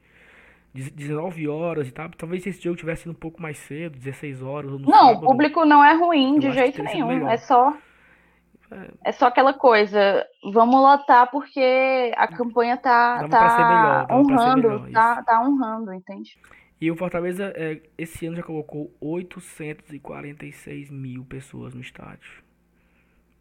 19 0.72 1.48
horas 1.48 1.88
e 1.88 1.92
tal. 1.92 2.08
Talvez 2.10 2.46
esse 2.46 2.62
jogo 2.62 2.76
tivesse 2.76 3.02
sido 3.02 3.10
um 3.10 3.14
pouco 3.14 3.42
mais 3.42 3.58
cedo, 3.58 3.98
16 3.98 4.42
horas. 4.42 4.70
não, 4.70 4.90
sábado. 4.90 5.24
o 5.24 5.26
público 5.26 5.64
não 5.64 5.84
é 5.84 5.94
ruim 5.94 6.38
de 6.38 6.52
jeito 6.52 6.82
nenhum. 6.82 7.28
É 7.28 7.36
só. 7.36 7.74
É. 8.70 9.08
é. 9.08 9.12
só 9.12 9.26
aquela 9.26 9.52
coisa. 9.52 10.24
Vamos 10.52 10.80
lotar 10.80 11.28
porque 11.30 12.12
a 12.16 12.28
campanha 12.28 12.76
tá, 12.76 13.28
tá 13.28 14.06
melhor, 14.08 14.20
honrando. 14.20 14.68
Melhor, 14.82 14.92
tá, 14.92 15.22
tá 15.24 15.42
honrando, 15.42 15.92
entende? 15.92 16.38
E 16.80 16.90
o 16.90 16.96
Fortaleza, 16.96 17.52
é, 17.56 17.82
esse 17.98 18.24
ano 18.24 18.36
já 18.36 18.42
colocou 18.42 18.96
846 19.00 20.90
mil 20.90 21.26
pessoas 21.26 21.74
no 21.74 21.82
estádio. 21.82 22.42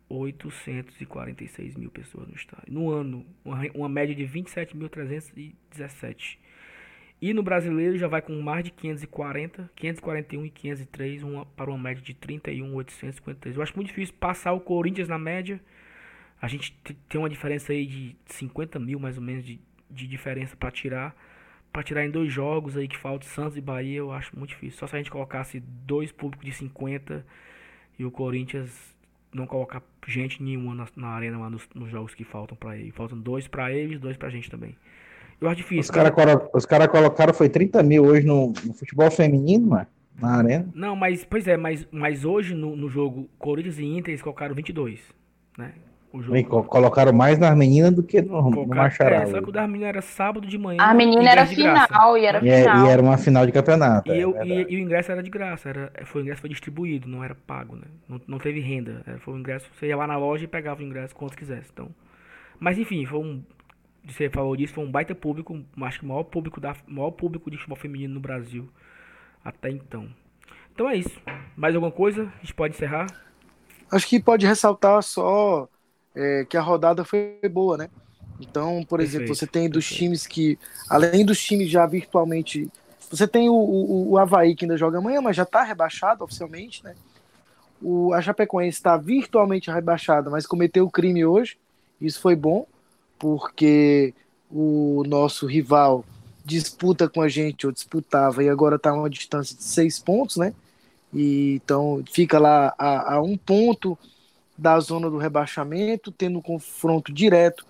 846 0.10 1.76
mil 1.76 1.90
pessoas 1.90 2.28
no 2.28 2.36
estádio. 2.36 2.74
No 2.74 2.92
ano, 2.92 3.26
uma, 3.74 3.88
média 3.88 4.14
de 4.14 4.26
27.317. 4.26 6.38
E 7.22 7.34
no 7.34 7.44
brasileiro 7.44 7.98
já 7.98 8.08
vai 8.08 8.22
com 8.22 8.34
mais 8.42 8.64
de 8.64 8.72
540, 8.72 9.70
541 9.76 10.46
e 10.46 10.50
503 10.50 11.24
uma, 11.24 11.46
para 11.46 11.70
uma 11.70 11.78
média 11.78 12.02
de 12.04 12.14
31,853. 12.14 13.56
Eu 13.56 13.62
acho 13.62 13.76
muito 13.76 13.88
difícil 13.88 14.16
passar 14.20 14.52
o 14.54 14.60
Corinthians 14.60 15.08
na 15.08 15.20
média. 15.20 15.62
A 16.42 16.48
gente 16.48 16.76
tem 17.08 17.20
uma 17.20 17.30
diferença 17.30 17.72
aí 17.72 17.86
de 17.86 18.16
50 18.26 18.80
mil 18.80 19.00
mais 19.00 19.18
ou 19.18 19.24
menos 19.24 19.46
de, 19.46 19.62
de 19.90 20.08
diferença 20.08 20.58
para 20.58 20.72
tirar. 20.72 21.16
Para 21.72 21.84
tirar 21.84 22.06
em 22.06 22.10
dois 22.10 22.32
jogos 22.32 22.76
aí 22.76 22.88
que 22.88 22.98
falta 22.98 23.26
Santos 23.26 23.58
e 23.58 23.62
Bahia, 23.62 23.98
eu 23.98 24.12
acho 24.12 24.36
muito 24.38 24.50
difícil. 24.50 24.80
Só 24.80 24.88
se 24.88 24.96
a 24.96 24.98
gente 24.98 25.12
colocasse 25.12 25.60
dois 25.60 26.12
públicos 26.12 26.46
de 26.46 26.54
50 26.54 27.26
e 27.98 28.06
o 28.06 28.12
Corinthians 28.12 28.96
não 29.34 29.46
colocar 29.46 29.84
gente 30.08 30.42
nenhuma 30.42 30.74
na, 30.74 30.88
na 30.96 31.08
arena 31.10 31.38
lá 31.38 31.50
nos, 31.50 31.68
nos 31.76 31.90
jogos 31.90 32.16
que 32.16 32.24
faltam 32.24 32.58
para 32.58 32.78
ele. 32.78 32.92
Faltam 32.92 33.20
dois 33.20 33.48
para 33.48 33.72
eles, 33.72 34.00
dois 34.00 34.18
para 34.18 34.28
a 34.28 34.32
gente 34.32 34.50
também. 34.50 34.76
Eu 35.40 35.48
acho 35.48 35.58
difícil. 35.58 35.82
Os 35.82 35.92
caras 35.92 36.14
cara, 36.14 36.38
cara 36.68 36.88
colocaram 36.88 37.34
foi 37.34 37.48
30 37.48 37.82
mil 37.84 38.04
hoje 38.04 38.26
no, 38.26 38.48
no, 38.66 38.74
futebol 38.74 39.10
feminino, 39.10 39.68
mano, 39.68 39.88
na 40.20 40.38
arena. 40.38 40.70
Não, 40.74 40.96
mas, 40.96 41.24
pois 41.24 41.48
é, 41.48 41.56
mas, 41.56 41.88
mas 41.92 42.26
hoje 42.26 42.54
no, 42.54 42.76
no 42.76 42.90
jogo 42.90 43.30
Corinthians 43.38 43.80
e 43.80 43.86
Inter 43.86 44.12
eles 44.12 44.22
colocaram 44.22 44.54
22, 44.54 45.00
né? 45.58 45.74
O 46.12 46.24
jogo. 46.24 46.44
Co 46.46 46.64
colocaram 46.64 47.14
mais 47.14 47.38
nas 47.38 47.56
meninas 47.56 47.94
do 47.94 48.02
que 48.02 48.22
no, 48.22 48.50
no 48.50 48.68
Machará. 48.68 49.18
É, 49.18 49.26
só 49.28 49.42
que 49.42 49.50
o 49.50 49.52
das 49.52 49.68
meninas 49.68 49.90
era 49.90 50.02
sábado 50.02 50.48
de 50.48 50.58
manhã. 50.58 50.82
A 50.82 50.94
menina 50.94 51.30
era 51.30 51.46
final 51.46 52.18
e 52.18 52.26
era 52.26 52.44
e, 52.44 52.50
é, 52.50 52.62
final. 52.62 52.86
E 52.86 52.90
era 52.90 53.02
uma 53.02 53.18
final 53.18 53.46
de 53.46 53.52
campeonato. 53.52 54.12
E, 54.12 54.16
é 54.16 54.24
eu, 54.24 54.36
e, 54.44 54.74
e, 54.74 54.76
o 54.78 54.80
ingresso 54.80 55.12
era 55.12 55.22
de 55.22 55.30
graça. 55.30 55.70
Era, 55.70 55.92
foi, 56.06 56.22
o 56.22 56.24
ingresso 56.24 56.42
foi 56.42 56.50
distribuído, 56.50 57.08
não 57.08 57.24
era 57.24 57.36
pago, 57.36 57.76
né? 57.76 57.86
Não, 58.08 58.20
não 58.28 58.38
teve 58.40 58.60
renda. 58.60 59.04
Era, 59.06 59.20
foi 59.20 59.36
o 59.36 59.38
ingresso, 59.38 59.70
você 59.78 59.88
ia 59.88 59.96
lá 59.96 60.08
na 60.08 60.18
loja 60.18 60.46
e 60.46 60.48
pegava 60.48 60.82
o 60.82 60.84
ingresso 60.84 61.16
quanto 61.16 61.38
quisesse. 61.38 61.70
Então, 61.72 61.90
mas 62.60 62.80
enfim, 62.80 63.06
foi 63.06 63.20
um. 63.20 63.44
Você 64.08 64.30
falou 64.30 64.56
disso, 64.56 64.74
foi 64.74 64.84
um 64.84 64.90
baita 64.90 65.14
público. 65.14 65.62
Acho 65.82 66.00
que 66.00 66.06
o 66.06 66.08
maior 66.08 66.24
público, 66.24 66.60
da, 66.60 66.76
maior 66.88 67.12
público 67.12 67.52
de 67.52 67.58
futebol 67.58 67.78
feminino 67.78 68.16
no 68.16 68.20
Brasil 68.20 68.68
até 69.46 69.70
então. 69.70 70.08
Então 70.74 70.90
é 70.90 70.96
isso. 70.96 71.22
Mais 71.56 71.76
alguma 71.76 71.92
coisa? 71.92 72.24
A 72.24 72.40
gente 72.40 72.56
pode 72.56 72.74
encerrar? 72.74 73.06
Acho 73.92 74.08
que 74.08 74.20
pode 74.20 74.48
ressaltar 74.48 75.04
só 75.04 75.68
é, 76.16 76.46
que 76.46 76.58
a 76.58 76.62
rodada 76.62 77.04
foi 77.04 77.40
boa, 77.52 77.78
né? 77.78 77.90
Então, 78.40 78.84
por 78.84 79.00
perfeito, 79.00 79.24
exemplo, 79.24 79.36
você 79.36 79.46
tem 79.46 79.70
dos 79.70 79.86
perfeito. 79.86 80.00
times 80.00 80.28
que, 80.28 80.58
além 80.90 81.26
dos 81.26 81.42
times 81.42 81.70
já 81.70 81.86
virtualmente. 81.86 82.70
Você 83.12 83.28
tem 83.28 83.50
o, 83.50 83.54
o, 83.54 84.12
o 84.12 84.18
Havaí 84.18 84.56
que 84.56 84.66
ainda 84.66 84.78
joga 84.78 85.00
amanhã, 85.00 85.20
mas 85.20 85.36
já 85.36 85.44
está 85.44 85.64
rebaixado 85.64 86.24
oficialmente, 86.24 86.84
né? 86.84 86.96
O, 87.82 88.14
a 88.14 88.22
Chapecoense 88.22 88.78
está 88.78 88.98
virtualmente 88.98 89.72
rebaixada, 89.72 90.30
mas 90.30 90.46
cometeu 90.46 90.86
o 90.86 90.92
crime 90.92 91.26
hoje. 91.26 91.58
Isso 92.00 92.22
foi 92.22 92.36
bom, 92.36 92.66
porque 93.18 94.14
o 94.50 95.04
nosso 95.08 95.46
rival 95.46 96.06
disputa 96.46 97.08
com 97.08 97.22
a 97.22 97.30
gente, 97.30 97.66
ou 97.66 97.72
disputava, 97.72 98.44
e 98.44 98.50
agora 98.50 98.76
está 98.76 98.90
a 98.90 98.94
uma 98.94 99.10
distância 99.10 99.56
de 99.56 99.64
seis 99.64 100.00
pontos, 100.00 100.38
né? 100.38 100.54
E, 101.14 101.56
então 101.56 102.04
fica 102.12 102.40
lá 102.40 102.74
a, 102.78 103.16
a 103.16 103.22
um 103.22 103.38
ponto 103.38 103.98
da 104.60 104.80
zona 104.80 105.10
do 105.10 105.18
rebaixamento, 105.18 106.12
tendo 106.12 106.40
um 106.40 106.42
confronto 106.42 107.14
direto 107.14 107.66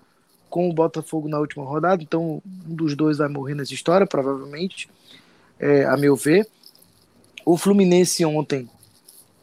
com 0.48 0.68
o 0.68 0.72
Botafogo 0.72 1.28
na 1.28 1.38
última 1.38 1.64
rodada. 1.64 2.02
Então, 2.02 2.42
um 2.68 2.74
dos 2.74 2.96
dois 2.96 3.18
vai 3.18 3.28
morrer 3.28 3.54
nessa 3.54 3.72
história, 3.72 4.06
provavelmente, 4.06 4.90
é, 5.58 5.84
a 5.84 5.96
meu 5.96 6.16
ver. 6.16 6.46
O 7.46 7.56
Fluminense 7.56 8.24
ontem 8.24 8.68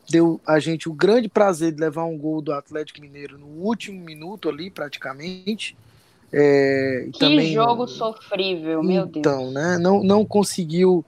deu 0.10 0.39
a 0.45 0.60
gente 0.60 0.89
o 0.89 0.93
grande 0.93 1.30
prazer 1.30 1.72
de 1.72 1.80
levar 1.80 2.04
um 2.04 2.18
gol 2.18 2.41
do 2.41 2.52
Atlético 2.54 3.02
Mineiro 3.02 3.38
no 3.38 3.48
último 3.48 4.04
minuto 4.04 4.50
ali, 4.50 4.70
praticamente. 4.70 5.76
É, 6.32 7.08
que 7.14 7.20
também, 7.20 7.54
jogo 7.54 7.88
sofrível, 7.88 8.84
meu 8.84 9.06
Deus. 9.06 9.18
Então, 9.18 9.52
né, 9.52 9.78
não, 9.78 10.04
não 10.04 10.26
conseguiu 10.26 11.06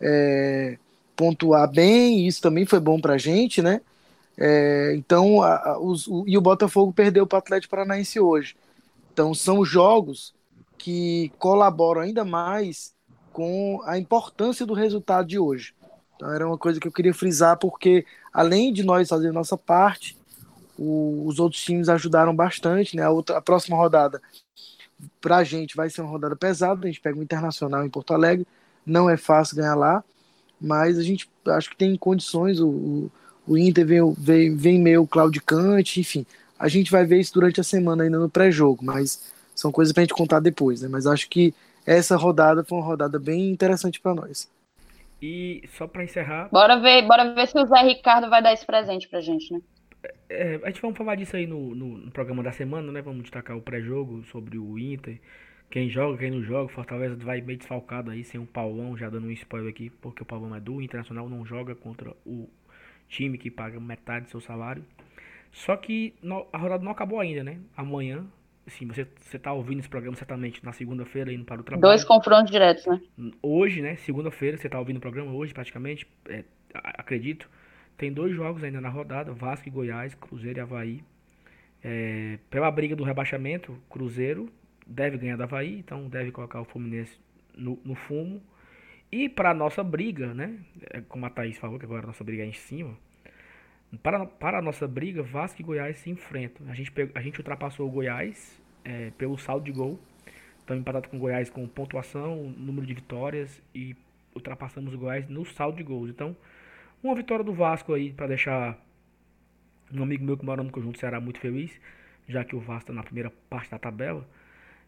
é, 0.00 0.78
pontuar 1.14 1.70
bem, 1.70 2.26
isso 2.26 2.40
também 2.40 2.64
foi 2.64 2.80
bom 2.80 2.98
pra 2.98 3.18
gente, 3.18 3.60
né? 3.60 3.82
É, 4.36 4.94
então, 4.96 5.42
a, 5.42 5.56
a, 5.56 5.78
os, 5.78 6.06
o, 6.06 6.24
e 6.26 6.36
o 6.36 6.40
Botafogo 6.40 6.92
perdeu 6.92 7.26
para 7.26 7.36
o 7.36 7.38
Atlético 7.38 7.70
Paranaense 7.70 8.18
hoje. 8.18 8.56
Então, 9.12 9.34
são 9.34 9.64
jogos 9.64 10.34
que 10.78 11.30
colaboram 11.38 12.00
ainda 12.00 12.24
mais 12.24 12.94
com 13.32 13.80
a 13.84 13.98
importância 13.98 14.66
do 14.66 14.74
resultado 14.74 15.26
de 15.28 15.38
hoje. 15.38 15.74
Então, 16.16 16.32
era 16.32 16.46
uma 16.46 16.58
coisa 16.58 16.80
que 16.80 16.88
eu 16.88 16.92
queria 16.92 17.14
frisar, 17.14 17.58
porque 17.58 18.06
além 18.32 18.72
de 18.72 18.82
nós 18.82 19.08
fazer 19.08 19.32
nossa 19.32 19.56
parte, 19.56 20.16
o, 20.78 21.24
os 21.26 21.38
outros 21.38 21.62
times 21.62 21.88
ajudaram 21.88 22.34
bastante. 22.34 22.96
Né? 22.96 23.02
A, 23.02 23.10
outra, 23.10 23.38
a 23.38 23.42
próxima 23.42 23.76
rodada, 23.76 24.20
para 25.20 25.38
a 25.38 25.44
gente, 25.44 25.76
vai 25.76 25.90
ser 25.90 26.00
uma 26.00 26.10
rodada 26.10 26.36
pesada. 26.36 26.84
A 26.84 26.86
gente 26.86 27.00
pega 27.00 27.18
o 27.18 27.22
Internacional 27.22 27.84
em 27.84 27.90
Porto 27.90 28.14
Alegre, 28.14 28.46
não 28.84 29.08
é 29.08 29.16
fácil 29.16 29.56
ganhar 29.56 29.74
lá, 29.74 30.02
mas 30.60 30.98
a 30.98 31.02
gente 31.02 31.30
acho 31.48 31.70
que 31.70 31.76
tem 31.76 31.96
condições. 31.96 32.60
o, 32.60 32.68
o 32.68 33.10
o 33.46 33.58
Inter 33.58 33.86
vem, 33.86 34.14
vem, 34.16 34.56
vem 34.56 34.80
meio 34.80 35.06
claudicante, 35.06 36.00
enfim. 36.00 36.24
A 36.58 36.68
gente 36.68 36.90
vai 36.90 37.04
ver 37.04 37.18
isso 37.18 37.34
durante 37.34 37.60
a 37.60 37.64
semana 37.64 38.04
ainda 38.04 38.18
no 38.18 38.30
pré-jogo, 38.30 38.84
mas 38.84 39.32
são 39.54 39.72
coisas 39.72 39.92
pra 39.92 40.02
gente 40.02 40.14
contar 40.14 40.40
depois, 40.40 40.82
né? 40.82 40.88
Mas 40.88 41.06
acho 41.06 41.28
que 41.28 41.54
essa 41.84 42.16
rodada 42.16 42.64
foi 42.64 42.78
uma 42.78 42.86
rodada 42.86 43.18
bem 43.18 43.50
interessante 43.50 44.00
para 44.00 44.14
nós. 44.14 44.50
E 45.20 45.62
só 45.76 45.86
para 45.86 46.04
encerrar. 46.04 46.48
Bora 46.50 46.78
ver, 46.80 47.06
bora 47.06 47.34
ver 47.34 47.46
se 47.46 47.58
o 47.58 47.66
Zé 47.66 47.82
Ricardo 47.82 48.28
vai 48.28 48.42
dar 48.42 48.52
esse 48.52 48.66
presente 48.66 49.08
pra 49.08 49.20
gente, 49.20 49.52
né? 49.52 49.60
É, 50.28 50.60
a 50.62 50.66
gente 50.66 50.82
vai 50.82 50.92
falar 50.94 51.14
disso 51.14 51.36
aí 51.36 51.46
no, 51.46 51.74
no, 51.74 51.98
no 51.98 52.10
programa 52.10 52.42
da 52.42 52.50
semana, 52.50 52.90
né? 52.90 53.02
Vamos 53.02 53.22
destacar 53.22 53.56
o 53.56 53.62
pré-jogo 53.62 54.24
sobre 54.24 54.58
o 54.58 54.78
Inter. 54.78 55.20
Quem 55.70 55.88
joga, 55.88 56.18
quem 56.18 56.30
não 56.30 56.42
joga, 56.42 56.72
Fortaleza 56.72 57.16
vai 57.16 57.40
meio 57.40 57.58
desfalcado 57.58 58.10
aí, 58.10 58.22
sem 58.24 58.38
o 58.40 58.46
Paulão, 58.46 58.96
já 58.96 59.08
dando 59.08 59.26
um 59.26 59.30
spoiler 59.30 59.70
aqui, 59.70 59.90
porque 59.90 60.22
o 60.22 60.26
Paulão 60.26 60.54
é 60.54 60.60
do 60.60 60.82
Internacional, 60.82 61.28
não 61.28 61.46
joga 61.46 61.74
contra 61.74 62.10
o 62.26 62.48
time 63.12 63.36
que 63.36 63.50
paga 63.50 63.78
metade 63.78 64.24
do 64.24 64.30
seu 64.30 64.40
salário. 64.40 64.84
Só 65.52 65.76
que 65.76 66.14
no, 66.22 66.46
a 66.52 66.58
rodada 66.58 66.82
não 66.82 66.90
acabou 66.90 67.20
ainda, 67.20 67.44
né? 67.44 67.58
Amanhã, 67.76 68.24
assim, 68.66 68.86
você, 68.86 69.06
você 69.20 69.38
tá 69.38 69.52
ouvindo 69.52 69.80
esse 69.80 69.88
programa 69.88 70.16
certamente 70.16 70.64
na 70.64 70.72
segunda-feira 70.72 71.30
indo 71.32 71.44
para 71.44 71.60
o 71.60 71.64
trabalho. 71.64 71.82
Dois 71.82 72.04
confrontos 72.04 72.50
diretos, 72.50 72.86
né? 72.86 73.00
Hoje, 73.42 73.82
né? 73.82 73.96
Segunda-feira, 73.96 74.56
você 74.56 74.68
tá 74.68 74.78
ouvindo 74.78 74.96
o 74.96 75.00
programa 75.00 75.30
hoje 75.32 75.52
praticamente, 75.52 76.06
é, 76.28 76.42
acredito. 76.72 77.48
Tem 77.98 78.10
dois 78.10 78.34
jogos 78.34 78.64
ainda 78.64 78.80
na 78.80 78.88
rodada, 78.88 79.32
Vasco 79.32 79.68
e 79.68 79.70
Goiás, 79.70 80.14
Cruzeiro 80.14 80.58
e 80.58 80.62
Havaí. 80.62 81.04
É, 81.84 82.38
pela 82.48 82.70
briga 82.70 82.96
do 82.96 83.04
rebaixamento, 83.04 83.76
Cruzeiro 83.90 84.48
deve 84.86 85.18
ganhar 85.18 85.36
da 85.36 85.44
Havaí, 85.44 85.78
então 85.78 86.08
deve 86.08 86.32
colocar 86.32 86.60
o 86.62 86.64
Fluminense 86.64 87.20
no, 87.54 87.78
no 87.84 87.94
fumo. 87.94 88.42
E 89.12 89.28
para 89.28 89.52
nossa 89.52 89.84
briga, 89.84 90.32
né? 90.32 90.58
É, 90.90 91.02
como 91.02 91.26
a 91.26 91.30
Thaís 91.30 91.58
falou, 91.58 91.78
que 91.78 91.84
agora 91.84 92.02
a 92.02 92.06
nossa 92.06 92.24
briga 92.24 92.42
é 92.42 92.46
em 92.46 92.54
cima. 92.54 92.96
Para, 94.02 94.24
para 94.24 94.58
a 94.58 94.62
nossa 94.62 94.88
briga, 94.88 95.22
Vasco 95.22 95.60
e 95.60 95.64
Goiás 95.64 95.98
se 95.98 96.08
enfrentam. 96.08 96.66
A 96.70 96.74
gente, 96.74 96.90
a 97.14 97.20
gente 97.20 97.38
ultrapassou 97.38 97.86
o 97.86 97.90
Goiás 97.90 98.58
é, 98.82 99.10
pelo 99.18 99.36
saldo 99.36 99.66
de 99.66 99.72
gol. 99.72 100.00
Estamos 100.60 100.80
empatados 100.80 101.10
com 101.10 101.18
o 101.18 101.20
Goiás 101.20 101.50
com 101.50 101.68
pontuação, 101.68 102.54
número 102.56 102.86
de 102.86 102.94
vitórias 102.94 103.60
e 103.74 103.94
ultrapassamos 104.34 104.94
o 104.94 104.98
Goiás 104.98 105.28
no 105.28 105.44
saldo 105.44 105.76
de 105.76 105.82
gols. 105.82 106.08
Então, 106.08 106.34
uma 107.02 107.14
vitória 107.14 107.44
do 107.44 107.52
Vasco 107.52 107.92
aí 107.92 108.14
para 108.14 108.28
deixar 108.28 108.78
um 109.92 110.02
amigo 110.02 110.24
meu 110.24 110.38
que 110.38 110.44
mora 110.44 110.62
no 110.62 110.70
conjunto 110.70 110.98
Ceará 110.98 111.20
muito 111.20 111.38
feliz, 111.38 111.70
já 112.26 112.42
que 112.44 112.56
o 112.56 112.60
Vasco 112.60 112.84
está 112.84 112.92
na 112.94 113.02
primeira 113.02 113.30
parte 113.50 113.70
da 113.70 113.78
tabela. 113.78 114.26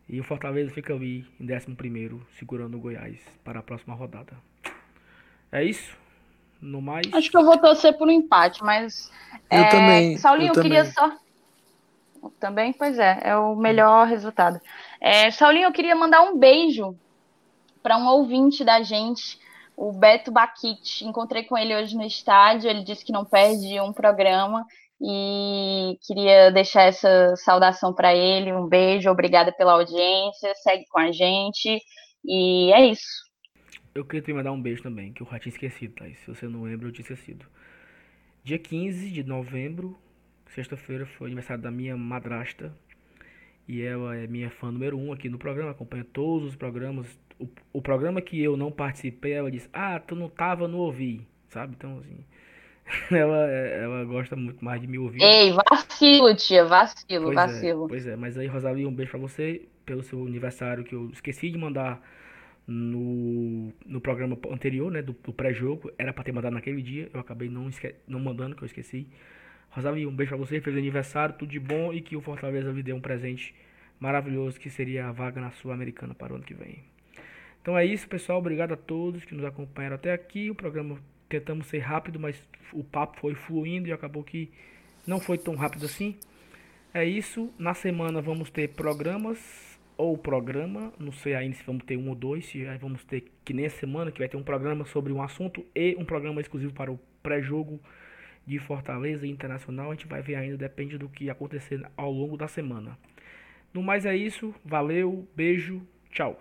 E 0.09 0.21
o 0.21 0.25
Fortaleza 0.25 0.71
fica 0.71 0.93
ali 0.93 1.27
em 1.41 1.45
11 1.45 1.77
segurando 2.39 2.77
o 2.77 2.81
Goiás 2.81 3.19
para 3.43 3.61
a 3.61 3.63
próxima 3.63 3.95
rodada. 3.95 4.37
É 5.51 5.65
isso? 5.65 5.97
No 6.61 6.83
mais. 6.83 7.07
Acho 7.13 7.31
que 7.31 7.37
eu 7.37 7.45
vou 7.45 7.59
torcer 7.59 7.97
por 7.97 8.09
um 8.09 8.11
empate, 8.11 8.63
mas. 8.63 9.11
Eu 9.51 9.61
é... 9.61 9.69
também. 9.69 10.19
Saulinho, 10.19 10.53
eu, 10.53 10.55
eu 10.55 10.63
queria 10.63 10.85
só. 10.85 11.17
Também, 12.41 12.73
pois 12.73 12.99
é, 12.99 13.21
é 13.23 13.37
o 13.37 13.55
melhor 13.55 14.07
resultado. 14.07 14.59
É, 14.99 15.31
Saulinho, 15.31 15.67
eu 15.67 15.73
queria 15.73 15.95
mandar 15.95 16.23
um 16.23 16.39
beijo 16.39 16.97
para 17.83 17.99
um 17.99 18.07
ouvinte 18.07 18.65
da 18.65 18.83
gente, 18.83 19.39
o 19.77 19.93
Beto 19.93 20.33
Baquite. 20.33 21.05
Encontrei 21.05 21.45
com 21.45 21.57
ele 21.57 21.77
hoje 21.77 21.95
no 21.95 22.03
estádio, 22.03 22.71
ele 22.71 22.83
disse 22.83 23.05
que 23.05 23.13
não 23.13 23.27
perde 23.27 23.79
um 23.79 23.93
programa 23.93 24.67
e 25.07 25.99
queria 26.01 26.51
deixar 26.51 26.85
essa 26.85 27.37
saudação 27.37 27.95
para 27.95 28.15
ele. 28.15 28.55
Um 28.55 28.67
beijo, 28.67 29.11
obrigada 29.11 29.53
pela 29.53 29.73
audiência. 29.73 30.55
Segue 30.55 30.87
com 30.89 30.99
a 30.99 31.13
gente. 31.13 31.79
E 32.25 32.73
é 32.73 32.87
isso. 32.87 33.23
Eu 33.95 34.03
queria 34.07 34.23
te 34.23 34.33
mandar 34.33 34.51
um 34.53 34.61
beijo 34.61 34.83
também, 34.83 35.13
que 35.13 35.23
eu 35.23 35.29
já 35.31 35.39
tinha 35.39 35.53
esquecido, 35.53 35.95
tá? 35.95 36.07
Se 36.07 36.27
você 36.27 36.49
não 36.49 36.63
lembra, 36.63 36.89
eu 36.89 36.93
tinha 36.93 37.03
esquecido. 37.03 37.45
Dia 38.43 38.59
15 38.59 39.11
de 39.11 39.23
novembro, 39.23 39.95
sexta-feira, 40.55 41.05
foi 41.05 41.27
aniversário 41.27 41.63
da 41.63 41.71
minha 41.71 41.97
madrasta. 41.99 42.75
E 43.69 43.83
ela 43.83 44.17
é 44.17 44.27
minha 44.27 44.51
fã 44.51 44.73
número 44.73 44.99
um 44.99 45.13
aqui 45.13 45.29
no 45.29 45.39
programa, 45.39 45.73
acompanha 45.73 46.05
todos 46.05 46.49
os 46.49 46.57
programas. 46.57 47.07
O, 47.39 47.47
o 47.75 47.83
programa 47.83 48.23
que 48.23 48.43
eu 48.43 48.57
não 48.57 48.73
participei, 48.73 49.33
ela 49.33 49.51
disse: 49.51 49.69
Ah, 49.71 50.01
tu 50.01 50.17
não 50.17 50.31
tava, 50.31 50.67
não 50.67 50.79
ouvi, 50.79 51.27
sabe? 51.51 51.75
Então, 51.77 51.99
assim. 51.99 52.25
ela, 53.11 53.47
ela 53.47 54.05
gosta 54.05 54.37
muito 54.37 54.65
mais 54.65 54.81
de 54.81 54.87
me 54.87 54.99
ouvir. 54.99 55.23
Ei, 55.23 55.53
vacilo, 55.53 56.35
tia, 56.35 56.65
vacilo, 56.65 57.25
pois 57.25 57.35
vacilo. 57.35 57.85
É, 57.87 57.89
pois 57.89 58.07
é, 58.07 58.17
mas 58.17 58.37
aí, 58.37 58.47
Rosalie, 58.47 58.87
um 58.87 58.95
beijo 58.95 59.11
pra 59.11 59.21
você 59.21 59.63
pelo 59.85 60.03
seu 60.03 60.27
aniversário 60.27 60.85
que 60.85 60.95
eu 60.95 61.11
esqueci 61.11 61.51
de 61.51 61.59
mandar 61.59 62.01
no, 62.67 63.73
no 63.85 64.01
programa 64.01 64.39
anterior, 64.51 64.91
né, 64.91 65.03
do, 65.03 65.13
do 65.13 65.33
pré-jogo. 65.33 65.93
Era 65.99 66.13
pra 66.13 66.25
ter 66.25 66.33
mandado 66.33 66.55
naquele 66.55 66.83
dia, 66.83 67.11
eu 67.13 67.21
acabei 67.21 67.49
não, 67.49 67.69
esque 67.69 67.95
não 68.07 68.21
mandando, 68.21 68.57
que 68.57 68.63
eu 68.63 68.67
esqueci. 68.67 69.07
Rosalie, 69.71 70.07
um 70.07 70.15
beijo 70.15 70.31
pra 70.31 70.39
você, 70.39 70.61
feliz 70.61 70.79
aniversário, 70.79 71.35
tudo 71.37 71.51
de 71.51 71.59
bom 71.59 71.93
e 71.93 72.01
que 72.01 72.17
o 72.17 72.21
Fortaleza 72.21 72.71
lhe 72.71 72.83
dê 72.83 72.93
um 72.93 73.01
presente 73.01 73.55
maravilhoso 73.99 74.59
que 74.61 74.71
seria 74.71 75.09
a 75.09 75.13
vaga 75.13 75.41
na 75.41 75.51
Sul-Americana 75.51 76.15
para 76.15 76.33
o 76.33 76.37
ano 76.37 76.45
que 76.45 76.55
vem. 76.55 76.85
Então 77.61 77.77
é 77.77 77.85
isso, 77.85 78.07
pessoal. 78.07 78.39
Obrigado 78.39 78.73
a 78.73 78.77
todos 78.77 79.25
que 79.25 79.35
nos 79.35 79.45
acompanharam 79.45 79.97
até 79.97 80.13
aqui. 80.13 80.51
O 80.51 80.55
programa 80.55 80.99
tentamos 81.29 81.67
ser 81.67 81.79
rápido, 81.79 82.19
mas 82.19 82.41
o 82.73 82.83
papo 82.83 83.19
foi 83.21 83.35
fluindo 83.35 83.89
e 83.89 83.93
acabou 83.93 84.23
que 84.23 84.51
não 85.07 85.21
foi 85.21 85.39
tão 85.39 85.55
rápido 85.55 85.85
assim. 85.85 86.17
É 86.93 87.05
isso. 87.05 87.53
Na 87.59 87.75
semana 87.75 88.21
vamos 88.21 88.51
ter 88.51 88.69
programas 88.69 89.75
ou 89.97 90.19
programa, 90.19 90.93
não 90.99 91.13
sei 91.13 91.35
ainda 91.35 91.57
se 91.57 91.63
vamos 91.63 91.85
ter 91.85 91.97
um 91.97 92.09
ou 92.09 92.15
dois, 92.15 92.47
se 92.47 92.65
vamos 92.79 93.05
ter 93.05 93.33
que 93.45 93.53
nessa 93.53 93.79
semana 93.79 94.11
que 94.11 94.19
vai 94.19 94.29
ter 94.29 94.37
um 94.37 94.43
programa 94.43 94.85
sobre 94.85 95.13
um 95.13 95.23
assunto 95.23 95.65
e 95.75 95.95
um 95.97 96.05
programa 96.05 96.41
exclusivo 96.41 96.73
para 96.73 96.91
o 96.91 96.99
pré-jogo 97.23 97.81
de 98.47 98.59
Fortaleza 98.59 99.27
Internacional, 99.27 99.91
a 99.91 99.95
gente 99.95 100.07
vai 100.07 100.21
ver 100.21 100.35
ainda, 100.35 100.57
depende 100.57 100.99
do 100.99 101.09
que 101.09 101.31
acontecer 101.31 101.81
ao 101.97 102.11
longo 102.11 102.37
da 102.37 102.49
semana. 102.49 102.99
No 103.73 103.83
mais 103.83 104.05
é 104.05 104.17
isso, 104.17 104.55
valeu, 104.65 105.27
beijo, 105.35 105.83
tchau. 106.11 106.39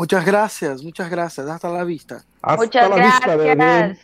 Muchas 0.00 0.24
gracias, 0.24 0.82
muchas 0.82 1.10
gracias. 1.10 1.46
Hasta 1.46 1.68
la 1.68 1.84
vista. 1.84 2.24
Hasta 2.40 2.62
muchas 2.64 2.88
la 2.88 2.96
vista, 2.96 3.36
gracias. 3.36 3.98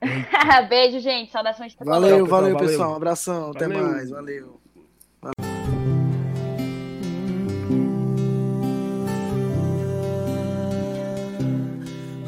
Beijo, 0.70 0.98
gente. 0.98 1.30
Saudações 1.30 1.76
de 1.76 1.84
Valeu, 1.84 2.26
valeu, 2.26 2.56
pessoal. 2.56 2.92
Um 2.92 2.94
abração. 2.94 3.52
Valeu. 3.52 3.54
Até 3.54 3.68
mais. 3.68 4.08
Valeu. 4.08 4.58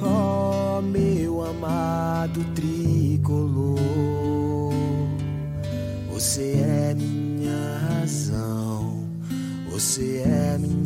Oh, 0.02 0.82
meu 0.82 1.46
amado 1.46 2.44
tricolor, 2.54 3.80
você 6.10 6.58
é 6.58 6.94
minha 6.94 7.78
razão, 7.88 9.08
você 9.70 10.22
é 10.26 10.58
minha 10.58 10.85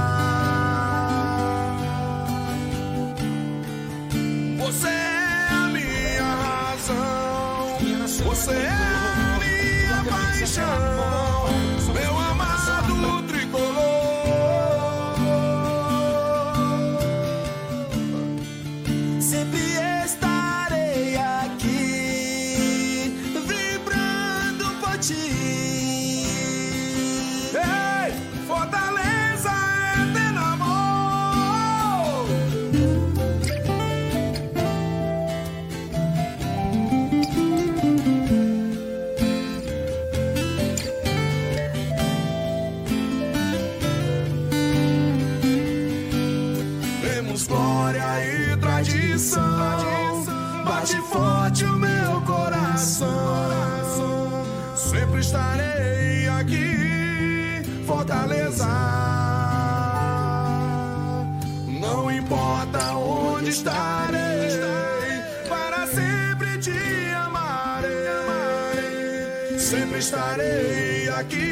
aqui. 71.21 71.50